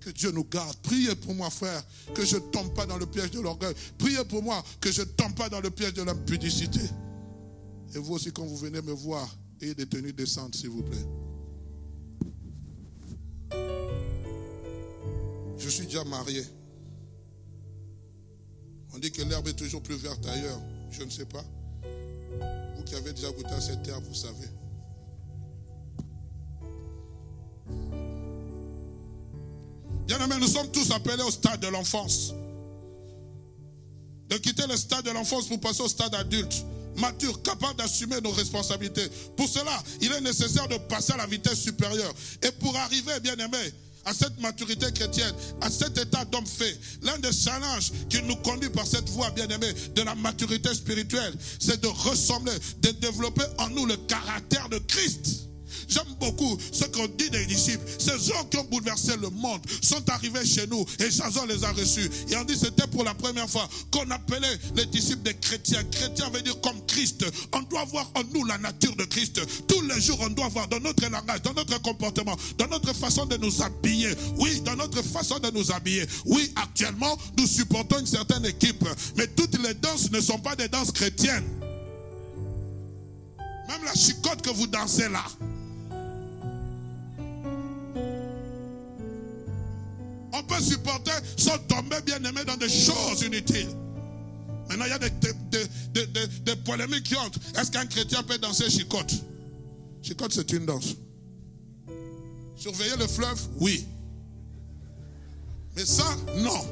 Que 0.00 0.10
Dieu 0.10 0.30
nous 0.30 0.44
garde. 0.44 0.76
Priez 0.82 1.14
pour 1.16 1.34
moi, 1.34 1.48
frère, 1.50 1.82
que 2.14 2.24
je 2.24 2.36
ne 2.36 2.40
tombe 2.40 2.74
pas 2.74 2.86
dans 2.86 2.98
le 2.98 3.06
piège 3.06 3.30
de 3.30 3.40
l'orgueil. 3.40 3.74
Priez 3.98 4.24
pour 4.26 4.42
moi, 4.42 4.62
que 4.80 4.92
je 4.92 5.00
ne 5.00 5.06
tombe 5.06 5.34
pas 5.34 5.48
dans 5.48 5.60
le 5.60 5.70
piège 5.70 5.94
de 5.94 6.02
l'impudicité. 6.02 6.80
Et 7.94 7.98
vous 7.98 8.14
aussi, 8.14 8.30
quand 8.30 8.44
vous 8.44 8.58
venez 8.58 8.82
me 8.82 8.92
voir, 8.92 9.34
ayez 9.62 9.74
des 9.74 9.86
tenues 9.86 10.12
décentes, 10.12 10.56
s'il 10.56 10.68
vous 10.68 10.82
plaît. 10.82 11.06
Je 15.58 15.68
suis 15.70 15.86
déjà 15.86 16.04
marié. 16.04 16.44
On 18.94 18.98
dit 18.98 19.10
que 19.10 19.22
l'herbe 19.22 19.48
est 19.48 19.54
toujours 19.54 19.82
plus 19.82 19.96
verte 19.96 20.24
ailleurs. 20.26 20.60
Je 20.90 21.02
ne 21.02 21.10
sais 21.10 21.26
pas. 21.26 21.44
Vous 22.76 22.84
qui 22.84 22.94
avez 22.94 23.12
déjà 23.12 23.30
goûté 23.30 23.50
à 23.50 23.60
cette 23.60 23.86
herbe, 23.88 24.04
vous 24.04 24.14
savez. 24.14 24.48
Bien 30.06 30.24
aimé, 30.24 30.36
nous 30.40 30.46
sommes 30.46 30.70
tous 30.70 30.90
appelés 30.92 31.22
au 31.22 31.30
stade 31.30 31.60
de 31.60 31.68
l'enfance. 31.68 32.34
De 34.28 34.36
quitter 34.36 34.66
le 34.68 34.76
stade 34.76 35.04
de 35.04 35.10
l'enfance 35.10 35.48
pour 35.48 35.60
passer 35.60 35.82
au 35.82 35.88
stade 35.88 36.14
adulte 36.14 36.64
mature, 36.96 37.42
capable 37.42 37.76
d'assumer 37.78 38.20
nos 38.20 38.30
responsabilités. 38.30 39.08
Pour 39.36 39.48
cela, 39.48 39.82
il 40.00 40.12
est 40.12 40.20
nécessaire 40.20 40.68
de 40.68 40.76
passer 40.76 41.12
à 41.12 41.16
la 41.16 41.26
vitesse 41.26 41.60
supérieure. 41.60 42.14
Et 42.42 42.50
pour 42.52 42.76
arriver, 42.76 43.18
bien 43.20 43.36
aimé, 43.36 43.72
à 44.04 44.12
cette 44.14 44.38
maturité 44.40 44.92
chrétienne, 44.92 45.34
à 45.60 45.70
cet 45.70 45.98
état 45.98 46.24
d'homme 46.24 46.46
fait, 46.46 46.78
l'un 47.02 47.18
des 47.18 47.32
challenges 47.32 47.92
qui 48.08 48.22
nous 48.22 48.36
conduit 48.36 48.70
par 48.70 48.86
cette 48.86 49.08
voie, 49.10 49.30
bien 49.30 49.48
aimé, 49.48 49.68
de 49.94 50.02
la 50.02 50.14
maturité 50.14 50.74
spirituelle, 50.74 51.34
c'est 51.58 51.80
de 51.80 51.88
ressembler, 51.88 52.52
de 52.80 52.90
développer 52.90 53.44
en 53.58 53.68
nous 53.70 53.86
le 53.86 53.96
caractère 53.96 54.68
de 54.68 54.78
Christ. 54.78 55.48
J'aime 55.88 56.14
beaucoup 56.20 56.58
ce 56.72 56.84
qu'on 56.84 57.06
dit 57.06 57.30
des 57.30 57.46
disciples. 57.46 57.84
Ces 57.98 58.18
gens 58.32 58.44
qui 58.50 58.58
ont 58.58 58.64
bouleversé 58.64 59.16
le 59.20 59.30
monde 59.30 59.60
sont 59.82 60.08
arrivés 60.10 60.44
chez 60.44 60.66
nous 60.66 60.84
et 61.00 61.10
Jason 61.10 61.44
les 61.46 61.64
a 61.64 61.72
reçus. 61.72 62.10
Et 62.28 62.36
on 62.36 62.44
dit 62.44 62.56
c'était 62.56 62.86
pour 62.86 63.04
la 63.04 63.14
première 63.14 63.48
fois 63.48 63.68
qu'on 63.90 64.10
appelait 64.10 64.58
les 64.76 64.86
disciples 64.86 65.22
des 65.22 65.34
chrétiens. 65.34 65.82
Chrétien 65.84 66.30
veut 66.30 66.42
dire 66.42 66.60
comme 66.60 66.84
Christ. 66.86 67.24
On 67.52 67.62
doit 67.62 67.84
voir 67.84 68.10
en 68.14 68.22
nous 68.32 68.44
la 68.44 68.58
nature 68.58 68.94
de 68.96 69.04
Christ. 69.04 69.40
Tous 69.66 69.80
les 69.82 70.00
jours, 70.00 70.18
on 70.20 70.30
doit 70.30 70.48
voir 70.48 70.68
dans 70.68 70.80
notre 70.80 71.08
langage, 71.08 71.42
dans 71.42 71.54
notre 71.54 71.80
comportement, 71.82 72.36
dans 72.58 72.68
notre 72.68 72.92
façon 72.94 73.26
de 73.26 73.36
nous 73.36 73.62
habiller. 73.62 74.14
Oui, 74.38 74.60
dans 74.60 74.76
notre 74.76 75.02
façon 75.02 75.38
de 75.38 75.50
nous 75.50 75.72
habiller. 75.72 76.06
Oui, 76.26 76.52
actuellement, 76.56 77.16
nous 77.38 77.46
supportons 77.46 77.98
une 78.00 78.06
certaine 78.06 78.44
équipe. 78.46 78.84
Mais 79.16 79.26
toutes 79.28 79.58
les 79.62 79.74
danses 79.74 80.10
ne 80.10 80.20
sont 80.20 80.38
pas 80.38 80.56
des 80.56 80.68
danses 80.68 80.92
chrétiennes. 80.92 81.44
Même 83.68 83.84
la 83.84 83.94
chicote 83.94 84.42
que 84.42 84.50
vous 84.50 84.66
dansez 84.66 85.08
là, 85.08 85.24
On 90.36 90.42
peut 90.42 90.60
supporter 90.60 91.12
sans 91.36 91.58
tomber 91.60 92.00
bien 92.04 92.22
aimé 92.24 92.44
dans 92.44 92.56
des 92.56 92.68
choses 92.68 93.22
inutiles. 93.22 93.68
Maintenant, 94.68 94.84
il 94.86 94.90
y 94.90 94.92
a 94.92 94.98
des, 94.98 96.56
polémiques 96.64 97.04
qui 97.04 97.16
entrent. 97.16 97.38
Est-ce 97.56 97.70
qu'un 97.70 97.86
chrétien 97.86 98.22
peut 98.24 98.38
danser 98.38 98.68
chicote? 98.68 99.14
Chicote, 100.02 100.32
c'est 100.32 100.52
une 100.52 100.66
danse. 100.66 100.96
Surveiller 102.56 102.96
le 102.98 103.06
fleuve, 103.06 103.40
oui. 103.60 103.86
Mais 105.76 105.86
ça, 105.86 106.04
non. 106.38 106.66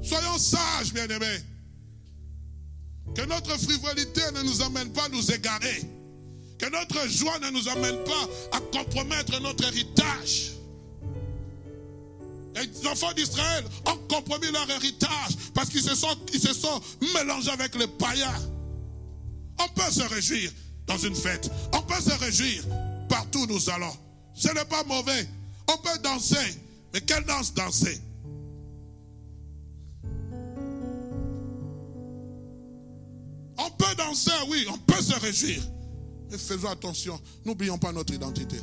Soyons 0.00 0.38
sages, 0.38 0.92
bien-aimés. 0.94 1.40
Que 3.16 3.22
notre 3.22 3.58
frivolité 3.58 4.22
ne 4.34 4.42
nous 4.42 4.62
amène 4.62 4.92
pas 4.92 5.06
à 5.06 5.08
nous 5.08 5.28
égarer. 5.32 5.82
Que 6.62 6.70
notre 6.70 7.08
joie 7.08 7.40
ne 7.40 7.50
nous 7.50 7.68
amène 7.68 8.04
pas 8.04 8.56
à 8.56 8.60
compromettre 8.60 9.40
notre 9.40 9.64
héritage. 9.66 10.52
Les 12.54 12.86
enfants 12.86 13.12
d'Israël 13.14 13.64
ont 13.84 13.96
compromis 14.08 14.46
leur 14.52 14.70
héritage 14.70 15.36
parce 15.54 15.70
qu'ils 15.70 15.82
se 15.82 15.96
sont, 15.96 16.16
se 16.32 16.54
sont 16.54 16.80
mélangés 17.14 17.50
avec 17.50 17.74
les 17.74 17.88
païens. 17.88 18.40
On 19.58 19.66
peut 19.70 19.90
se 19.90 20.02
réjouir 20.02 20.52
dans 20.86 20.98
une 20.98 21.16
fête. 21.16 21.50
On 21.72 21.82
peut 21.82 22.00
se 22.00 22.16
réjouir 22.20 22.62
partout 23.08 23.40
où 23.40 23.46
nous 23.46 23.68
allons. 23.68 23.96
Ce 24.32 24.46
n'est 24.46 24.64
pas 24.64 24.84
mauvais. 24.84 25.28
On 25.68 25.76
peut 25.78 25.98
danser. 26.00 26.60
Mais 26.94 27.00
quelle 27.00 27.24
danse 27.24 27.52
danser? 27.54 28.00
On 33.58 33.70
peut 33.70 33.94
danser, 33.98 34.30
oui, 34.48 34.64
on 34.70 34.78
peut 34.78 35.02
se 35.02 35.18
réjouir 35.18 35.60
faisons 36.38 36.68
attention. 36.68 37.20
N'oublions 37.44 37.78
pas 37.78 37.92
notre 37.92 38.14
identité. 38.14 38.56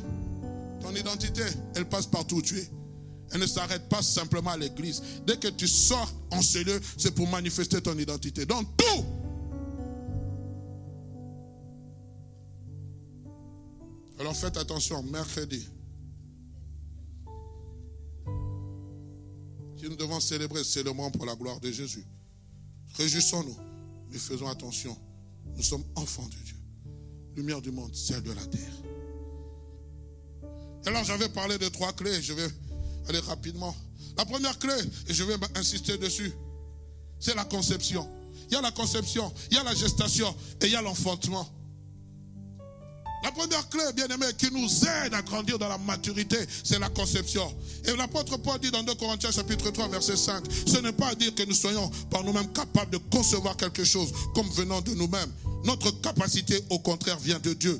Ton 0.80 0.94
identité, 0.94 1.42
elle 1.74 1.88
passe 1.88 2.06
partout 2.06 2.36
où 2.36 2.42
tu 2.42 2.58
es. 2.58 2.70
Elle 3.32 3.40
ne 3.40 3.46
s'arrête 3.46 3.88
pas 3.88 4.02
simplement 4.02 4.50
à 4.50 4.56
l'église. 4.56 5.02
Dès 5.26 5.36
que 5.36 5.48
tu 5.48 5.68
sors 5.68 6.10
en 6.30 6.42
ce 6.42 6.58
lieu, 6.58 6.80
c'est 6.96 7.14
pour 7.14 7.28
manifester 7.28 7.80
ton 7.80 7.96
identité. 7.96 8.44
Dans 8.44 8.64
tout. 8.64 9.04
Alors 14.18 14.36
faites 14.36 14.56
attention, 14.56 15.02
mercredi. 15.04 15.68
Si 19.76 19.88
nous 19.88 19.96
devons 19.96 20.20
célébrer, 20.20 20.62
c'est 20.62 20.82
le 20.82 20.92
moment 20.92 21.10
pour 21.10 21.24
la 21.24 21.34
gloire 21.34 21.58
de 21.60 21.70
Jésus. 21.70 22.04
Réjouissons-nous, 22.96 23.56
mais 24.10 24.18
faisons 24.18 24.48
attention. 24.48 24.96
Nous 25.56 25.62
sommes 25.62 25.84
enfants 25.94 26.26
de 26.26 26.36
Dieu 26.44 26.49
lumière 27.40 27.62
du 27.62 27.70
monde, 27.70 27.94
celle 27.94 28.22
de 28.22 28.32
la 28.32 28.46
terre. 28.46 28.74
Alors 30.84 31.04
j'avais 31.04 31.28
parlé 31.30 31.56
de 31.56 31.68
trois 31.68 31.92
clés, 31.94 32.20
je 32.20 32.34
vais 32.34 32.48
aller 33.08 33.18
rapidement. 33.20 33.74
La 34.18 34.26
première 34.26 34.58
clé, 34.58 34.74
et 35.08 35.14
je 35.14 35.24
vais 35.24 35.34
insister 35.54 35.96
dessus, 35.96 36.32
c'est 37.18 37.34
la 37.34 37.44
conception. 37.44 38.06
il 38.48 38.54
y 38.54 38.56
a 38.56 38.60
la 38.60 38.70
conception, 38.72 39.32
il 39.50 39.56
y 39.56 39.58
a 39.58 39.62
la 39.62 39.74
gestation 39.74 40.34
et 40.60 40.66
il 40.66 40.72
y 40.72 40.76
a 40.76 40.82
l'enfantement. 40.82 41.48
La 43.22 43.32
première 43.32 43.68
clé, 43.68 43.82
bien 43.94 44.06
aimé, 44.08 44.26
qui 44.38 44.50
nous 44.50 44.68
aide 44.84 45.12
à 45.12 45.20
grandir 45.22 45.58
dans 45.58 45.68
la 45.68 45.78
maturité, 45.78 46.38
c'est 46.64 46.78
la 46.78 46.88
conception. 46.88 47.54
Et 47.84 47.94
l'apôtre 47.94 48.38
Paul 48.38 48.58
dit 48.58 48.70
dans 48.70 48.82
2 48.82 48.94
Corinthiens 48.94 49.30
chapitre 49.30 49.70
3 49.70 49.88
verset 49.88 50.16
5, 50.16 50.42
ce 50.66 50.78
n'est 50.78 50.92
pas 50.92 51.08
à 51.08 51.14
dire 51.14 51.34
que 51.34 51.42
nous 51.44 51.54
soyons 51.54 51.90
par 52.10 52.24
nous-mêmes 52.24 52.50
capables 52.52 52.90
de 52.90 52.98
concevoir 53.10 53.56
quelque 53.56 53.84
chose 53.84 54.10
comme 54.34 54.48
venant 54.50 54.80
de 54.80 54.94
nous-mêmes. 54.94 55.30
Notre 55.64 55.90
capacité, 56.00 56.58
au 56.70 56.78
contraire, 56.78 57.18
vient 57.18 57.38
de 57.38 57.52
Dieu. 57.52 57.78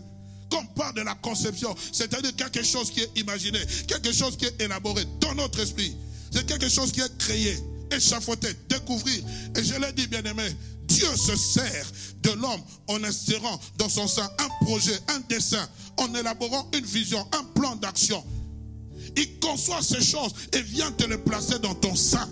Quand 0.51 0.63
on 0.63 0.67
parle 0.79 0.95
de 0.95 1.03
la 1.03 1.15
conception, 1.15 1.75
c'est-à-dire 1.93 2.35
quelque 2.37 2.63
chose 2.63 2.91
qui 2.91 3.01
est 3.01 3.19
imaginé, 3.19 3.59
quelque 3.87 4.13
chose 4.13 4.37
qui 4.37 4.45
est 4.45 4.61
élaboré 4.61 5.05
dans 5.21 5.35
notre 5.35 5.61
esprit. 5.61 5.97
C'est 6.31 6.47
quelque 6.47 6.69
chose 6.69 6.93
qui 6.93 7.01
est 7.01 7.19
créé, 7.19 7.57
échafaudé, 7.91 8.49
découvrir. 8.69 9.23
Et 9.57 9.65
je 9.65 9.75
l'ai 9.75 9.93
dit, 9.93 10.07
bien 10.07 10.23
aimé, 10.23 10.45
Dieu 11.01 11.17
se 11.17 11.35
sert 11.35 11.87
de 12.23 12.31
l'homme 12.33 12.61
en 12.89 13.03
insérant 13.05 13.59
dans 13.79 13.89
son 13.89 14.07
sein 14.07 14.29
un 14.39 14.67
projet, 14.67 14.99
un 15.09 15.21
dessin, 15.31 15.67
en 15.97 16.15
élaborant 16.15 16.71
une 16.75 16.85
vision, 16.85 17.27
un 17.33 17.43
plan 17.59 17.75
d'action. 17.77 18.23
Il 19.17 19.41
conçoit 19.41 19.81
ces 19.83 20.03
choses 20.03 20.35
et 20.53 20.61
vient 20.61 20.93
te 20.93 21.05
les 21.05 21.17
placer 21.17 21.59
dans 21.59 21.75
ton 21.75 21.97
sein. 21.97 22.29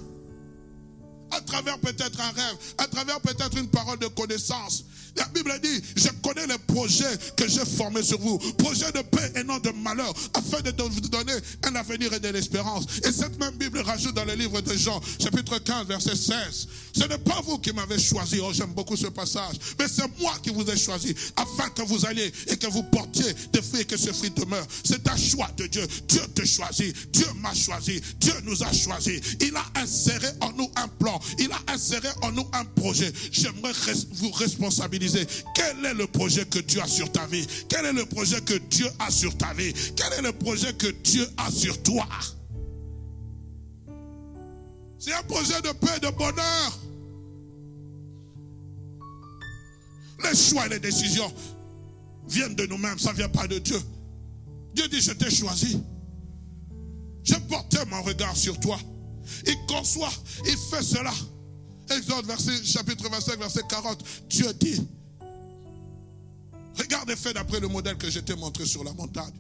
À 1.31 1.41
travers 1.41 1.79
peut-être 1.79 2.21
un 2.21 2.31
rêve, 2.31 2.57
à 2.77 2.87
travers 2.87 3.21
peut-être 3.23 3.57
une 3.57 3.69
parole 3.69 3.99
de 4.01 4.07
connaissance, 4.09 4.85
la 5.17 5.25
Bible 5.27 5.53
dit, 5.63 5.83
je 5.97 6.09
connais 6.23 6.47
les 6.47 6.59
projets 6.59 7.19
que 7.37 7.49
j'ai 7.49 7.65
formés 7.65 8.03
sur 8.03 8.21
vous. 8.21 8.39
Projets 8.59 8.93
de 8.93 9.03
paix 9.03 9.33
et 9.37 9.45
non 9.45 9.59
de 9.59 9.71
malheur, 9.71 10.13
afin 10.35 10.61
de 10.61 10.83
vous 10.83 11.01
donner 11.01 11.33
un 11.65 11.75
avenir 11.75 12.13
et 12.13 12.21
de 12.21 12.29
l'espérance. 12.29 12.87
Et 13.05 13.13
cette 13.13 13.39
même 13.39 13.55
Bible 13.57 13.81
rajoute 13.81 14.15
dans 14.15 14.25
le 14.25 14.35
livre 14.35 14.61
de 14.61 14.77
Jean, 14.77 15.01
chapitre 15.21 15.59
15, 15.59 15.87
verset 15.87 16.17
16. 16.17 16.69
Ce 16.93 17.05
n'est 17.05 17.19
pas 17.19 17.41
vous 17.45 17.59
qui 17.59 17.73
m'avez 17.73 17.99
choisi. 17.99 18.41
Oh, 18.43 18.51
j'aime 18.53 18.73
beaucoup 18.73 18.97
ce 18.97 19.07
passage. 19.07 19.57
Mais 19.79 19.87
c'est 19.89 20.09
moi 20.21 20.35
qui 20.43 20.51
vous 20.51 20.69
ai 20.69 20.77
choisi, 20.77 21.15
afin 21.37 21.69
que 21.71 21.83
vous 21.83 22.07
alliez 22.07 22.33
et 22.49 22.57
que 22.57 22.67
vous 22.67 22.83
portiez 22.85 23.33
des 23.53 23.63
fruits 23.63 23.83
et 23.83 23.85
que 23.85 23.97
ce 23.97 24.13
fruit 24.13 24.31
demeure. 24.31 24.67
C'est 24.85 25.09
un 25.09 25.17
choix 25.17 25.49
de 25.57 25.67
Dieu. 25.67 25.87
Dieu 26.09 26.23
te 26.35 26.45
choisit. 26.45 26.95
Dieu 27.13 27.27
m'a 27.41 27.55
choisi. 27.55 28.01
Dieu 28.19 28.35
nous 28.45 28.63
a 28.63 28.73
choisis. 28.73 29.21
Il 29.41 29.57
a 29.57 29.81
inséré 29.81 30.29
en 30.41 30.53
nous 30.53 30.71
un 30.77 30.89
plan. 30.89 31.19
Il 31.39 31.51
a 31.53 31.73
inséré 31.73 32.09
en 32.23 32.33
nous 32.33 32.47
un 32.53 32.65
projet. 32.65 33.13
J'aimerais 33.33 33.73
vous 34.13 34.31
responsabiliser 34.33 34.98
quel 35.55 35.85
est 35.85 35.95
le 35.95 36.07
projet 36.07 36.45
que 36.45 36.59
Dieu 36.59 36.81
a 36.81 36.87
sur 36.87 37.11
ta 37.11 37.27
vie? 37.27 37.47
Quel 37.69 37.87
est 37.87 37.93
le 37.93 38.05
projet 38.07 38.41
que 38.41 38.55
Dieu 38.55 38.87
a 38.99 39.11
sur 39.11 39.37
ta 39.37 39.53
vie? 39.55 39.73
Quel 39.97 40.13
est 40.15 40.23
le 40.23 40.33
projet 40.33 40.73
que 40.75 40.89
Dieu 40.89 41.27
a 41.37 41.51
sur 41.51 41.83
toi? 41.83 42.07
C'est 44.99 45.13
un 45.13 45.23
projet 45.23 45.61
de 45.63 45.73
paix, 45.73 46.01
de 46.03 46.11
bonheur. 46.11 46.79
Les 50.25 50.37
choix 50.37 50.67
et 50.67 50.71
les 50.71 50.81
décisions 50.81 51.33
viennent 52.27 52.57
de 52.57 52.67
nous-mêmes, 52.67 52.99
ça 52.99 53.13
ne 53.13 53.17
vient 53.17 53.29
pas 53.29 53.47
de 53.47 53.59
Dieu. 53.59 53.81
Dieu 54.75 54.89
dit, 54.89 55.01
je 55.01 55.13
t'ai 55.13 55.31
choisi. 55.31 55.81
J'ai 57.23 57.39
porté 57.49 57.79
mon 57.89 58.03
regard 58.03 58.37
sur 58.37 58.59
toi. 58.59 58.79
Il 59.47 59.57
conçoit, 59.67 60.13
il 60.45 60.57
fait 60.57 60.83
cela. 60.83 61.13
Exode 61.91 62.27
verset, 62.27 62.65
chapitre 62.65 63.09
25, 63.09 63.39
verset 63.39 63.63
40. 63.69 64.05
Dieu 64.29 64.53
dit, 64.55 64.87
Regardez 66.79 67.17
fait 67.17 67.35
d'après 67.35 67.61
le 67.61 67.69
modèle 67.69 67.97
que 67.97 68.09
je 68.09 68.21
t'ai 68.21 68.37
montré 68.37 68.65
sur 68.65 68.85
la 68.85 68.93
montagne. 68.93 69.35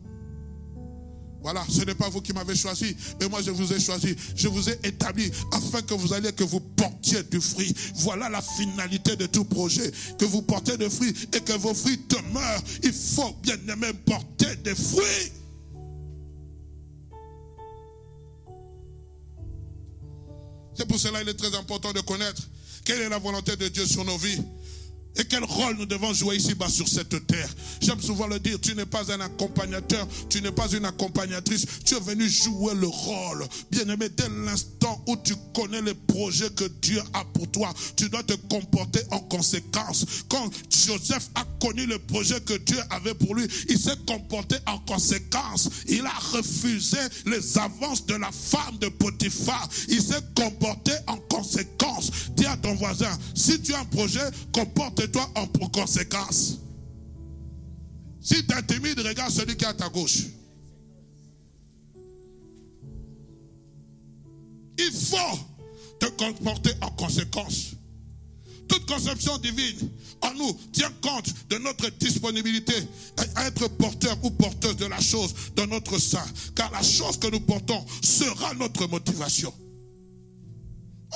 Voilà, 1.40 1.64
ce 1.70 1.84
n'est 1.84 1.94
pas 1.94 2.08
vous 2.08 2.20
qui 2.20 2.32
m'avez 2.32 2.56
choisi, 2.56 2.96
mais 3.20 3.28
moi 3.28 3.40
je 3.42 3.52
vous 3.52 3.72
ai 3.72 3.78
choisi. 3.78 4.16
Je 4.34 4.48
vous 4.48 4.68
ai 4.68 4.78
établi 4.82 5.30
afin 5.52 5.82
que 5.82 5.94
vous 5.94 6.12
alliez, 6.12 6.32
que 6.32 6.42
vous 6.42 6.58
portiez 6.60 7.22
du 7.22 7.40
fruit. 7.40 7.72
Voilà 7.94 8.28
la 8.28 8.42
finalité 8.42 9.14
de 9.14 9.26
tout 9.26 9.44
projet. 9.44 9.90
Que 10.18 10.24
vous 10.24 10.42
portez 10.42 10.76
des 10.76 10.90
fruits 10.90 11.14
et 11.32 11.40
que 11.40 11.52
vos 11.52 11.74
fruits 11.74 12.00
demeurent. 12.08 12.62
Il 12.82 12.92
faut 12.92 13.36
bien 13.42 13.56
même 13.76 13.96
porter 13.98 14.56
des 14.64 14.74
fruits. 14.74 15.32
C'est 20.78 20.86
pour 20.86 21.00
cela 21.00 21.18
qu'il 21.18 21.28
est 21.28 21.34
très 21.34 21.56
important 21.56 21.92
de 21.92 22.00
connaître 22.00 22.40
quelle 22.84 23.00
est 23.00 23.08
la 23.08 23.18
volonté 23.18 23.56
de 23.56 23.66
Dieu 23.66 23.84
sur 23.84 24.04
nos 24.04 24.16
vies. 24.16 24.40
Et 25.18 25.24
quel 25.24 25.42
rôle 25.42 25.76
nous 25.76 25.86
devons 25.86 26.14
jouer 26.14 26.36
ici-bas 26.36 26.68
sur 26.68 26.88
cette 26.88 27.26
terre? 27.26 27.48
J'aime 27.80 28.00
souvent 28.00 28.28
le 28.28 28.38
dire, 28.38 28.60
tu 28.60 28.74
n'es 28.74 28.86
pas 28.86 29.12
un 29.12 29.20
accompagnateur, 29.20 30.06
tu 30.30 30.40
n'es 30.40 30.52
pas 30.52 30.68
une 30.70 30.84
accompagnatrice, 30.84 31.66
tu 31.84 31.96
es 31.96 32.00
venu 32.00 32.28
jouer 32.28 32.74
le 32.74 32.86
rôle. 32.86 33.44
Bien-aimé, 33.70 34.08
dès 34.16 34.28
l'instant 34.44 35.02
où 35.08 35.16
tu 35.16 35.34
connais 35.54 35.82
les 35.82 35.94
projets 35.94 36.50
que 36.50 36.64
Dieu 36.80 37.02
a 37.14 37.24
pour 37.24 37.50
toi, 37.50 37.74
tu 37.96 38.08
dois 38.08 38.22
te 38.22 38.34
comporter 38.34 39.00
en 39.10 39.18
conséquence. 39.18 40.04
Quand 40.28 40.50
Joseph 40.70 41.28
a 41.34 41.44
connu 41.60 41.86
le 41.86 41.98
projet 41.98 42.40
que 42.40 42.54
Dieu 42.54 42.78
avait 42.90 43.14
pour 43.14 43.34
lui, 43.34 43.46
il 43.68 43.78
s'est 43.78 43.98
comporté 44.06 44.56
en 44.66 44.78
conséquence. 44.78 45.68
Il 45.88 46.06
a 46.06 46.18
refusé 46.32 46.98
les 47.26 47.58
avances 47.58 48.06
de 48.06 48.14
la 48.14 48.30
femme 48.30 48.78
de 48.78 48.88
Potiphar. 48.88 49.68
Il 49.88 50.00
s'est 50.00 50.22
comporté 50.36 50.92
en 51.08 51.16
conséquence. 51.16 52.10
Dis 52.36 52.46
à 52.46 52.56
ton 52.56 52.74
voisin, 52.74 53.10
si 53.34 53.60
tu 53.60 53.74
as 53.74 53.80
un 53.80 53.84
projet, 53.86 54.20
comporte 54.52 55.07
toi 55.10 55.28
en 55.34 55.46
conséquence. 55.46 56.58
Si 58.20 58.46
tu 58.46 58.54
es 58.56 58.62
timide, 58.62 59.00
regarde 59.00 59.32
celui 59.32 59.56
qui 59.56 59.64
est 59.64 59.68
à 59.68 59.74
ta 59.74 59.88
gauche. 59.88 60.24
Il 64.78 64.92
faut 64.92 65.38
te 65.98 66.06
comporter 66.06 66.72
en 66.80 66.90
conséquence. 66.90 67.72
Toute 68.68 68.86
conception 68.86 69.38
divine 69.38 69.90
en 70.20 70.34
nous 70.34 70.52
tient 70.72 70.92
compte 71.02 71.32
de 71.48 71.56
notre 71.58 71.88
disponibilité 71.98 72.74
à 73.36 73.46
être 73.46 73.66
porteur 73.68 74.16
ou 74.22 74.30
porteuse 74.30 74.76
de 74.76 74.86
la 74.86 75.00
chose 75.00 75.34
dans 75.56 75.66
notre 75.66 75.98
sein. 75.98 76.24
Car 76.54 76.70
la 76.70 76.82
chose 76.82 77.18
que 77.18 77.28
nous 77.28 77.40
portons 77.40 77.84
sera 78.02 78.52
notre 78.54 78.86
motivation. 78.86 79.52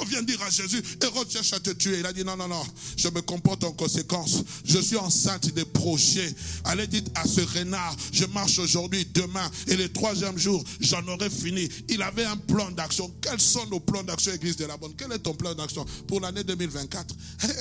On 0.01 0.05
vient 0.05 0.23
dire 0.23 0.41
à 0.43 0.49
Jésus, 0.49 0.83
Hérode 1.03 1.31
cherche 1.31 1.53
à 1.53 1.61
te 1.61 1.71
tuer. 1.71 1.99
Il 1.99 2.07
a 2.07 2.13
dit, 2.13 2.25
non, 2.25 2.37
non, 2.37 2.49
non, 2.49 2.65
je 2.97 3.09
me 3.09 3.21
comporte 3.21 3.63
en 3.65 3.73
conséquence. 3.73 4.43
Je 4.65 4.79
suis 4.79 4.97
enceinte 4.97 5.53
des 5.53 5.67
projets. 5.67 6.35
Allez, 6.65 6.87
dites 6.87 7.11
à 7.15 7.27
ce 7.27 7.43
renard, 7.59 7.95
je 8.11 8.25
marche 8.27 8.59
aujourd'hui, 8.59 9.07
demain, 9.13 9.51
et 9.67 9.77
le 9.77 9.93
troisième 9.93 10.39
jour, 10.39 10.65
j'en 10.81 11.07
aurai 11.09 11.29
fini. 11.29 11.69
Il 11.91 12.01
avait 12.01 12.25
un 12.25 12.39
plan 12.39 12.71
d'action. 12.71 13.13
Quels 13.21 13.41
sont 13.41 13.67
nos 13.67 13.81
plans 13.81 14.03
d'action, 14.03 14.33
Église 14.33 14.57
de 14.57 14.65
la 14.65 14.79
Bonne? 14.79 14.95
Quel 14.97 15.13
est 15.13 15.19
ton 15.19 15.35
plan 15.35 15.55
d'action 15.55 15.85
pour 16.09 16.21
l'année 16.21 16.45
2024 16.45 17.15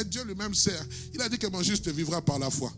Dieu 0.06 0.24
lui-même 0.24 0.56
sert. 0.56 0.86
Il 1.14 1.22
a 1.22 1.28
dit 1.28 1.38
que 1.38 1.48
mon 1.48 1.62
juste 1.62 1.90
vivra 1.90 2.22
par 2.22 2.40
la 2.40 2.50
foi. 2.50 2.72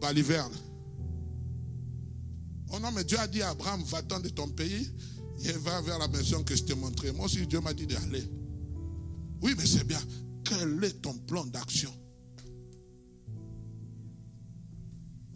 Par 0.00 0.12
l'hiverne. 0.12 0.52
Oh 2.72 2.78
non, 2.78 2.92
mais 2.92 3.02
Dieu 3.02 3.18
a 3.18 3.26
dit 3.26 3.42
à 3.42 3.50
Abraham, 3.50 3.82
va-t'en 3.84 4.20
de 4.20 4.28
ton 4.28 4.48
pays 4.48 4.88
et 5.44 5.52
va 5.52 5.80
vers 5.82 5.98
la 5.98 6.08
maison 6.08 6.42
que 6.42 6.54
je 6.54 6.64
t'ai 6.64 6.74
montrée. 6.74 7.12
Moi 7.12 7.26
aussi, 7.26 7.46
Dieu 7.46 7.60
m'a 7.60 7.72
dit 7.72 7.86
d'aller. 7.86 8.24
Oui, 9.42 9.54
mais 9.56 9.66
c'est 9.66 9.84
bien. 9.84 10.00
Quel 10.44 10.82
est 10.84 11.00
ton 11.00 11.14
plan 11.14 11.44
d'action? 11.46 11.92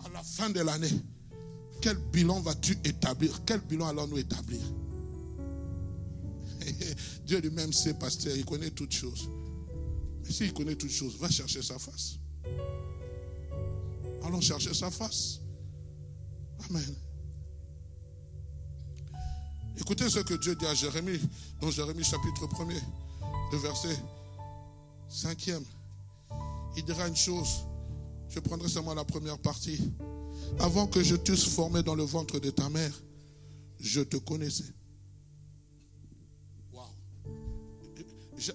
À 0.04 0.08
la 0.10 0.22
fin 0.22 0.50
de 0.50 0.60
l'année, 0.60 0.92
quel 1.80 1.96
bilan 2.12 2.40
vas-tu 2.40 2.72
établir? 2.84 3.42
Quel 3.46 3.60
bilan 3.60 3.88
allons-nous 3.88 4.18
établir? 4.18 4.60
Dieu 7.26 7.40
lui-même 7.40 7.72
sait, 7.72 7.94
pasteur, 7.94 8.36
il 8.36 8.44
connaît 8.44 8.70
toutes 8.70 8.92
choses. 8.92 9.28
Mais 10.22 10.32
s'il 10.32 10.52
connaît 10.52 10.76
toutes 10.76 10.90
choses, 10.90 11.16
va 11.18 11.30
chercher 11.30 11.62
sa 11.62 11.78
face. 11.78 12.18
Allons 14.22 14.40
chercher 14.40 14.72
sa 14.74 14.90
face. 14.90 15.40
Amen. 16.68 16.94
Écoutez 19.76 20.08
ce 20.08 20.20
que 20.20 20.34
Dieu 20.34 20.54
dit 20.54 20.66
à 20.66 20.74
Jérémie, 20.74 21.20
dans 21.60 21.70
Jérémie 21.70 22.04
chapitre 22.04 22.46
1er, 22.46 22.80
le 23.52 23.58
verset 23.58 23.96
5e. 25.10 25.62
Il 26.76 26.84
dira 26.84 27.08
une 27.08 27.16
chose, 27.16 27.66
je 28.28 28.38
prendrai 28.38 28.68
seulement 28.68 28.94
la 28.94 29.04
première 29.04 29.38
partie. 29.38 29.92
Avant 30.60 30.87
que 30.87 31.02
je 31.02 31.16
t'eusse 31.16 31.48
formé 31.48 31.82
dans 31.82 31.96
le 31.96 32.04
ventre 32.04 32.38
de 32.38 32.50
ta 32.50 32.68
mère, 32.70 32.92
je 33.80 34.00
te 34.00 34.16
connaissais. 34.16 34.72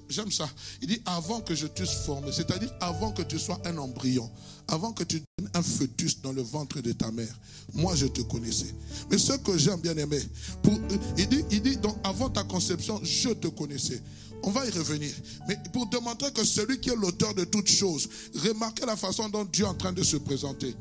J'aime 0.10 0.32
ça. 0.32 0.50
Il 0.82 0.88
dit 0.88 1.02
avant 1.06 1.42
que 1.42 1.56
je 1.56 1.68
t'eusse 1.68 2.06
formé, 2.06 2.32
c'est-à-dire 2.32 2.72
avant 2.80 3.12
que 3.12 3.22
tu 3.22 3.40
sois 3.40 3.60
un 3.66 3.78
embryon, 3.78 4.30
avant 4.68 4.94
que 4.94 5.04
tu 5.04 5.22
donnes 5.38 5.50
un 5.54 5.62
fœtus 5.62 6.22
dans 6.22 6.32
le 6.32 6.42
ventre 6.42 6.82
de 6.82 6.92
ta 6.92 7.12
mère. 7.12 7.34
Moi, 7.74 7.96
je 7.96 8.08
te 8.08 8.22
connaissais. 8.22 8.74
Mais 9.10 9.18
ce 9.18 9.34
que 9.34 9.58
j'aime 9.58 9.80
bien 9.82 9.98
aimé, 9.98 10.20
pour, 10.64 10.74
il 11.18 11.28
dit, 11.28 11.44
il 11.52 11.62
dit 11.62 11.78
donc 11.78 11.98
avant 12.04 12.30
ta 12.30 12.44
conception, 12.44 13.00
je 13.04 13.30
te 13.30 13.48
connaissais. 13.48 14.02
On 14.44 14.52
va 14.52 14.66
y 14.66 14.70
revenir. 14.70 15.12
Mais 15.48 15.58
pour 15.74 15.88
démontrer 15.88 16.32
que 16.32 16.44
celui 16.46 16.80
qui 16.80 16.90
est 16.90 16.96
l'auteur 16.96 17.34
de 17.34 17.44
toutes 17.44 17.70
choses, 17.70 18.08
remarquez 18.36 18.86
la 18.86 18.96
façon 18.96 19.30
dont 19.30 19.46
Dieu 19.46 19.66
est 19.66 19.68
en 19.68 19.74
train 19.74 19.92
de 19.92 20.04
se 20.04 20.18
présenter. 20.18 20.76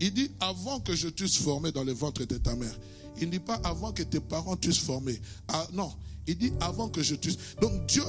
Il 0.00 0.12
dit 0.12 0.30
avant 0.40 0.80
que 0.80 0.94
je 0.94 1.08
t'eusse 1.08 1.36
formé 1.36 1.70
dans 1.72 1.84
le 1.84 1.92
ventre 1.92 2.24
de 2.24 2.36
ta 2.36 2.54
mère. 2.56 2.74
Il 3.20 3.26
ne 3.26 3.32
dit 3.32 3.38
pas 3.38 3.60
avant 3.62 3.92
que 3.92 4.02
tes 4.02 4.20
parents 4.20 4.56
t'eussent 4.56 4.78
formé. 4.78 5.20
Ah, 5.48 5.66
non, 5.72 5.92
il 6.26 6.36
dit 6.36 6.52
avant 6.60 6.88
que 6.88 7.02
je 7.02 7.14
t'eusse. 7.14 7.38
Donc 7.60 7.86
Dieu, 7.86 8.02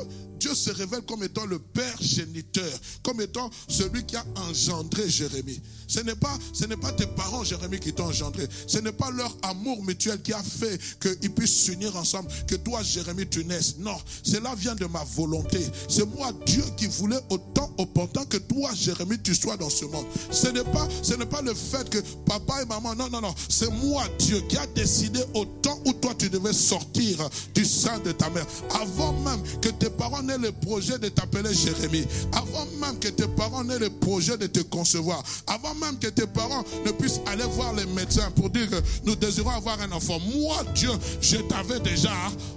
Dieu 0.45 0.53
se 0.53 0.69
révèle 0.69 1.01
comme 1.01 1.23
étant 1.23 1.47
le 1.47 1.57
Père 1.57 1.97
géniteur, 1.99 2.71
comme 3.01 3.19
étant 3.19 3.49
celui 3.67 4.05
qui 4.05 4.15
a 4.15 4.23
engendré 4.47 5.09
Jérémie. 5.09 5.59
Ce 5.87 5.99
n'est 6.01 6.15
pas, 6.15 6.37
ce 6.53 6.65
n'est 6.65 6.77
pas 6.77 6.91
tes 6.91 7.07
parents, 7.07 7.43
Jérémie, 7.43 7.79
qui 7.79 7.93
t'ont 7.93 8.05
engendré. 8.05 8.47
Ce 8.67 8.77
n'est 8.77 8.91
pas 8.91 9.09
leur 9.09 9.35
amour 9.41 9.83
mutuel 9.83 10.21
qui 10.21 10.33
a 10.33 10.43
fait 10.43 10.79
qu'ils 10.99 11.31
puissent 11.31 11.63
s'unir 11.63 11.95
ensemble, 11.95 12.29
que 12.47 12.55
toi, 12.55 12.83
Jérémie, 12.83 13.27
tu 13.27 13.43
naisses. 13.43 13.77
Non, 13.79 13.97
cela 14.21 14.53
vient 14.55 14.75
de 14.75 14.85
ma 14.85 15.03
volonté. 15.15 15.59
C'est 15.89 16.05
moi, 16.05 16.31
Dieu, 16.45 16.63
qui 16.77 16.85
voulais 16.85 17.19
autant 17.29 17.73
opportun 17.77 18.25
que 18.25 18.37
toi, 18.37 18.69
Jérémie, 18.75 19.19
tu 19.23 19.33
sois 19.33 19.57
dans 19.57 19.69
ce 19.69 19.85
monde. 19.85 20.05
Ce 20.29 20.47
n'est 20.47 20.63
pas, 20.63 20.87
ce 21.01 21.15
n'est 21.15 21.25
pas 21.25 21.41
le 21.41 21.55
fait 21.55 21.89
que 21.89 21.99
papa 22.27 22.61
et 22.61 22.65
maman, 22.65 22.93
non, 22.95 23.09
non, 23.09 23.21
non. 23.21 23.33
C'est 23.49 23.71
moi, 23.71 24.03
Dieu, 24.19 24.41
qui 24.47 24.57
a 24.57 24.67
décidé 24.67 25.21
au 25.33 25.45
temps 25.45 25.79
où 25.85 25.93
toi, 25.93 26.13
tu 26.17 26.29
devais 26.29 26.53
sortir 26.53 27.29
du 27.55 27.65
sein 27.65 27.97
de 27.99 28.11
ta 28.11 28.29
mère. 28.29 28.45
Avant 28.79 29.13
même 29.21 29.41
que 29.61 29.69
tes 29.69 29.89
parents 29.89 30.21
n'aient 30.21 30.34
le 30.37 30.51
projet 30.51 30.97
de 30.97 31.09
t'appeler 31.09 31.53
Jérémie. 31.53 32.05
Avant 32.33 32.65
même 32.79 32.99
que 32.99 33.07
tes 33.07 33.27
parents 33.27 33.63
n'aient 33.63 33.79
le 33.79 33.89
projet 33.89 34.37
de 34.37 34.47
te 34.47 34.59
concevoir. 34.61 35.23
Avant 35.47 35.73
même 35.75 35.97
que 35.99 36.07
tes 36.07 36.27
parents 36.27 36.63
ne 36.85 36.91
puissent 36.91 37.21
aller 37.25 37.43
voir 37.43 37.73
les 37.73 37.85
médecins 37.85 38.31
pour 38.31 38.49
dire 38.49 38.69
que 38.69 38.75
nous 39.03 39.15
désirons 39.15 39.51
avoir 39.51 39.79
un 39.81 39.91
enfant. 39.91 40.19
Moi, 40.19 40.57
Dieu, 40.73 40.91
je 41.21 41.37
t'avais 41.37 41.79
déjà, 41.79 42.11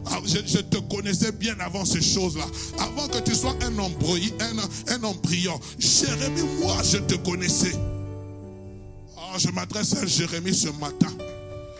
ah, 0.06 0.18
je, 0.24 0.58
te 0.60 0.78
connaissais 0.78 1.32
bien 1.32 1.58
avant 1.60 1.84
ces 1.84 2.02
choses-là. 2.02 2.46
Avant 2.78 3.08
que 3.08 3.18
tu 3.18 3.34
sois 3.34 3.54
un 3.62 3.78
embryon, 3.78 4.34
un, 4.88 5.04
embryon. 5.04 5.58
Jérémie, 5.78 6.48
moi, 6.60 6.76
je 6.82 6.98
te 6.98 7.14
connaissais. 7.16 7.74
Oh, 9.16 9.38
je 9.38 9.48
m'adresse 9.50 9.94
à 9.94 10.06
Jérémie 10.06 10.54
ce 10.54 10.68
matin. 10.80 11.12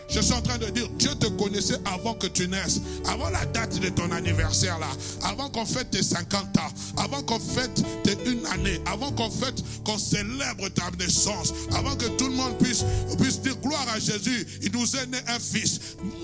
Je 0.09 0.21
suis 0.21 0.33
en 0.33 0.41
train 0.41 0.57
de 0.57 0.65
dire, 0.67 0.89
Dieu 0.97 1.11
te 1.19 1.27
connaissait 1.27 1.77
avant 1.85 2.15
que 2.15 2.27
tu 2.27 2.47
naisses, 2.47 2.81
avant 3.07 3.29
la 3.29 3.45
date 3.45 3.79
de 3.79 3.89
ton 3.89 4.11
anniversaire 4.11 4.79
là, 4.79 4.89
avant 5.21 5.49
qu'on 5.49 5.65
fête 5.65 5.91
tes 5.91 6.01
50 6.01 6.57
ans, 6.57 6.71
avant 6.97 7.21
qu'on 7.21 7.39
fête 7.39 7.83
tes 8.03 8.17
une 8.25 8.45
année, 8.47 8.81
avant 8.85 9.11
qu'on 9.11 9.29
fête, 9.29 9.63
qu'on 9.85 9.97
célèbre 9.97 10.67
ta 10.69 10.89
naissance, 10.97 11.53
avant 11.73 11.95
que 11.95 12.07
tout 12.17 12.27
le 12.27 12.35
monde 12.35 12.57
puisse, 12.57 12.83
puisse 13.19 13.39
dire 13.41 13.55
gloire 13.57 13.85
à 13.93 13.99
Jésus, 13.99 14.47
il 14.63 14.71
nous 14.71 14.95
est 14.95 15.05
né 15.07 15.19
un 15.27 15.39
fils. 15.39 15.79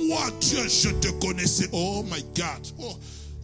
Moi, 0.08 0.32
Dieu, 0.42 0.68
je 0.68 0.90
te 0.90 1.10
connaissais. 1.26 1.70
Oh 1.72 2.04
my 2.04 2.24
God. 2.36 2.68
Oh, 2.80 2.96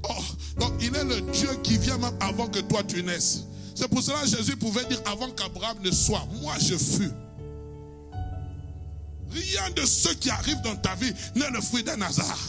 oh. 0.10 0.60
Donc, 0.60 0.74
il 0.82 0.96
est 0.96 1.04
le 1.04 1.22
Dieu 1.32 1.50
qui 1.62 1.78
vient 1.78 1.98
même 1.98 2.16
avant 2.20 2.48
que 2.48 2.60
toi 2.60 2.82
tu 2.84 3.04
naisses. 3.04 3.46
C'est 3.76 3.88
pour 3.88 4.02
cela 4.02 4.22
que 4.22 4.28
Jésus 4.28 4.58
pouvait 4.58 4.86
dire 4.86 5.02
avant 5.06 5.30
qu'Abraham 5.32 5.78
ne 5.84 5.92
soit, 5.92 6.28
moi 6.42 6.54
je 6.60 6.76
fus. 6.76 7.12
Rien 9.32 9.70
de 9.76 9.86
ce 9.86 10.10
qui 10.10 10.30
arrive 10.30 10.62
dans 10.62 10.76
ta 10.76 10.96
vie 10.96 11.14
n'est 11.36 11.50
le 11.50 11.62
fruit 11.62 11.84
d'un 11.84 12.02
hasard. 12.02 12.40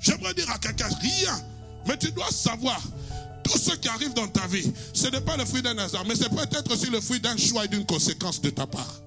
J'aimerais 0.00 0.34
dire 0.34 0.50
à 0.50 0.58
quelqu'un, 0.58 0.88
rien. 1.00 1.40
Mais 1.86 1.96
tu 1.96 2.10
dois 2.12 2.30
savoir, 2.30 2.80
tout 3.42 3.58
ce 3.58 3.72
qui 3.76 3.88
arrive 3.88 4.14
dans 4.14 4.28
ta 4.28 4.46
vie, 4.46 4.72
ce 4.92 5.08
n'est 5.08 5.20
pas 5.20 5.36
le 5.36 5.44
fruit 5.44 5.62
d'un 5.62 5.76
hasard, 5.78 6.04
mais 6.06 6.14
c'est 6.14 6.30
peut-être 6.30 6.72
aussi 6.72 6.90
le 6.90 7.00
fruit 7.00 7.20
d'un 7.20 7.36
choix 7.36 7.64
et 7.64 7.68
d'une 7.68 7.86
conséquence 7.86 8.40
de 8.40 8.50
ta 8.50 8.66
part. 8.66 9.00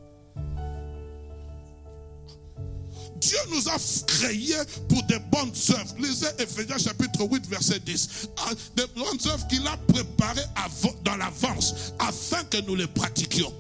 Dieu 3.19 3.37
nous 3.49 3.67
a 3.67 3.77
créés 4.05 4.55
pour 4.87 5.01
des 5.03 5.19
bonnes 5.19 5.51
œuvres. 5.69 5.95
Lisez 5.99 6.27
Ephésiens 6.37 6.77
chapitre 6.77 7.23
8, 7.23 7.47
verset 7.47 7.79
10. 7.79 8.29
Ah, 8.37 8.51
des 8.75 8.85
bonnes 8.95 9.19
œuvres 9.25 9.47
qu'il 9.47 9.65
a 9.67 9.75
préparées 9.87 10.45
dans 11.03 11.15
l'avance 11.15 11.93
afin 11.99 12.43
que 12.43 12.61
nous 12.61 12.75
les 12.75 12.87
pratiquions. 12.87 13.51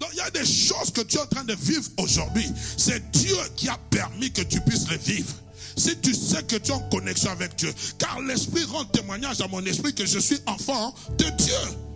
Donc 0.00 0.10
il 0.12 0.18
y 0.18 0.20
a 0.20 0.30
des 0.30 0.46
choses 0.46 0.90
que 0.90 1.02
tu 1.02 1.16
es 1.16 1.20
en 1.20 1.26
train 1.26 1.44
de 1.44 1.54
vivre 1.54 1.88
aujourd'hui. 1.98 2.46
C'est 2.76 3.10
Dieu 3.10 3.36
qui 3.56 3.68
a 3.68 3.78
permis 3.90 4.32
que 4.32 4.42
tu 4.42 4.60
puisses 4.62 4.88
les 4.90 4.96
vivre. 4.96 5.34
Si 5.76 5.96
tu 5.98 6.14
sais 6.14 6.42
que 6.42 6.56
tu 6.56 6.70
es 6.70 6.74
en 6.74 6.80
connexion 6.88 7.30
avec 7.30 7.54
Dieu, 7.56 7.72
car 7.98 8.20
l'Esprit 8.20 8.64
rend 8.64 8.84
témoignage 8.86 9.40
à 9.40 9.48
mon 9.48 9.64
esprit 9.64 9.94
que 9.94 10.06
je 10.06 10.18
suis 10.18 10.38
enfant 10.46 10.94
de 11.18 11.24
Dieu. 11.24 11.89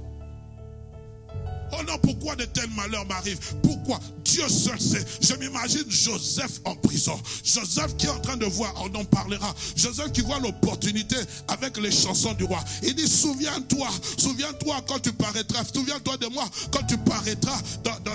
Oh 1.76 1.82
non, 1.82 1.98
pourquoi 1.98 2.36
de 2.36 2.44
tels 2.44 2.70
malheurs 2.70 3.06
m'arrivent? 3.06 3.40
Pourquoi? 3.62 3.98
Dieu 4.24 4.48
seul 4.48 4.80
sait. 4.80 5.04
Je 5.20 5.34
m'imagine 5.34 5.84
Joseph 5.88 6.60
en 6.64 6.74
prison. 6.76 7.20
Joseph 7.42 7.96
qui 7.96 8.06
est 8.06 8.10
en 8.10 8.20
train 8.20 8.36
de 8.36 8.46
voir, 8.46 8.72
on 8.76 8.94
en 8.94 9.04
parlera. 9.04 9.52
Joseph 9.76 10.12
qui 10.12 10.20
voit 10.20 10.38
l'opportunité 10.38 11.16
avec 11.48 11.76
les 11.78 11.90
chansons 11.90 12.32
du 12.34 12.44
roi. 12.44 12.62
Il 12.82 12.94
dit, 12.94 13.08
souviens-toi, 13.08 13.88
souviens-toi 14.16 14.76
quand 14.86 15.00
tu 15.00 15.12
paraîtras, 15.12 15.64
souviens-toi 15.72 16.16
de 16.18 16.26
moi 16.28 16.44
quand 16.70 16.84
tu 16.86 16.96
paraîtras 16.98 17.60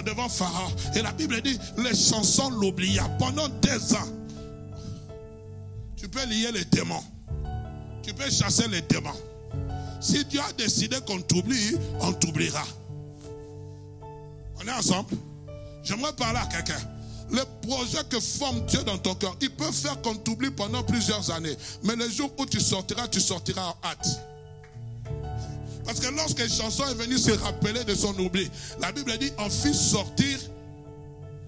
devant 0.05 0.29
Pharaon. 0.29 0.71
Et 0.95 1.01
la 1.01 1.11
Bible 1.11 1.41
dit, 1.41 1.57
les 1.77 1.95
chansons 1.95 2.49
l'oublia 2.51 3.03
pendant 3.19 3.49
des 3.61 3.93
ans. 3.93 4.07
Tu 5.97 6.07
peux 6.07 6.25
lier 6.25 6.51
les 6.53 6.65
démons. 6.65 7.03
Tu 8.03 8.13
peux 8.13 8.29
chasser 8.29 8.67
les 8.69 8.81
démons. 8.81 9.19
Si 9.99 10.23
Dieu 10.25 10.39
a 10.39 10.53
décidé 10.53 10.95
qu'on 11.05 11.19
t'oublie, 11.19 11.75
on 11.99 12.13
t'oubliera. 12.13 12.63
On 14.61 14.67
est 14.67 14.71
ensemble 14.71 15.15
J'aimerais 15.83 16.13
parler 16.13 16.39
à 16.39 16.45
quelqu'un. 16.45 16.79
Le 17.31 17.41
projet 17.67 17.99
que 18.09 18.19
forme 18.19 18.65
Dieu 18.65 18.83
dans 18.83 18.97
ton 18.97 19.15
cœur, 19.15 19.35
il 19.41 19.49
peut 19.51 19.71
faire 19.71 20.01
qu'on 20.01 20.15
t'oublie 20.15 20.51
pendant 20.51 20.83
plusieurs 20.83 21.31
années. 21.31 21.55
Mais 21.83 21.95
le 21.95 22.09
jour 22.09 22.31
où 22.37 22.45
tu 22.45 22.59
sortiras, 22.59 23.07
tu 23.07 23.21
sortiras 23.21 23.67
en 23.67 23.87
hâte. 23.87 24.07
Parce 25.85 25.99
que 25.99 26.13
lorsque 26.13 26.47
chanson 26.49 26.83
est 26.85 26.95
venu 26.95 27.17
se 27.17 27.31
rappeler 27.31 27.83
de 27.83 27.95
son 27.95 28.17
oubli, 28.19 28.49
la 28.79 28.91
Bible 28.91 29.17
dit 29.17 29.31
on 29.37 29.49
fit 29.49 29.73
sortir 29.73 30.37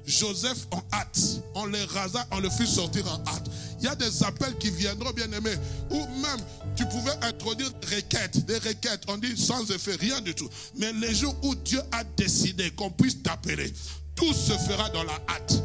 Joseph 0.06 0.68
en 0.72 0.82
hâte. 0.94 1.20
On 1.56 1.66
le 1.66 1.84
rasa, 1.86 2.26
on 2.32 2.40
le 2.40 2.50
fit 2.50 2.68
sortir 2.68 3.06
en 3.08 3.24
hâte. 3.30 3.50
Il 3.80 3.86
y 3.86 3.88
a 3.88 3.96
des 3.96 4.24
appels 4.24 4.56
qui 4.58 4.70
viendront, 4.70 5.12
bien 5.12 5.32
aimés, 5.32 5.56
ou 5.90 5.98
même 5.98 6.40
tu 6.76 6.86
pouvais 6.86 7.14
introduire 7.24 7.72
des 7.72 7.96
requêtes, 7.96 8.46
des 8.46 8.58
requêtes. 8.58 9.04
On 9.08 9.18
dit 9.18 9.36
sans 9.36 9.70
effet, 9.72 9.96
rien 9.96 10.22
du 10.22 10.36
tout. 10.36 10.50
Mais 10.78 10.94
les 10.94 11.16
jours 11.16 11.36
où 11.44 11.56
Dieu 11.56 11.82
a 11.92 12.04
décidé 12.04 12.72
qu'on 12.72 12.92
puisse 12.92 13.22
t'appeler, 13.24 13.74
tout 14.16 14.34
se 14.34 14.54
fera 14.54 14.90
dans 14.90 15.04
la 15.04 15.20
hâte. 15.30 15.64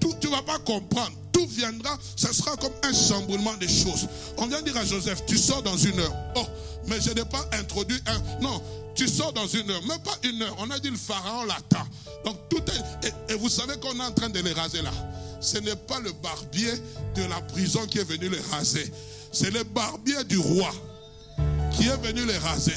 Tout, 0.00 0.14
tu 0.20 0.28
ne 0.28 0.32
vas 0.32 0.42
pas 0.42 0.58
comprendre. 0.60 1.12
Tout 1.32 1.46
viendra, 1.48 1.98
ce 2.14 2.32
sera 2.32 2.56
comme 2.56 2.72
un 2.82 2.94
chamboulement 2.94 3.54
des 3.56 3.68
choses. 3.68 4.08
On 4.38 4.46
vient 4.46 4.62
dire 4.62 4.76
à 4.76 4.84
Joseph, 4.84 5.26
tu 5.26 5.36
sors 5.36 5.62
dans 5.62 5.76
une 5.76 5.98
heure. 5.98 6.14
Oh, 6.36 6.46
mais 6.86 7.00
je 7.00 7.10
n'ai 7.10 7.24
pas 7.24 7.44
introduit 7.52 8.00
un. 8.06 8.40
Non, 8.40 8.62
tu 8.96 9.06
sors 9.06 9.32
dans 9.32 9.46
une 9.46 9.70
heure, 9.70 9.82
même 9.86 10.00
pas 10.00 10.16
une 10.24 10.42
heure. 10.42 10.56
On 10.58 10.70
a 10.70 10.78
dit 10.78 10.90
le 10.90 10.96
pharaon 10.96 11.44
l'attend. 11.44 11.86
Donc 12.24 12.36
tout 12.48 12.62
est. 13.02 13.32
Et, 13.32 13.34
vous 13.34 13.48
savez 13.48 13.74
qu'on 13.78 13.94
est 14.00 14.04
en 14.04 14.12
train 14.12 14.30
de 14.30 14.40
les 14.40 14.52
raser 14.52 14.82
là. 14.82 14.92
Ce 15.40 15.58
n'est 15.58 15.76
pas 15.76 16.00
le 16.00 16.12
barbier 16.12 16.72
de 17.14 17.22
la 17.28 17.40
prison 17.42 17.86
qui 17.86 17.98
est 17.98 18.04
venu 18.04 18.28
les 18.28 18.40
raser. 18.50 18.90
C'est 19.32 19.50
le 19.50 19.62
barbier 19.64 20.24
du 20.24 20.38
roi 20.38 20.70
qui 21.72 21.86
est 21.86 21.96
venu 22.02 22.24
les 22.24 22.38
raser. 22.38 22.74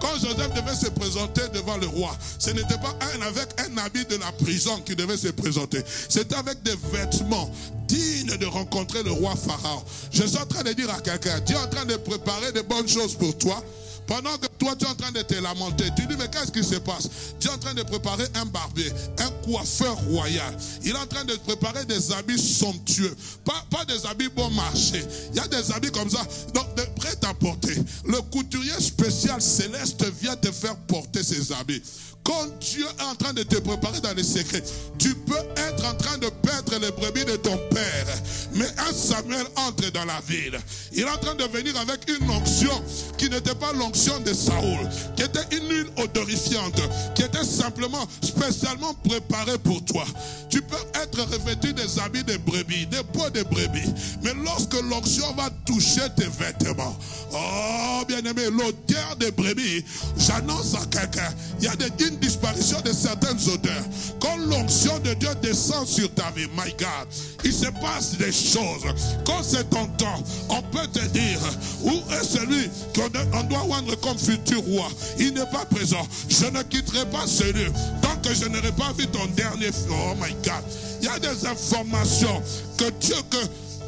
Quand 0.00 0.14
Joseph 0.20 0.52
devait 0.52 0.74
se 0.74 0.90
présenter 0.90 1.42
devant 1.54 1.76
le 1.76 1.86
roi, 1.86 2.16
ce 2.38 2.50
n'était 2.50 2.78
pas 2.78 2.94
un 3.14 3.22
avec 3.22 3.48
un 3.58 3.78
habit 3.78 4.04
de 4.04 4.16
la 4.16 4.32
prison 4.32 4.80
qui 4.84 4.96
devait 4.96 5.16
se 5.16 5.28
présenter. 5.28 5.80
C'était 6.08 6.34
avec 6.34 6.62
des 6.62 6.74
vêtements 6.92 7.50
dignes 7.86 8.36
de 8.36 8.46
rencontrer 8.46 9.02
le 9.04 9.12
roi 9.12 9.34
Pharaon. 9.36 9.82
Je 10.10 10.24
suis 10.24 10.38
en 10.38 10.46
train 10.46 10.64
de 10.64 10.72
dire 10.72 10.90
à 10.90 11.00
quelqu'un, 11.00 11.38
Dieu 11.40 11.56
est 11.56 11.58
en 11.58 11.68
train 11.68 11.84
de 11.84 11.96
préparer 11.96 12.52
de 12.52 12.62
bonnes 12.62 12.88
choses 12.88 13.14
pour 13.14 13.38
toi. 13.38 13.62
Pendant 14.06 14.36
que 14.38 14.46
toi, 14.58 14.74
tu 14.76 14.84
es 14.84 14.88
en 14.88 14.94
train 14.94 15.12
de 15.12 15.22
te 15.22 15.34
lamenter, 15.34 15.84
tu 15.96 16.06
dis, 16.06 16.16
mais 16.16 16.28
qu'est-ce 16.28 16.52
qui 16.52 16.62
se 16.62 16.76
passe? 16.76 17.08
Tu 17.40 17.48
es 17.48 17.50
en 17.50 17.58
train 17.58 17.74
de 17.74 17.82
préparer 17.82 18.24
un 18.34 18.46
barbier, 18.46 18.90
un 19.18 19.30
coiffeur 19.44 19.96
royal. 20.10 20.56
Il 20.84 20.90
est 20.90 20.98
en 20.98 21.06
train 21.06 21.24
de 21.24 21.34
préparer 21.36 21.84
des 21.84 22.12
habits 22.12 22.38
somptueux. 22.38 23.14
Pas, 23.44 23.84
des 23.84 24.06
habits 24.06 24.28
bon 24.28 24.50
marché. 24.50 25.04
Il 25.30 25.36
y 25.36 25.40
a 25.40 25.48
des 25.48 25.72
habits 25.72 25.90
comme 25.90 26.08
ça, 26.08 26.22
donc 26.54 26.74
de 26.76 26.82
prêt 27.00 27.16
à 27.28 27.34
porter. 27.34 27.74
Le 28.06 28.20
couturier 28.30 28.80
spécial 28.80 29.40
céleste 29.42 30.04
vient 30.20 30.36
te 30.36 30.52
faire 30.52 30.76
porter 30.86 31.22
ces 31.22 31.52
habits. 31.52 31.82
Quand 32.24 32.46
Dieu 32.60 32.86
est 32.86 33.02
en 33.02 33.16
train 33.16 33.32
de 33.32 33.42
te 33.42 33.56
préparer 33.56 34.00
dans 34.00 34.14
les 34.14 34.22
secrets, 34.22 34.62
tu 34.98 35.12
peux 35.14 35.34
être 35.56 35.84
en 35.84 35.94
train 35.94 36.18
de 36.18 36.28
perdre 36.28 36.78
les 36.78 36.92
brebis 36.92 37.24
de 37.24 37.36
ton 37.36 37.56
père. 37.70 38.06
Mais 38.54 38.68
un 38.78 38.92
Samuel 38.92 39.44
entre 39.56 39.90
dans 39.90 40.04
la 40.04 40.20
ville. 40.28 40.58
Il 40.92 41.00
est 41.00 41.10
en 41.10 41.16
train 41.16 41.34
de 41.34 41.44
venir 41.44 41.76
avec 41.78 42.08
une 42.08 42.30
onction 42.30 42.82
qui 43.18 43.28
n'était 43.28 43.56
pas 43.56 43.72
l'onction 43.72 43.91
de 43.92 44.32
Saoul, 44.32 44.88
qui 45.16 45.22
était 45.22 45.56
une 45.56 45.68
huile 45.68 45.90
odorifiante, 45.98 46.80
qui 47.14 47.22
était 47.22 47.44
simplement 47.44 48.06
spécialement 48.22 48.94
préparée 49.06 49.58
pour 49.58 49.84
toi. 49.84 50.04
Tu 50.48 50.62
peux 50.62 50.76
être 51.02 51.20
revêtu 51.20 51.72
des 51.74 51.98
habits 51.98 52.24
de 52.24 52.36
brebis, 52.38 52.86
des 52.86 53.02
peaux 53.12 53.30
de 53.30 53.42
brebis. 53.42 53.92
Mais 54.22 54.32
lorsque 54.44 54.74
l'onction 54.74 55.32
va 55.34 55.50
toucher 55.66 56.08
tes 56.16 56.26
vêtements, 56.26 56.96
oh 57.32 58.04
bien 58.08 58.18
aimé, 58.18 58.44
l'odeur 58.50 59.16
des 59.18 59.30
brebis, 59.30 59.84
j'annonce 60.16 60.74
à 60.74 60.86
quelqu'un, 60.86 61.32
il 61.58 61.66
y 61.66 61.68
a 61.68 61.76
des 61.76 61.90
disparition 62.10 62.80
de 62.80 62.92
certaines 62.92 63.38
odeurs. 63.52 63.84
Quand 64.20 64.36
l'onction 64.36 64.98
de 65.00 65.14
Dieu 65.14 65.28
descend 65.42 65.86
sur 65.86 66.12
ta 66.14 66.30
vie, 66.30 66.46
my 66.56 66.72
God, 66.78 67.08
il 67.44 67.52
se 67.52 67.66
passe 67.80 68.16
des 68.16 68.32
choses. 68.32 68.84
Quand 69.24 69.42
c'est 69.42 69.68
ton 69.70 69.86
temps, 69.98 70.22
on 70.48 70.62
peut 70.62 70.86
te 70.88 71.04
dire, 71.08 71.38
où 71.82 71.92
est 72.12 72.24
celui 72.24 72.70
qu'on 72.94 73.42
doit 73.44 73.62
comme 74.02 74.18
futur 74.18 74.60
roi 74.62 74.88
Il 75.18 75.34
n'est 75.34 75.46
pas 75.46 75.64
présent. 75.64 76.06
Je 76.28 76.46
ne 76.46 76.62
quitterai 76.62 77.06
pas 77.06 77.26
ce 77.26 77.44
lieu 77.44 77.72
tant 78.00 78.16
que 78.22 78.34
je 78.34 78.46
n'aurai 78.46 78.72
pas 78.72 78.92
vu 78.96 79.06
ton 79.06 79.26
dernier 79.36 79.70
Oh 79.90 80.14
my 80.20 80.32
God. 80.44 80.62
Il 81.00 81.06
y 81.06 81.08
a 81.08 81.18
des 81.18 81.46
informations 81.46 82.42
que 82.78 82.90
Dieu, 83.00 83.16
que 83.30 83.38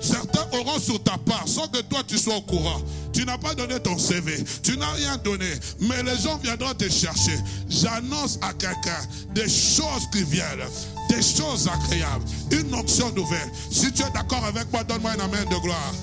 Certains 0.05 0.47
auront 0.53 0.79
sur 0.79 1.03
ta 1.03 1.17
part, 1.17 1.49
sans 1.49 1.67
que 1.69 1.81
toi 1.81 2.01
tu 2.07 2.19
sois 2.19 2.37
au 2.37 2.43
courant. 2.43 2.83
Tu 3.15 3.25
n'as 3.25 3.39
pas 3.39 3.55
donné 3.55 3.81
ton 3.81 3.97
CV, 3.97 4.45
tu 4.63 4.77
n'as 4.77 4.93
rien 4.93 5.17
donné, 5.25 5.49
mais 5.81 6.03
les 6.03 6.17
gens 6.19 6.37
viendront 6.43 6.75
te 6.75 6.91
chercher. 6.91 7.39
J'annonce 7.71 8.39
à 8.43 8.53
quelqu'un 8.53 9.01
des 9.35 9.49
choses 9.49 10.07
qui 10.13 10.23
viennent, 10.25 10.69
des 11.09 11.23
choses 11.23 11.69
agréables, 11.69 12.25
une 12.51 12.75
onction 12.75 13.11
nouvelle. 13.13 13.51
Si 13.71 13.91
tu 13.93 14.03
es 14.03 14.11
d'accord 14.11 14.45
avec 14.45 14.71
moi, 14.71 14.85
donne-moi 14.85 15.13
un 15.13 15.25
amen 15.25 15.45
de 15.49 15.57
gloire. 15.57 15.95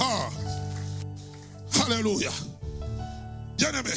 Ah. 0.00 0.28
Alléluia. 1.90 2.30
Bien-aimé, 3.56 3.90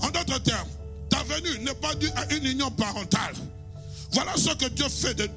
en 0.00 0.08
d'autres 0.08 0.42
termes, 0.42 0.68
ta 1.08 1.22
venue 1.22 1.60
n'est 1.60 1.74
pas 1.74 1.94
due 1.94 2.10
à 2.16 2.34
une 2.34 2.44
union 2.44 2.70
parentale. 2.72 3.34
Voilà 4.12 4.36
ce 4.36 4.52
que 4.54 4.68
Dieu 4.70 4.88
fait 4.88 5.14
de, 5.14 5.28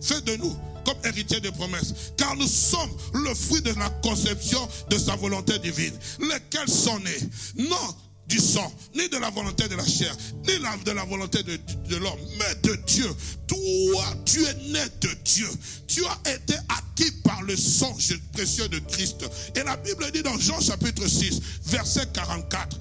fait 0.00 0.24
de 0.24 0.36
nous 0.36 0.56
comme 0.84 0.96
héritiers 1.04 1.40
des 1.40 1.50
promesses. 1.50 2.12
Car 2.16 2.36
nous 2.36 2.46
sommes 2.46 2.90
le 3.14 3.34
fruit 3.34 3.62
de 3.62 3.72
la 3.78 3.90
conception 4.02 4.60
de 4.88 4.96
sa 4.96 5.16
volonté 5.16 5.58
divine. 5.58 5.94
Lesquels 6.20 6.68
sont 6.68 7.00
nés 7.00 7.28
Non 7.68 7.94
du 8.30 8.38
sang, 8.38 8.72
ni 8.94 9.08
de 9.08 9.18
la 9.18 9.28
volonté 9.28 9.68
de 9.68 9.74
la 9.74 9.84
chair, 9.84 10.16
ni 10.46 10.54
de 10.84 10.90
la 10.92 11.04
volonté 11.04 11.42
de, 11.42 11.96
l'homme, 11.96 12.20
mais 12.38 12.54
de 12.62 12.76
Dieu. 12.86 13.10
Toi, 13.48 14.04
tu 14.24 14.44
es 14.44 14.54
né 14.72 14.80
de 15.00 15.10
Dieu. 15.24 15.48
Tu 15.88 16.04
as 16.06 16.34
été 16.34 16.54
acquis 16.68 17.10
par 17.24 17.42
le 17.42 17.56
sang 17.56 17.94
précieux 18.32 18.68
de 18.68 18.78
Christ. 18.78 19.24
Et 19.56 19.64
la 19.64 19.76
Bible 19.76 20.08
dit 20.12 20.22
dans 20.22 20.38
Jean 20.38 20.60
chapitre 20.60 21.06
6, 21.08 21.40
verset 21.66 22.06
44, 22.14 22.78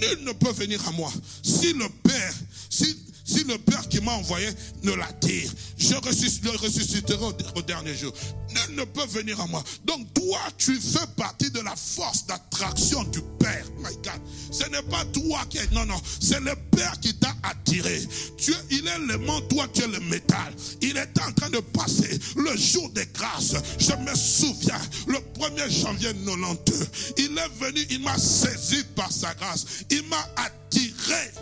Nul 0.00 0.24
ne 0.24 0.32
peut 0.32 0.52
venir 0.52 0.80
à 0.88 0.92
moi 0.92 1.12
si 1.42 1.72
le 1.72 1.88
Père, 2.04 2.34
si 2.70 2.96
si 3.24 3.42
le 3.44 3.56
Père 3.58 3.88
qui 3.88 4.00
m'a 4.00 4.12
envoyé 4.12 4.48
ne 4.82 4.92
l'attire, 4.92 5.50
je 5.78 5.94
le 5.94 6.56
ressusciterai 6.58 7.24
au 7.54 7.62
dernier 7.62 7.96
jour. 7.96 8.12
Nul 8.50 8.76
ne 8.76 8.84
peut 8.84 9.06
venir 9.06 9.40
à 9.40 9.46
moi. 9.46 9.64
Donc 9.84 10.12
toi, 10.12 10.38
tu 10.58 10.78
fais 10.78 11.06
partie 11.16 11.50
de 11.50 11.60
la 11.60 11.74
force 11.74 12.26
d'attraction 12.26 13.02
du 13.04 13.20
Père. 13.38 13.64
My 13.78 13.94
God. 14.02 14.20
Ce 14.52 14.68
n'est 14.68 14.82
pas 14.82 15.04
toi 15.06 15.40
qui 15.48 15.58
es... 15.58 15.66
Non, 15.72 15.86
non. 15.86 16.00
C'est 16.20 16.40
le 16.40 16.54
Père 16.70 17.00
qui 17.00 17.14
t'a 17.14 17.34
attiré. 17.42 18.00
Tu, 18.36 18.54
il 18.70 18.86
est 18.86 18.98
l'aimant, 19.06 19.40
toi 19.42 19.66
tu 19.72 19.82
es 19.82 19.88
le 19.88 20.00
métal. 20.00 20.54
Il 20.82 20.96
était 20.96 21.22
en 21.22 21.32
train 21.32 21.50
de 21.50 21.60
passer 21.60 22.18
le 22.36 22.56
jour 22.56 22.90
des 22.90 23.06
grâces. 23.06 23.54
Je 23.78 23.92
me 23.92 24.14
souviens, 24.14 24.80
le 25.08 25.18
1er 25.40 25.70
janvier 25.70 26.12
92, 26.12 26.86
il 27.18 27.38
est 27.38 27.64
venu, 27.64 27.86
il 27.90 28.00
m'a 28.00 28.18
saisi 28.18 28.84
par 28.94 29.10
sa 29.10 29.34
grâce. 29.34 29.64
Il 29.90 30.02
m'a 30.08 30.28
attiré. 30.36 31.32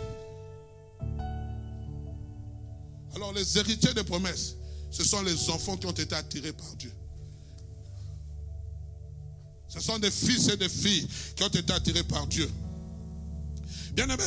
Alors 3.15 3.33
les 3.33 3.57
héritiers 3.57 3.93
des 3.93 4.03
promesses, 4.03 4.55
ce 4.91 5.03
sont 5.03 5.21
les 5.21 5.49
enfants 5.49 5.77
qui 5.77 5.85
ont 5.85 5.91
été 5.91 6.15
attirés 6.15 6.53
par 6.53 6.75
Dieu. 6.75 6.91
Ce 9.69 9.79
sont 9.79 9.97
des 9.99 10.11
fils 10.11 10.49
et 10.49 10.57
des 10.57 10.69
filles 10.69 11.07
qui 11.35 11.43
ont 11.43 11.47
été 11.47 11.73
attirés 11.73 12.03
par 12.03 12.27
Dieu. 12.27 12.49
Bien 13.93 14.09
aimé, 14.09 14.23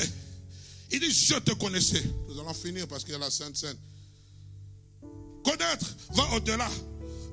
il 0.91 1.01
dit, 1.01 1.11
je 1.11 1.34
te 1.34 1.53
connaissais. 1.53 2.03
Nous 2.28 2.39
allons 2.39 2.55
finir 2.55 2.87
parce 2.89 3.05
qu'il 3.05 3.12
y 3.12 3.16
a 3.16 3.18
la 3.18 3.30
Sainte 3.30 3.57
Seine. 3.57 3.76
Connaître 5.45 5.87
va 6.12 6.37
au-delà 6.37 6.68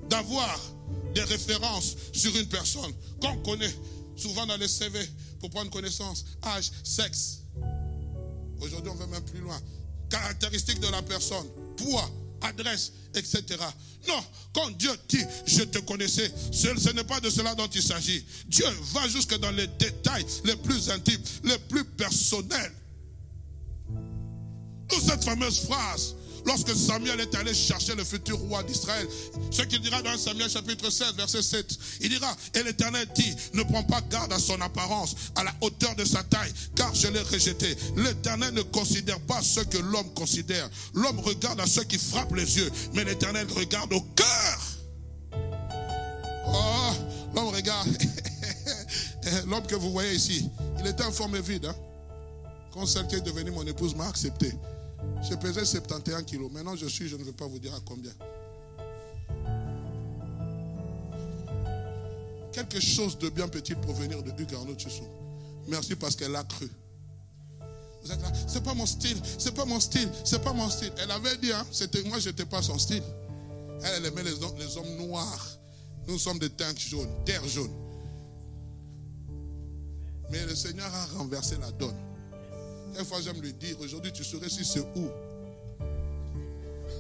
d'avoir 0.10 0.60
des 1.16 1.24
références 1.24 1.96
sur 2.14 2.36
une 2.36 2.48
personne 2.48 2.92
qu'on 3.22 3.38
connaît 3.38 3.74
souvent 4.16 4.46
dans 4.46 4.58
les 4.58 4.68
CV 4.68 5.00
pour 5.40 5.50
prendre 5.50 5.72
connaissance, 5.72 6.26
âge, 6.44 6.72
sexe. 6.84 7.40
Aujourd'hui, 8.60 8.92
on 8.92 8.96
va 8.96 9.08
même 9.08 9.26
plus 9.26 9.40
loin 9.40 9.60
caractéristiques 10.14 10.80
de 10.80 10.90
la 10.90 11.02
personne, 11.02 11.48
poids, 11.76 12.08
adresse, 12.42 12.94
etc. 13.16 13.44
Non, 14.08 14.24
quand 14.54 14.70
Dieu 14.78 14.92
dit 15.10 15.24
je 15.48 15.64
te 15.64 15.80
connaissais, 15.80 16.32
ce, 16.52 16.92
n'est 16.92 17.04
pas 17.04 17.20
de 17.20 17.32
cela 17.32 17.56
dont 17.56 17.68
il 17.68 17.82
s'agit. 17.82 18.24
Dieu 18.46 18.66
va 18.94 19.08
jusque 19.08 19.36
dans 19.40 19.50
les 19.52 19.66
détails 19.66 20.26
les 20.46 20.56
plus 20.58 20.92
intimes, 20.92 21.22
les 21.44 21.58
plus 21.58 21.84
personnels. 21.84 22.74
Toute 24.88 25.02
cette 25.02 25.24
fameuse 25.24 25.62
phrase, 25.62 26.16
lorsque 26.46 26.76
Samuel 26.76 27.20
est 27.20 27.36
allé 27.36 27.54
chercher 27.54 27.96
le 27.96 28.04
futur 28.04 28.38
roi 28.38 28.64
d'Israël, 28.64 29.08
ce 29.52 29.62
qu'il 29.64 29.82
dira 29.82 30.02
dans 30.02 30.18
Samuel 30.18 30.50
chapitre 30.50 30.90
16, 30.90 31.16
verset 31.16 31.42
7, 31.42 31.78
il 32.02 32.10
dira, 32.10 32.36
et 32.54 32.64
l'Éternel 32.64 33.08
dit, 33.16 33.34
ne 33.54 33.64
prends 33.64 33.84
pas 33.84 34.02
garde 34.02 34.34
à 34.34 34.40
son 34.40 34.60
apparence, 34.62 35.16
à 35.36 35.44
la 35.44 35.54
hauteur 35.62 35.96
de 35.96 36.06
sa 36.06 36.24
taille, 36.24 36.54
car 36.76 36.94
je 36.94 37.08
l'ai 37.08 37.22
rejeté. 37.22 37.76
L'Éternel 37.98 38.54
ne 38.54 38.62
considère 38.62 39.20
pas 39.22 39.42
ce 39.42 39.62
que 39.62 39.78
l'homme 39.78 40.14
considère. 40.14 40.70
L'homme 40.94 41.20
regarde 41.20 41.60
à 41.60 41.68
ceux 41.68 41.84
qui 41.84 41.98
frappent 41.98 42.36
les 42.36 42.58
yeux, 42.58 42.72
mais 42.94 43.04
l'Éternel 43.04 43.48
regarde 43.56 43.94
au 43.94 44.02
cœur. 44.02 44.62
Oh, 46.48 46.94
l'homme 47.36 47.48
regarde. 47.48 47.90
l'homme 49.48 49.66
que 49.66 49.76
vous 49.76 49.92
voyez 49.92 50.14
ici, 50.14 50.50
il 50.80 50.88
était 50.88 51.04
en 51.04 51.12
forme 51.12 51.40
vide. 51.40 51.66
Hein? 51.66 51.76
Quand 52.72 52.86
celle 52.86 53.08
qui 53.08 53.16
est 53.16 53.22
devenue 53.22 53.52
mon 53.52 53.66
épouse 53.66 53.96
m'a 53.96 54.08
accepté. 54.08 54.54
Je 55.22 55.36
pesais 55.36 55.66
71 55.66 56.24
kilos. 56.26 56.52
Maintenant, 56.52 56.76
je 56.76 56.86
suis, 56.88 57.08
je 57.08 57.16
ne 57.16 57.24
vais 57.24 57.32
pas 57.32 57.48
vous 57.48 57.60
dire 57.60 57.74
à 57.74 57.80
combien. 57.86 58.12
Quelque 62.52 62.80
chose 62.80 63.18
de 63.18 63.30
bien 63.30 63.48
petit 63.48 63.74
provenir 63.74 64.22
de 64.22 64.30
Hugues 64.40 64.54
Arnaud 64.54 64.76
Merci 65.68 65.96
parce 65.96 66.16
qu'elle 66.16 66.36
a 66.36 66.44
cru. 66.44 66.70
Vous 68.04 68.12
êtes 68.12 68.22
là, 68.22 68.32
c'est 68.48 68.64
pas 68.64 68.74
mon 68.74 68.86
style, 68.86 69.18
c'est 69.38 69.56
pas 69.56 69.64
mon 69.64 69.80
style, 69.80 70.10
c'est 70.26 70.44
pas 70.44 70.52
mon 70.52 70.70
style. 70.70 70.92
Elle 71.02 71.10
avait 71.10 71.38
dit, 71.38 71.54
hein, 71.54 71.66
c'était 71.72 72.04
moi, 72.04 72.20
je 72.20 72.30
n'étais 72.30 72.46
pas 72.46 72.62
son 72.62 72.78
style. 72.78 73.04
Elle, 73.82 74.06
aimait 74.06 74.24
les 74.24 74.44
hommes, 74.44 74.58
les 74.60 74.78
hommes 74.78 75.08
noirs. 75.08 75.58
Nous 76.08 76.20
sommes 76.20 76.38
des 76.38 76.50
tanks 76.50 76.80
jaunes, 76.80 77.10
terre 77.26 77.48
jaune. 77.48 77.72
Mais 80.30 80.46
le 80.46 80.56
Seigneur 80.56 80.94
a 80.94 81.06
renversé 81.18 81.56
la 81.62 81.72
donne. 81.72 81.96
Une 82.98 83.06
fois, 83.06 83.22
j'aime 83.22 83.42
lui 83.42 83.54
dire, 83.54 83.76
aujourd'hui, 83.80 84.12
tu 84.12 84.24
saurais 84.24 84.50
si 84.50 84.64
c'est 84.64 84.80
où? 84.80 85.10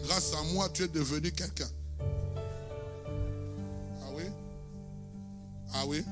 Grâce 0.05 0.33
à 0.33 0.43
moi, 0.53 0.69
tu 0.69 0.83
es 0.83 0.87
devenu 0.87 1.31
quelqu'un. 1.31 1.69
Ah 4.01 4.09
oui? 4.15 4.23
Ah 5.73 5.83
oui? 5.85 6.03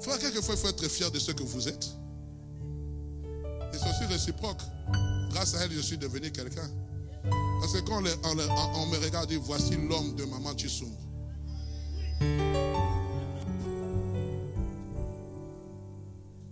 Frère, 0.00 0.18
quelquefois, 0.18 0.54
il 0.54 0.60
faut 0.60 0.68
être 0.68 0.88
fier 0.88 1.10
de 1.10 1.18
ce 1.18 1.32
que 1.32 1.42
vous 1.42 1.68
êtes. 1.68 1.88
Et 3.72 3.78
c'est 3.78 3.88
aussi 3.88 4.04
réciproque. 4.04 4.60
Grâce 5.30 5.54
à 5.54 5.64
elle, 5.64 5.72
je 5.72 5.80
suis 5.80 5.98
devenu 5.98 6.30
quelqu'un. 6.30 6.68
Parce 7.60 7.72
que 7.72 7.80
quand 7.80 7.98
on, 7.98 8.86
me 8.86 9.04
regarde, 9.04 9.28
dit, 9.28 9.36
voici 9.36 9.76
l'homme 9.76 10.14
de 10.14 10.24
maman 10.24 10.56
Chisung. 10.56 10.92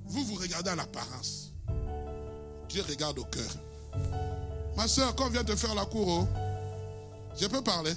Vous, 0.07 0.25
vous 0.25 0.35
regardez 0.35 0.71
à 0.71 0.77
l'apparence. 0.77 1.48
Dieu 2.69 2.83
regarde 2.89 3.19
au 3.19 3.25
cœur. 3.25 3.51
Ma 4.77 4.87
soeur, 4.87 5.15
quand 5.15 5.27
on 5.27 5.31
vient 5.31 5.45
te 5.45 5.57
faire 5.57 5.75
la 5.75 5.85
cour, 5.85 6.07
oh, 6.09 6.29
je 7.41 7.47
peux 7.47 7.63
parler. 7.63 7.95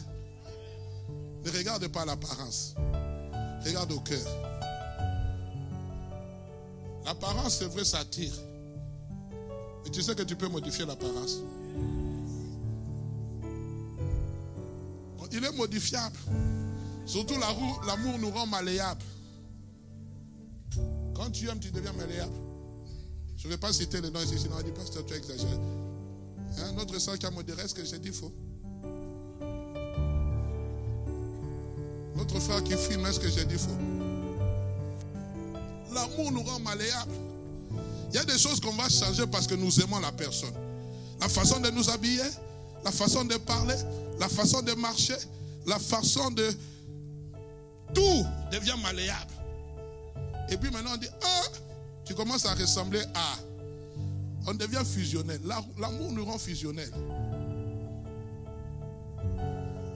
Ne 1.43 1.51
regarde 1.51 1.87
pas 1.87 2.05
l'apparence. 2.05 2.75
Regarde 3.65 3.91
au 3.91 3.99
cœur. 3.99 4.25
L'apparence, 7.05 7.57
c'est 7.57 7.65
vrai, 7.65 7.83
ça 7.83 7.99
attire. 7.99 8.33
Mais 9.83 9.89
tu 9.89 10.01
sais 10.01 10.15
que 10.15 10.23
tu 10.23 10.35
peux 10.35 10.47
modifier 10.47 10.85
l'apparence. 10.85 11.39
Il 15.31 15.45
est 15.45 15.51
modifiable. 15.55 16.17
Surtout 17.05 17.35
l'amour 17.87 18.19
nous 18.19 18.29
rend 18.31 18.45
malléable. 18.47 19.01
Quand 21.15 21.31
tu 21.31 21.47
aimes, 21.47 21.59
tu 21.59 21.71
deviens 21.71 21.93
malléable. 21.93 22.33
Je 23.41 23.47
ne 23.47 23.53
vais 23.53 23.57
pas 23.57 23.73
citer 23.73 23.99
le 23.99 24.11
nom 24.11 24.21
ici, 24.21 24.37
sinon 24.37 24.57
on 24.59 24.61
dit, 24.61 24.71
pasteur, 24.71 25.03
tu 25.03 25.15
exagères. 25.15 25.47
Hein? 26.59 26.73
Notre 26.77 26.99
soeur 26.99 27.17
qui 27.17 27.25
a 27.25 27.31
modéré, 27.31 27.67
ce 27.67 27.73
que 27.73 27.83
j'ai 27.83 27.97
dit 27.97 28.11
faux? 28.11 28.31
Notre 32.15 32.39
frère 32.39 32.63
qui 32.63 32.77
filme, 32.77 33.03
est-ce 33.07 33.19
que 33.19 33.31
j'ai 33.31 33.45
dit 33.45 33.57
faux? 33.57 33.75
L'amour 35.91 36.31
nous 36.31 36.43
rend 36.43 36.59
malléables. 36.59 37.15
Il 38.11 38.15
y 38.15 38.19
a 38.19 38.25
des 38.25 38.37
choses 38.37 38.59
qu'on 38.59 38.73
va 38.73 38.87
changer 38.89 39.25
parce 39.25 39.47
que 39.47 39.55
nous 39.55 39.81
aimons 39.81 39.99
la 39.99 40.11
personne. 40.11 40.53
La 41.19 41.27
façon 41.27 41.59
de 41.59 41.71
nous 41.71 41.89
habiller, 41.89 42.21
la 42.83 42.91
façon 42.91 43.25
de 43.25 43.37
parler, 43.37 43.75
la 44.19 44.29
façon 44.29 44.61
de 44.61 44.73
marcher, 44.73 45.17
la 45.65 45.79
façon 45.79 46.29
de... 46.29 46.47
Tout 47.95 48.23
devient 48.51 48.79
malléable. 48.83 49.33
Et 50.49 50.57
puis 50.57 50.69
maintenant 50.69 50.91
on 50.93 50.97
dit, 50.97 51.09
ah, 51.23 51.70
tu 52.11 52.15
commences 52.15 52.45
à 52.45 52.53
ressembler 52.55 53.01
à. 53.13 53.37
On 54.45 54.53
devient 54.53 54.83
fusionnel. 54.85 55.39
L'amour 55.77 56.11
nous 56.11 56.25
rend 56.25 56.37
fusionnel. 56.37 56.91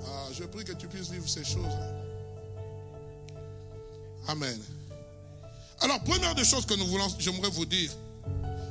Ah, 0.08 0.28
je 0.32 0.46
prie 0.46 0.64
que 0.64 0.72
tu 0.72 0.88
puisses 0.88 1.10
vivre 1.10 1.28
ces 1.28 1.44
choses. 1.44 1.76
Amen. 4.30 4.58
Alors, 5.82 6.02
première 6.06 6.34
des 6.36 6.46
choses 6.46 6.66
que 6.66 6.76
nous 6.76 6.88
voulons, 6.88 7.10
j'aimerais 7.20 7.50
vous 7.50 7.66
dire, 7.66 7.92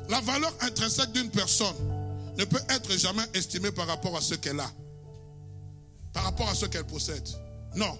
la 0.09 0.21
valeur 0.21 0.51
intrinsèque 0.61 1.11
d'une 1.11 1.29
personne 1.29 1.75
ne 2.39 2.45
peut 2.45 2.61
être 2.69 2.97
jamais 2.97 3.25
estimée 3.35 3.71
par 3.71 3.85
rapport 3.85 4.17
à 4.17 4.21
ce 4.21 4.33
qu'elle 4.33 4.59
a. 4.59 4.71
par 6.13 6.23
rapport 6.23 6.49
à 6.49 6.55
ce 6.55 6.65
qu'elle 6.65 6.85
possède. 6.85 7.27
Non. 7.75 7.95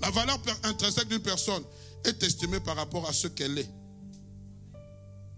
La 0.00 0.10
valeur 0.10 0.40
intrinsèque 0.64 1.06
d'une 1.06 1.22
personne 1.22 1.62
est 2.04 2.20
estimée 2.20 2.58
par 2.58 2.74
rapport 2.74 3.08
à 3.08 3.12
ce 3.12 3.28
qu'elle 3.28 3.58
est, 3.58 3.70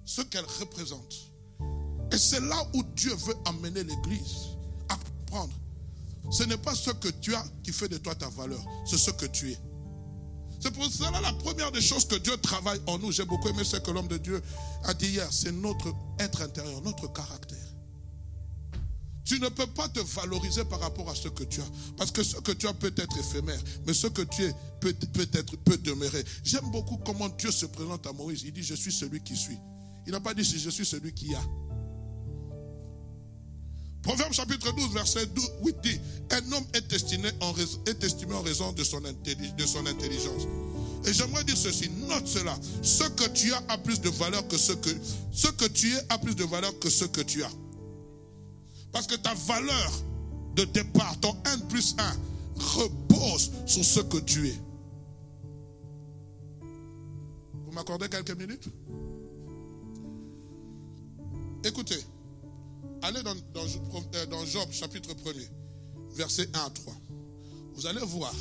ce 0.04 0.22
qu'elle 0.22 0.44
représente. 0.58 1.30
Et 2.12 2.18
c'est 2.18 2.40
là 2.40 2.66
où 2.74 2.82
Dieu 2.96 3.14
veut 3.14 3.36
amener 3.44 3.84
l'Église 3.84 4.56
à 4.88 4.96
comprendre. 4.96 5.54
Ce 6.30 6.42
n'est 6.44 6.58
pas 6.58 6.74
ce 6.74 6.90
que 6.90 7.08
tu 7.08 7.34
as 7.34 7.44
qui 7.62 7.72
fait 7.72 7.88
de 7.88 7.98
toi 7.98 8.14
ta 8.14 8.28
valeur, 8.28 8.62
c'est 8.86 8.98
ce 8.98 9.10
que 9.10 9.26
tu 9.26 9.52
es. 9.52 9.58
C'est 10.60 10.70
pour 10.72 10.84
cela 10.84 11.20
la 11.22 11.32
première 11.32 11.72
des 11.72 11.80
choses 11.80 12.04
que 12.04 12.16
Dieu 12.16 12.36
travaille 12.36 12.80
en 12.86 12.98
nous. 12.98 13.10
J'ai 13.10 13.24
beaucoup 13.24 13.48
aimé 13.48 13.64
ce 13.64 13.78
que 13.78 13.90
l'homme 13.90 14.08
de 14.08 14.18
Dieu 14.18 14.42
a 14.84 14.92
dit 14.92 15.08
hier. 15.08 15.26
C'est 15.32 15.52
notre 15.52 15.94
être 16.18 16.42
intérieur, 16.42 16.82
notre 16.82 17.10
caractère. 17.12 17.56
Tu 19.24 19.40
ne 19.40 19.48
peux 19.48 19.66
pas 19.68 19.88
te 19.88 20.00
valoriser 20.00 20.64
par 20.64 20.80
rapport 20.80 21.08
à 21.08 21.14
ce 21.14 21.28
que 21.28 21.44
tu 21.44 21.60
as. 21.60 21.70
Parce 21.96 22.10
que 22.10 22.22
ce 22.22 22.36
que 22.36 22.52
tu 22.52 22.66
as 22.68 22.74
peut 22.74 22.92
être 22.94 23.16
éphémère, 23.16 23.60
mais 23.86 23.94
ce 23.94 24.08
que 24.08 24.22
tu 24.22 24.42
es 24.44 24.52
peut, 24.80 24.92
peut 24.92 25.28
être 25.32 25.56
peut 25.58 25.78
demeurer. 25.78 26.24
J'aime 26.44 26.68
beaucoup 26.70 26.98
comment 26.98 27.28
Dieu 27.30 27.50
se 27.50 27.64
présente 27.64 28.06
à 28.06 28.12
Moïse. 28.12 28.42
Il 28.44 28.52
dit, 28.52 28.62
je 28.62 28.74
suis 28.74 28.92
celui 28.92 29.22
qui 29.22 29.36
suis. 29.36 29.58
Il 30.06 30.12
n'a 30.12 30.20
pas 30.20 30.34
dit, 30.34 30.44
si 30.44 30.58
je 30.58 30.70
suis 30.70 30.86
celui 30.86 31.12
qui 31.12 31.34
a. 31.34 31.42
Proverbe 34.02 34.32
chapitre 34.32 34.72
12, 34.72 34.92
verset 34.94 35.28
8 35.62 35.76
dit, 35.82 36.00
un 36.30 36.52
homme 36.52 36.64
est 36.72 36.92
estimé 36.92 37.28
en, 37.40 37.54
est 37.86 38.02
estimé 38.02 38.34
en 38.34 38.40
raison 38.40 38.72
de 38.72 38.82
son, 38.82 39.00
de 39.00 39.66
son 39.66 39.86
intelligence. 39.86 40.46
Et 41.06 41.12
j'aimerais 41.12 41.44
dire 41.44 41.56
ceci, 41.56 41.90
note 41.90 42.26
cela. 42.26 42.58
Ce 42.82 43.04
que 43.04 43.28
tu 43.28 43.52
as 43.52 43.62
a 43.68 43.78
plus 43.78 44.00
de 44.00 44.08
valeur 44.10 44.46
que 44.48 44.56
ce 44.56 44.72
que, 44.72 44.90
ce 45.32 45.48
que 45.48 45.66
tu 45.66 45.92
es 45.92 46.00
a 46.08 46.18
plus 46.18 46.34
de 46.34 46.44
valeur 46.44 46.78
que 46.78 46.90
ce 46.90 47.04
que 47.04 47.20
tu 47.20 47.42
as. 47.42 47.52
Parce 48.92 49.06
que 49.06 49.16
ta 49.16 49.34
valeur 49.34 49.92
de 50.56 50.64
départ, 50.64 51.18
ton 51.20 51.36
1 51.44 51.58
plus 51.68 51.94
1, 51.98 52.16
repose 52.56 53.50
sur 53.66 53.84
ce 53.84 54.00
que 54.00 54.18
tu 54.18 54.48
es. 54.48 54.60
Vous 57.66 57.72
m'accordez 57.72 58.08
quelques 58.08 58.36
minutes? 58.36 58.68
Écoutez, 61.62 61.98
allez 63.02 63.22
dans, 63.22 63.34
dans, 63.54 64.44
Job 64.46 64.72
chapitre 64.72 65.10
1 65.10 66.16
verset 66.16 66.48
1 66.54 66.58
à 66.58 66.70
3. 66.70 66.94
Vous 67.74 67.86
allez 67.86 68.00
voir, 68.00 68.34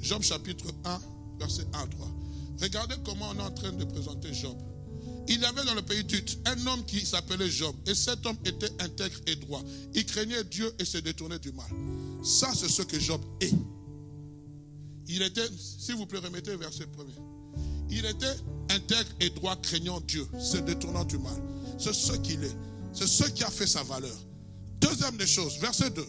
Job 0.00 0.22
chapitre 0.22 0.66
1, 0.84 1.00
verset 1.38 1.66
1 1.74 1.78
à 1.78 1.86
3. 1.86 2.08
Regardez 2.62 2.94
comment 3.04 3.30
on 3.30 3.38
est 3.38 3.42
en 3.42 3.50
train 3.50 3.72
de 3.72 3.84
présenter 3.84 4.32
Job. 4.32 4.56
Il 5.28 5.40
y 5.40 5.44
avait 5.44 5.64
dans 5.64 5.74
le 5.74 5.82
pays 5.82 6.02
d'Ut 6.02 6.38
un 6.46 6.66
homme 6.66 6.84
qui 6.86 7.04
s'appelait 7.04 7.48
Job. 7.50 7.76
Et 7.86 7.94
cet 7.94 8.24
homme 8.24 8.38
était 8.44 8.70
intègre 8.82 9.20
et 9.26 9.36
droit. 9.36 9.62
Il 9.94 10.04
craignait 10.06 10.42
Dieu 10.44 10.72
et 10.78 10.84
se 10.84 10.98
détournait 10.98 11.38
du 11.38 11.52
mal. 11.52 11.70
Ça, 12.24 12.50
c'est 12.54 12.68
ce 12.68 12.82
que 12.82 12.98
Job 12.98 13.20
est. 13.40 13.54
Il 15.08 15.22
était, 15.22 15.48
s'il 15.56 15.96
vous 15.96 16.06
plaît, 16.06 16.20
remettez 16.20 16.56
verset 16.56 16.86
premier. 16.86 17.14
Il 17.90 18.06
était 18.06 18.36
intègre 18.70 19.10
et 19.20 19.30
droit, 19.30 19.56
craignant 19.56 20.00
Dieu, 20.00 20.26
se 20.38 20.56
détournant 20.56 21.04
du 21.04 21.18
mal. 21.18 21.40
C'est 21.80 21.94
ce 21.94 22.12
qu'il 22.12 22.44
est. 22.44 22.56
C'est 22.92 23.06
ce 23.06 23.24
qui 23.30 23.42
a 23.42 23.50
fait 23.50 23.66
sa 23.66 23.82
valeur. 23.82 24.16
Deuxième 24.80 25.16
des 25.16 25.26
choses, 25.26 25.58
verset 25.58 25.90
2. 25.90 26.04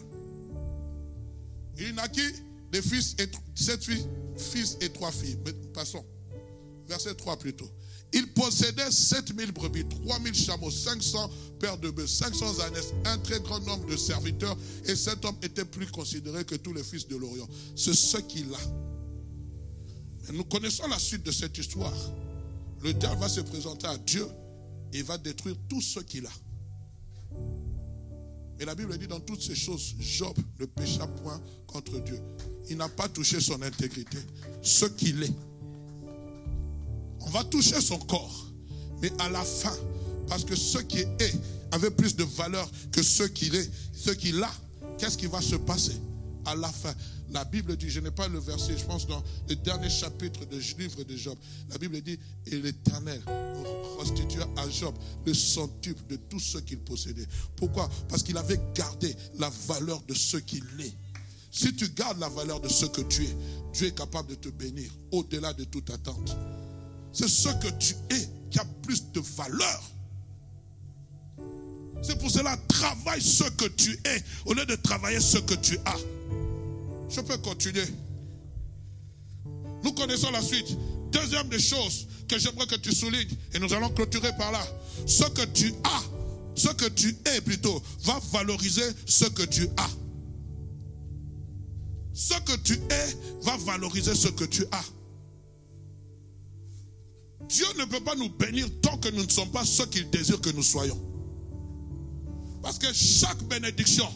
Il 1.78 1.94
naquit 1.94 2.32
des 2.70 2.82
fils 2.82 3.14
et 3.18 3.28
sept 3.54 3.82
fils 4.36 4.76
et 4.80 4.90
trois 4.90 5.10
filles. 5.10 5.38
Mais 5.44 5.52
passons. 5.72 6.04
Verset 6.88 7.14
3 7.14 7.38
plutôt. 7.38 7.70
Il 8.12 8.32
possédait 8.34 8.90
7000 8.90 9.52
brebis, 9.52 9.86
3000 9.88 10.34
chameaux, 10.34 10.70
500 10.70 11.30
paires 11.58 11.78
de 11.78 11.90
bœufs, 11.90 12.06
500 12.06 12.60
ânesses, 12.60 12.92
un 13.06 13.16
très 13.18 13.40
grand 13.40 13.60
nombre 13.60 13.86
de 13.86 13.96
serviteurs. 13.96 14.56
Et 14.84 14.94
cet 14.94 15.24
homme 15.24 15.36
était 15.42 15.64
plus 15.64 15.86
considéré 15.86 16.44
que 16.44 16.56
tous 16.56 16.74
les 16.74 16.82
fils 16.82 17.08
de 17.08 17.16
l'Orient. 17.16 17.48
C'est 17.74 17.94
ce 17.94 18.18
qu'il 18.18 18.52
a. 18.52 20.32
nous 20.32 20.44
connaissons 20.44 20.86
la 20.88 20.98
suite 20.98 21.24
de 21.24 21.30
cette 21.30 21.56
histoire. 21.56 21.94
Le 22.82 22.92
diable 22.92 23.20
va 23.20 23.28
se 23.28 23.40
présenter 23.40 23.86
à 23.86 23.96
Dieu 23.96 24.26
et 24.92 25.02
va 25.02 25.18
détruire 25.18 25.56
tout 25.68 25.80
ce 25.80 26.00
qu'il 26.00 26.26
a. 26.26 26.32
Et 28.60 28.64
la 28.64 28.74
Bible 28.74 28.96
dit 28.96 29.08
dans 29.08 29.20
toutes 29.20 29.42
ces 29.42 29.54
choses, 29.54 29.94
Job 29.98 30.36
ne 30.60 30.66
pécha 30.66 31.06
point 31.06 31.40
contre 31.66 31.98
Dieu. 32.00 32.20
Il 32.68 32.76
n'a 32.76 32.88
pas 32.88 33.08
touché 33.08 33.40
son 33.40 33.60
intégrité, 33.62 34.18
ce 34.60 34.86
qu'il 34.86 35.22
est. 35.22 35.32
On 37.20 37.30
va 37.30 37.42
toucher 37.44 37.80
son 37.80 37.98
corps. 37.98 38.46
Mais 39.00 39.10
à 39.20 39.28
la 39.30 39.42
fin, 39.42 39.74
parce 40.28 40.44
que 40.44 40.54
ce 40.54 40.78
qui 40.78 41.00
est 41.00 41.34
avait 41.72 41.90
plus 41.90 42.14
de 42.14 42.24
valeur 42.24 42.70
que 42.92 43.02
ce 43.02 43.24
qu'il 43.24 43.54
est, 43.54 43.68
ce 43.92 44.10
qu'il 44.10 44.42
a, 44.42 44.50
qu'est-ce 44.98 45.18
qui 45.18 45.26
va 45.26 45.40
se 45.40 45.56
passer? 45.56 45.96
À 46.44 46.54
la 46.54 46.68
fin 46.68 46.94
La 47.32 47.44
Bible 47.44 47.76
dit, 47.76 47.88
je 47.88 48.00
n'ai 48.00 48.10
pas 48.10 48.28
le 48.28 48.38
verset, 48.38 48.76
je 48.76 48.84
pense 48.84 49.06
dans 49.06 49.22
le 49.48 49.56
dernier 49.56 49.88
chapitre 49.88 50.44
du 50.44 50.58
livre 50.78 51.02
de 51.02 51.16
Job. 51.16 51.36
La 51.70 51.78
Bible 51.78 52.00
dit, 52.02 52.18
et 52.46 52.60
l'Éternel 52.60 53.22
restitua 53.98 54.46
à 54.56 54.68
Job 54.68 54.94
le 55.24 55.32
centuple 55.32 56.02
de 56.08 56.16
tout 56.16 56.40
ce 56.40 56.58
qu'il 56.58 56.78
possédait. 56.78 57.26
Pourquoi? 57.56 57.88
Parce 58.08 58.22
qu'il 58.22 58.36
avait 58.36 58.60
gardé 58.74 59.16
la 59.38 59.50
valeur 59.66 60.02
de 60.02 60.12
ce 60.12 60.36
qu'il 60.36 60.64
est. 60.80 60.94
Si 61.50 61.74
tu 61.74 61.88
gardes 61.90 62.18
la 62.18 62.28
valeur 62.28 62.60
de 62.60 62.68
ce 62.68 62.86
que 62.86 63.00
tu 63.02 63.24
es, 63.24 63.36
Dieu 63.72 63.88
est 63.88 63.96
capable 63.96 64.28
de 64.30 64.34
te 64.34 64.48
bénir 64.50 64.90
au-delà 65.10 65.54
de 65.54 65.64
toute 65.64 65.88
attente. 65.90 66.36
C'est 67.12 67.28
ce 67.28 67.48
que 67.48 67.68
tu 67.78 67.94
es 68.10 68.28
qui 68.50 68.58
a 68.58 68.64
plus 68.82 69.10
de 69.12 69.20
valeur. 69.20 69.82
C'est 72.02 72.18
pour 72.18 72.30
cela, 72.30 72.56
travaille 72.68 73.22
ce 73.22 73.44
que 73.44 73.66
tu 73.66 73.92
es 74.04 74.22
au 74.44 74.52
lieu 74.52 74.66
de 74.66 74.74
travailler 74.74 75.20
ce 75.20 75.38
que 75.38 75.54
tu 75.54 75.78
as. 75.84 75.96
Je 77.12 77.20
peux 77.20 77.36
continuer. 77.38 77.84
Nous 79.82 79.92
connaissons 79.92 80.30
la 80.30 80.40
suite. 80.40 80.76
Deuxième 81.10 81.48
des 81.48 81.58
choses 81.58 82.06
que 82.26 82.38
j'aimerais 82.38 82.66
que 82.66 82.76
tu 82.76 82.94
soulignes, 82.94 83.36
et 83.52 83.58
nous 83.58 83.72
allons 83.74 83.90
clôturer 83.90 84.30
par 84.38 84.50
là. 84.50 84.64
Ce 85.06 85.24
que 85.24 85.44
tu 85.44 85.74
as, 85.84 86.02
ce 86.54 86.68
que 86.68 86.88
tu 86.88 87.14
es 87.26 87.40
plutôt, 87.42 87.82
va 88.04 88.18
valoriser 88.32 88.82
ce 89.06 89.26
que 89.26 89.42
tu 89.42 89.68
as. 89.76 89.90
Ce 92.14 92.34
que 92.40 92.56
tu 92.58 92.74
es 92.74 93.16
va 93.42 93.56
valoriser 93.58 94.14
ce 94.14 94.28
que 94.28 94.44
tu 94.44 94.64
as. 94.72 94.84
Dieu 97.48 97.66
ne 97.78 97.84
peut 97.84 98.00
pas 98.00 98.14
nous 98.14 98.30
bénir 98.30 98.66
tant 98.80 98.96
que 98.96 99.08
nous 99.10 99.24
ne 99.24 99.30
sommes 99.30 99.50
pas 99.50 99.64
ce 99.66 99.82
qu'il 99.82 100.08
désire 100.08 100.40
que 100.40 100.50
nous 100.50 100.62
soyons. 100.62 100.98
Parce 102.62 102.78
que 102.78 102.90
chaque 102.92 103.42
bénédiction, 103.44 104.08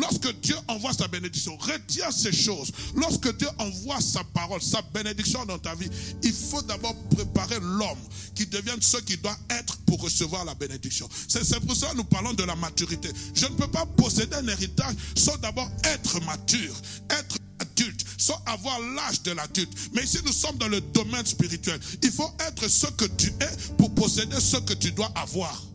lorsque 0.00 0.32
Dieu 0.40 0.56
envoie 0.68 0.92
sa 0.92 1.08
bénédiction, 1.08 1.56
retiens 1.56 2.10
ces 2.10 2.32
choses. 2.32 2.72
Lorsque 2.94 3.36
Dieu 3.36 3.48
envoie 3.58 4.00
sa 4.00 4.24
parole, 4.24 4.62
sa 4.62 4.82
bénédiction 4.82 5.44
dans 5.44 5.58
ta 5.58 5.74
vie, 5.74 5.90
il 6.22 6.32
faut 6.32 6.62
d'abord 6.62 6.94
préparer 7.10 7.58
l'homme 7.60 7.98
qui 8.34 8.46
devienne 8.46 8.80
ce 8.80 8.98
qu'il 8.98 9.20
doit 9.20 9.36
être 9.50 9.78
pour 9.78 10.00
recevoir 10.00 10.44
la 10.44 10.54
bénédiction. 10.54 11.08
C'est 11.28 11.60
pour 11.60 11.76
ça 11.76 11.90
que 11.90 11.96
nous 11.96 12.04
parlons 12.04 12.32
de 12.32 12.44
la 12.44 12.56
maturité. 12.56 13.08
Je 13.34 13.46
ne 13.46 13.54
peux 13.54 13.68
pas 13.68 13.86
posséder 13.86 14.36
un 14.36 14.48
héritage 14.48 14.94
sans 15.16 15.36
d'abord 15.38 15.70
être 15.84 16.20
mature, 16.24 16.74
être 17.10 17.36
adulte, 17.60 18.04
sans 18.16 18.40
avoir 18.46 18.78
l'âge 18.80 19.22
de 19.22 19.32
l'adulte. 19.32 19.72
Mais 19.92 20.04
ici, 20.04 20.18
nous 20.24 20.32
sommes 20.32 20.56
dans 20.58 20.68
le 20.68 20.80
domaine 20.80 21.26
spirituel. 21.26 21.80
Il 22.02 22.12
faut 22.12 22.30
être 22.46 22.68
ce 22.68 22.86
que 22.86 23.04
tu 23.04 23.28
es 23.28 23.74
pour 23.76 23.94
posséder 23.94 24.40
ce 24.40 24.58
que 24.58 24.74
tu 24.74 24.92
dois 24.92 25.10
avoir. 25.14 25.67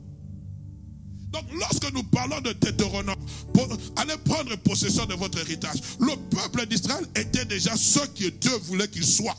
Donc, 1.33 1.45
lorsque 1.59 1.91
nous 1.91 2.03
parlons 2.03 2.39
de 2.41 2.53
Deutéronome, 2.53 3.15
allez 3.95 4.17
prendre 4.23 4.55
possession 4.57 5.05
de 5.05 5.15
votre 5.15 5.39
héritage. 5.39 5.81
Le 5.99 6.15
peuple 6.29 6.67
d'Israël 6.67 7.05
était 7.15 7.45
déjà 7.45 7.75
ce 7.75 7.99
que 7.99 8.29
Dieu 8.29 8.55
voulait 8.65 8.87
qu'il 8.87 9.05
soit. 9.05 9.35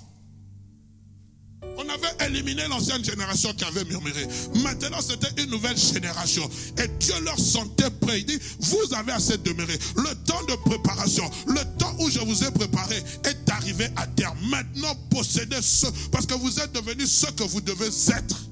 On 1.77 1.89
avait 1.89 2.27
éliminé 2.27 2.63
l'ancienne 2.69 3.05
génération 3.05 3.53
qui 3.55 3.65
avait 3.65 3.85
murmuré. 3.85 4.27
Maintenant, 4.57 5.01
c'était 5.01 5.43
une 5.43 5.51
nouvelle 5.51 5.77
génération. 5.77 6.49
Et 6.83 6.89
Dieu 6.99 7.15
leur 7.25 7.39
sentait 7.39 7.91
prêt. 7.91 8.21
Il 8.21 8.27
dit, 8.27 8.39
vous 8.61 8.95
avez 8.95 9.13
assez 9.13 9.39
demeuré. 9.39 9.79
Le 9.97 10.15
temps 10.25 10.43
de 10.45 10.55
préparation, 10.69 11.29
le 11.47 11.61
temps 11.79 11.95
où 12.01 12.11
je 12.11 12.21
vous 12.21 12.45
ai 12.45 12.51
préparé 12.51 12.97
est 13.25 13.51
arrivé 13.51 13.87
à 13.97 14.07
terme. 14.09 14.37
Maintenant, 14.49 14.95
possédez 15.11 15.63
ce, 15.63 15.87
parce 16.11 16.27
que 16.27 16.35
vous 16.35 16.61
êtes 16.61 16.73
devenus 16.73 17.11
ce 17.11 17.27
que 17.27 17.45
vous 17.45 17.61
devez 17.61 17.87
être. 17.87 18.45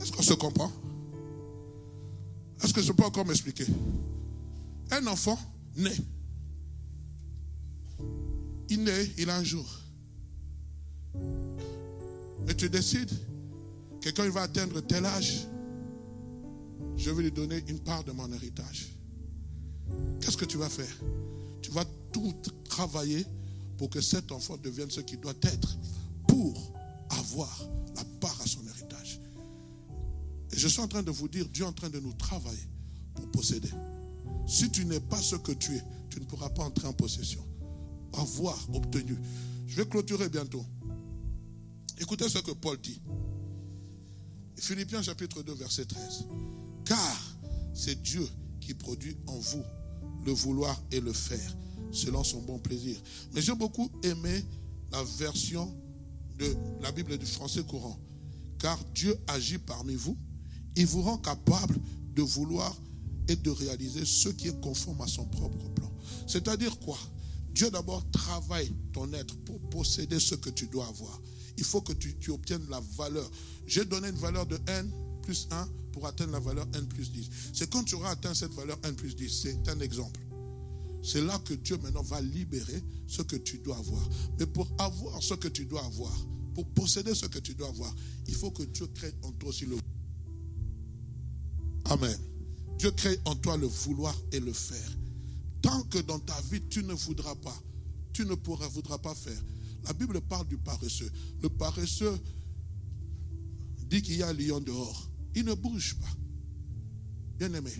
Est-ce 0.00 0.12
qu'on 0.12 0.22
se 0.22 0.34
comprend? 0.34 0.72
Est-ce 2.62 2.72
que 2.72 2.82
je 2.82 2.92
peux 2.92 3.04
encore 3.04 3.26
m'expliquer? 3.26 3.66
Un 4.90 5.06
enfant 5.06 5.38
naît. 5.76 5.96
Il 8.68 8.84
naît, 8.84 9.10
il 9.18 9.30
a 9.30 9.36
un 9.36 9.44
jour. 9.44 9.66
Mais 12.46 12.54
tu 12.54 12.68
décides 12.68 13.12
que 14.00 14.10
quand 14.10 14.24
il 14.24 14.30
va 14.30 14.42
atteindre 14.42 14.80
tel 14.80 15.04
âge, 15.04 15.46
je 16.96 17.10
vais 17.10 17.22
lui 17.22 17.32
donner 17.32 17.62
une 17.68 17.80
part 17.80 18.04
de 18.04 18.12
mon 18.12 18.30
héritage. 18.32 18.94
Qu'est-ce 20.20 20.36
que 20.36 20.44
tu 20.44 20.56
vas 20.56 20.68
faire? 20.68 20.94
Tu 21.62 21.70
vas 21.70 21.84
tout 22.12 22.34
travailler 22.64 23.24
pour 23.76 23.90
que 23.90 24.00
cet 24.00 24.32
enfant 24.32 24.56
devienne 24.56 24.90
ce 24.90 25.00
qu'il 25.00 25.20
doit 25.20 25.34
être 25.42 25.76
pour 26.28 26.72
avoir 27.10 27.68
la 27.96 28.04
part 28.20 28.38
à 28.42 28.46
son 28.46 28.60
héritage. 28.60 28.69
Et 30.52 30.58
je 30.58 30.68
suis 30.68 30.80
en 30.80 30.88
train 30.88 31.02
de 31.02 31.10
vous 31.10 31.28
dire, 31.28 31.48
Dieu 31.48 31.64
est 31.64 31.68
en 31.68 31.72
train 31.72 31.90
de 31.90 32.00
nous 32.00 32.12
travailler 32.14 32.68
pour 33.14 33.30
posséder. 33.30 33.70
Si 34.46 34.70
tu 34.70 34.84
n'es 34.84 35.00
pas 35.00 35.20
ce 35.20 35.36
que 35.36 35.52
tu 35.52 35.76
es, 35.76 35.82
tu 36.10 36.20
ne 36.20 36.24
pourras 36.24 36.50
pas 36.50 36.64
entrer 36.64 36.88
en 36.88 36.92
possession. 36.92 37.44
Avoir 38.14 38.58
obtenu. 38.74 39.16
Je 39.68 39.76
vais 39.76 39.86
clôturer 39.86 40.28
bientôt. 40.28 40.64
Écoutez 41.98 42.28
ce 42.28 42.38
que 42.38 42.50
Paul 42.50 42.80
dit. 42.80 43.00
Philippiens 44.56 45.02
chapitre 45.02 45.42
2, 45.42 45.54
verset 45.54 45.84
13. 45.84 46.26
Car 46.84 47.38
c'est 47.72 48.02
Dieu 48.02 48.26
qui 48.60 48.74
produit 48.74 49.16
en 49.26 49.38
vous 49.38 49.62
le 50.26 50.32
vouloir 50.32 50.80
et 50.90 51.00
le 51.00 51.12
faire 51.12 51.56
selon 51.92 52.24
son 52.24 52.42
bon 52.42 52.58
plaisir. 52.58 53.00
Mais 53.32 53.40
j'ai 53.40 53.54
beaucoup 53.54 53.90
aimé 54.02 54.44
la 54.92 55.02
version 55.02 55.74
de 56.38 56.56
la 56.82 56.92
Bible 56.92 57.16
du 57.18 57.26
français 57.26 57.62
courant. 57.62 57.98
Car 58.58 58.78
Dieu 58.94 59.16
agit 59.28 59.58
parmi 59.58 59.94
vous, 59.94 60.16
il 60.76 60.86
vous 60.86 61.02
rend 61.02 61.18
capable 61.18 61.78
de 62.14 62.22
vouloir 62.22 62.76
et 63.28 63.36
de 63.36 63.50
réaliser 63.50 64.04
ce 64.04 64.28
qui 64.28 64.48
est 64.48 64.60
conforme 64.60 65.00
à 65.02 65.06
son 65.06 65.24
propre 65.26 65.68
plan. 65.74 65.90
C'est-à-dire 66.26 66.78
quoi? 66.80 66.98
Dieu 67.54 67.70
d'abord 67.70 68.08
travaille 68.10 68.72
ton 68.92 69.12
être 69.12 69.36
pour 69.38 69.60
posséder 69.70 70.20
ce 70.20 70.34
que 70.34 70.50
tu 70.50 70.66
dois 70.66 70.86
avoir. 70.86 71.20
Il 71.58 71.64
faut 71.64 71.80
que 71.80 71.92
tu, 71.92 72.30
obtiennes 72.30 72.66
la 72.70 72.80
valeur. 72.96 73.28
J'ai 73.66 73.84
donné 73.84 74.08
une 74.08 74.16
valeur 74.16 74.46
de 74.46 74.58
n 74.66 74.90
plus 75.22 75.48
1 75.50 75.68
pour 75.92 76.06
atteindre 76.06 76.32
la 76.32 76.40
valeur 76.40 76.66
n 76.74 76.86
plus 76.86 77.10
10. 77.10 77.28
C'est 77.52 77.68
quand 77.68 77.84
tu 77.84 77.96
auras 77.96 78.10
atteint 78.10 78.34
cette 78.34 78.52
valeur 78.52 78.78
n 78.84 78.94
plus 78.94 79.14
10. 79.14 79.42
C'est 79.42 79.68
un 79.68 79.80
exemple. 79.80 80.20
C'est 81.02 81.22
là 81.22 81.38
que 81.44 81.54
Dieu 81.54 81.76
maintenant 81.78 82.02
va 82.02 82.20
libérer 82.20 82.82
ce 83.06 83.22
que 83.22 83.36
tu 83.36 83.58
dois 83.58 83.76
avoir. 83.76 84.08
Mais 84.38 84.46
pour 84.46 84.68
avoir 84.78 85.22
ce 85.22 85.34
que 85.34 85.48
tu 85.48 85.66
dois 85.66 85.84
avoir, 85.84 86.12
pour 86.54 86.66
posséder 86.68 87.14
ce 87.14 87.26
que 87.26 87.38
tu 87.38 87.54
dois 87.54 87.68
avoir, 87.68 87.94
il 88.26 88.34
faut 88.34 88.50
que 88.50 88.62
Dieu 88.62 88.86
crée 88.94 89.12
en 89.22 89.32
toi 89.32 89.50
aussi 89.50 89.66
le... 89.66 89.76
Amen. 91.90 92.16
Dieu 92.78 92.92
crée 92.92 93.18
en 93.24 93.34
toi 93.34 93.56
le 93.56 93.66
vouloir 93.66 94.16
et 94.32 94.40
le 94.40 94.52
faire. 94.52 94.96
Tant 95.60 95.82
que 95.82 95.98
dans 95.98 96.20
ta 96.20 96.40
vie, 96.42 96.62
tu 96.70 96.82
ne 96.84 96.94
voudras 96.94 97.34
pas, 97.34 97.56
tu 98.12 98.24
ne 98.24 98.34
pourras, 98.34 98.68
voudras 98.68 98.98
pas 98.98 99.14
faire. 99.14 99.42
La 99.84 99.92
Bible 99.92 100.20
parle 100.20 100.46
du 100.46 100.56
paresseux. 100.56 101.10
Le 101.42 101.48
paresseux 101.48 102.18
dit 103.88 104.00
qu'il 104.02 104.16
y 104.16 104.22
a 104.22 104.28
un 104.28 104.32
lion 104.32 104.60
dehors. 104.60 105.10
Il 105.34 105.44
ne 105.44 105.54
bouge 105.54 105.96
pas. 105.96 106.16
Bien 107.38 107.52
aimé, 107.54 107.72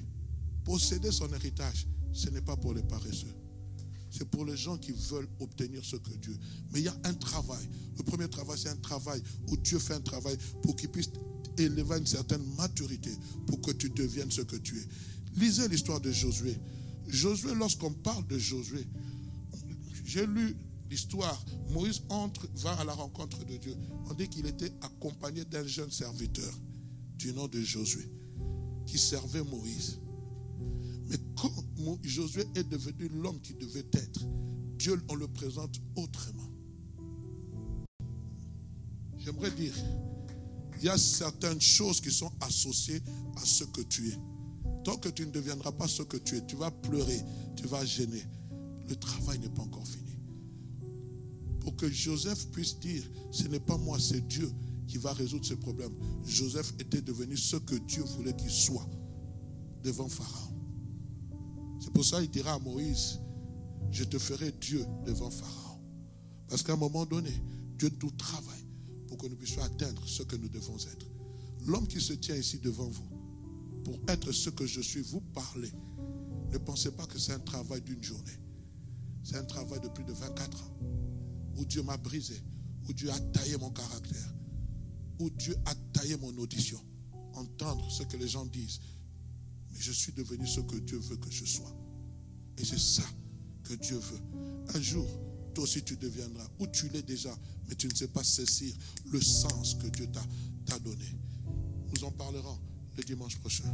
posséder 0.64 1.12
son 1.12 1.32
héritage, 1.32 1.86
ce 2.12 2.30
n'est 2.30 2.42
pas 2.42 2.56
pour 2.56 2.74
les 2.74 2.82
paresseux. 2.82 3.34
C'est 4.10 4.28
pour 4.28 4.44
les 4.44 4.56
gens 4.56 4.76
qui 4.76 4.92
veulent 4.92 5.28
obtenir 5.38 5.84
ce 5.84 5.96
que 5.96 6.10
Dieu. 6.14 6.36
Mais 6.72 6.80
il 6.80 6.84
y 6.84 6.88
a 6.88 6.96
un 7.04 7.14
travail. 7.14 7.68
Le 7.96 8.02
premier 8.02 8.28
travail, 8.28 8.58
c'est 8.58 8.68
un 8.68 8.76
travail 8.76 9.22
où 9.48 9.56
Dieu 9.56 9.78
fait 9.78 9.94
un 9.94 10.00
travail 10.00 10.36
pour 10.62 10.74
qu'il 10.76 10.88
puisse 10.88 11.10
élever 11.58 11.98
une 11.98 12.06
certaine 12.06 12.42
maturité 12.56 13.10
pour 13.46 13.60
que 13.60 13.70
tu 13.70 13.90
deviennes 13.90 14.30
ce 14.30 14.42
que 14.42 14.56
tu 14.56 14.78
es. 14.78 14.86
Lisez 15.36 15.68
l'histoire 15.68 16.00
de 16.00 16.10
Josué. 16.10 16.56
Josué, 17.06 17.54
lorsqu'on 17.54 17.92
parle 17.92 18.26
de 18.26 18.38
Josué, 18.38 18.86
j'ai 20.04 20.26
lu 20.26 20.56
l'histoire. 20.90 21.44
Moïse 21.70 22.02
entre, 22.08 22.48
va 22.56 22.72
à 22.72 22.84
la 22.84 22.92
rencontre 22.92 23.44
de 23.44 23.56
Dieu. 23.56 23.76
On 24.08 24.14
dit 24.14 24.28
qu'il 24.28 24.46
était 24.46 24.72
accompagné 24.82 25.44
d'un 25.44 25.66
jeune 25.66 25.90
serviteur 25.90 26.52
du 27.16 27.32
nom 27.32 27.46
de 27.46 27.60
Josué 27.60 28.10
qui 28.86 28.98
servait 28.98 29.44
Moïse. 29.44 30.00
Mais 31.10 31.16
quand 31.36 31.50
Josué 32.04 32.46
est 32.54 32.68
devenu 32.68 33.08
l'homme 33.08 33.40
qui 33.40 33.54
devait 33.54 33.86
être, 33.92 34.20
Dieu, 34.78 35.02
on 35.08 35.14
le 35.16 35.26
présente 35.26 35.80
autrement. 35.96 36.48
J'aimerais 39.18 39.50
dire, 39.50 39.74
il 40.78 40.84
y 40.84 40.88
a 40.88 40.96
certaines 40.96 41.60
choses 41.60 42.00
qui 42.00 42.10
sont 42.10 42.32
associées 42.40 43.02
à 43.36 43.44
ce 43.44 43.64
que 43.64 43.82
tu 43.82 44.08
es. 44.08 44.18
Tant 44.84 44.96
que 44.96 45.10
tu 45.10 45.26
ne 45.26 45.32
deviendras 45.32 45.72
pas 45.72 45.88
ce 45.88 46.02
que 46.02 46.16
tu 46.16 46.36
es, 46.36 46.46
tu 46.46 46.56
vas 46.56 46.70
pleurer, 46.70 47.20
tu 47.56 47.66
vas 47.66 47.84
gêner. 47.84 48.22
Le 48.88 48.96
travail 48.96 49.38
n'est 49.40 49.50
pas 49.50 49.62
encore 49.62 49.86
fini. 49.86 50.16
Pour 51.60 51.76
que 51.76 51.90
Joseph 51.90 52.48
puisse 52.50 52.78
dire, 52.78 53.02
ce 53.30 53.46
n'est 53.48 53.60
pas 53.60 53.76
moi, 53.76 53.98
c'est 53.98 54.26
Dieu 54.26 54.50
qui 54.86 54.96
va 54.96 55.12
résoudre 55.12 55.44
ce 55.44 55.54
problème. 55.54 55.92
Joseph 56.24 56.72
était 56.78 57.02
devenu 57.02 57.36
ce 57.36 57.56
que 57.56 57.74
Dieu 57.74 58.02
voulait 58.02 58.34
qu'il 58.34 58.50
soit 58.50 58.88
devant 59.82 60.08
Pharaon. 60.08 60.49
C'est 61.80 61.92
pour 61.92 62.04
ça 62.04 62.20
qu'il 62.20 62.30
dira 62.30 62.52
à 62.52 62.58
Moïse, 62.58 63.18
je 63.90 64.04
te 64.04 64.18
ferai 64.18 64.52
Dieu 64.52 64.84
devant 65.04 65.30
Pharaon. 65.30 65.80
Parce 66.48 66.62
qu'à 66.62 66.74
un 66.74 66.76
moment 66.76 67.06
donné, 67.06 67.32
Dieu 67.78 67.90
nous 68.02 68.10
travaille 68.12 68.66
pour 69.08 69.16
que 69.16 69.26
nous 69.26 69.36
puissions 69.36 69.62
atteindre 69.62 70.06
ce 70.06 70.22
que 70.22 70.36
nous 70.36 70.48
devons 70.48 70.76
être. 70.76 71.06
L'homme 71.66 71.86
qui 71.86 72.00
se 72.00 72.12
tient 72.12 72.36
ici 72.36 72.58
devant 72.58 72.88
vous, 72.88 73.08
pour 73.84 73.98
être 74.08 74.30
ce 74.32 74.50
que 74.50 74.66
je 74.66 74.80
suis, 74.80 75.00
vous 75.00 75.20
parlez. 75.20 75.72
Ne 76.52 76.58
pensez 76.58 76.90
pas 76.90 77.06
que 77.06 77.18
c'est 77.18 77.32
un 77.32 77.40
travail 77.40 77.80
d'une 77.82 78.02
journée. 78.02 78.38
C'est 79.22 79.36
un 79.36 79.44
travail 79.44 79.80
de 79.80 79.88
plus 79.88 80.04
de 80.04 80.12
24 80.12 80.62
ans. 80.62 80.76
Où 81.56 81.64
Dieu 81.64 81.82
m'a 81.82 81.96
brisé, 81.96 82.40
où 82.88 82.92
Dieu 82.92 83.10
a 83.10 83.20
taillé 83.20 83.56
mon 83.56 83.70
caractère, 83.70 84.34
où 85.18 85.30
Dieu 85.30 85.56
a 85.66 85.74
taillé 85.92 86.16
mon 86.16 86.36
audition. 86.38 86.80
Entendre 87.34 87.90
ce 87.90 88.02
que 88.02 88.16
les 88.16 88.28
gens 88.28 88.46
disent, 88.46 88.80
je 89.80 89.92
suis 89.92 90.12
devenu 90.12 90.46
ce 90.46 90.60
que 90.60 90.76
Dieu 90.76 90.98
veut 90.98 91.16
que 91.16 91.30
je 91.30 91.44
sois. 91.44 91.74
Et 92.58 92.64
c'est 92.64 92.78
ça 92.78 93.04
que 93.64 93.74
Dieu 93.74 93.96
veut. 93.96 94.20
Un 94.74 94.80
jour, 94.80 95.06
toi 95.54 95.64
aussi 95.64 95.82
tu 95.82 95.96
deviendras, 95.96 96.48
ou 96.58 96.66
tu 96.66 96.88
l'es 96.90 97.02
déjà, 97.02 97.36
mais 97.68 97.74
tu 97.74 97.88
ne 97.88 97.94
sais 97.94 98.08
pas 98.08 98.22
saisir 98.22 98.74
le 99.10 99.20
sens 99.20 99.74
que 99.74 99.88
Dieu 99.88 100.08
t'a 100.66 100.78
donné. 100.78 101.16
Nous 101.92 102.04
en 102.04 102.10
parlerons 102.12 102.58
le 102.96 103.02
dimanche 103.02 103.38
prochain. 103.38 103.64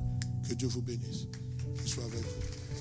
Que 0.49 0.55
Dieu 0.55 0.69
vous 0.69 0.83
bénisse. 0.83 1.27
Qu'il 1.77 1.89
soit 1.89 2.05
avec 2.05 2.23
vous. 2.23 2.77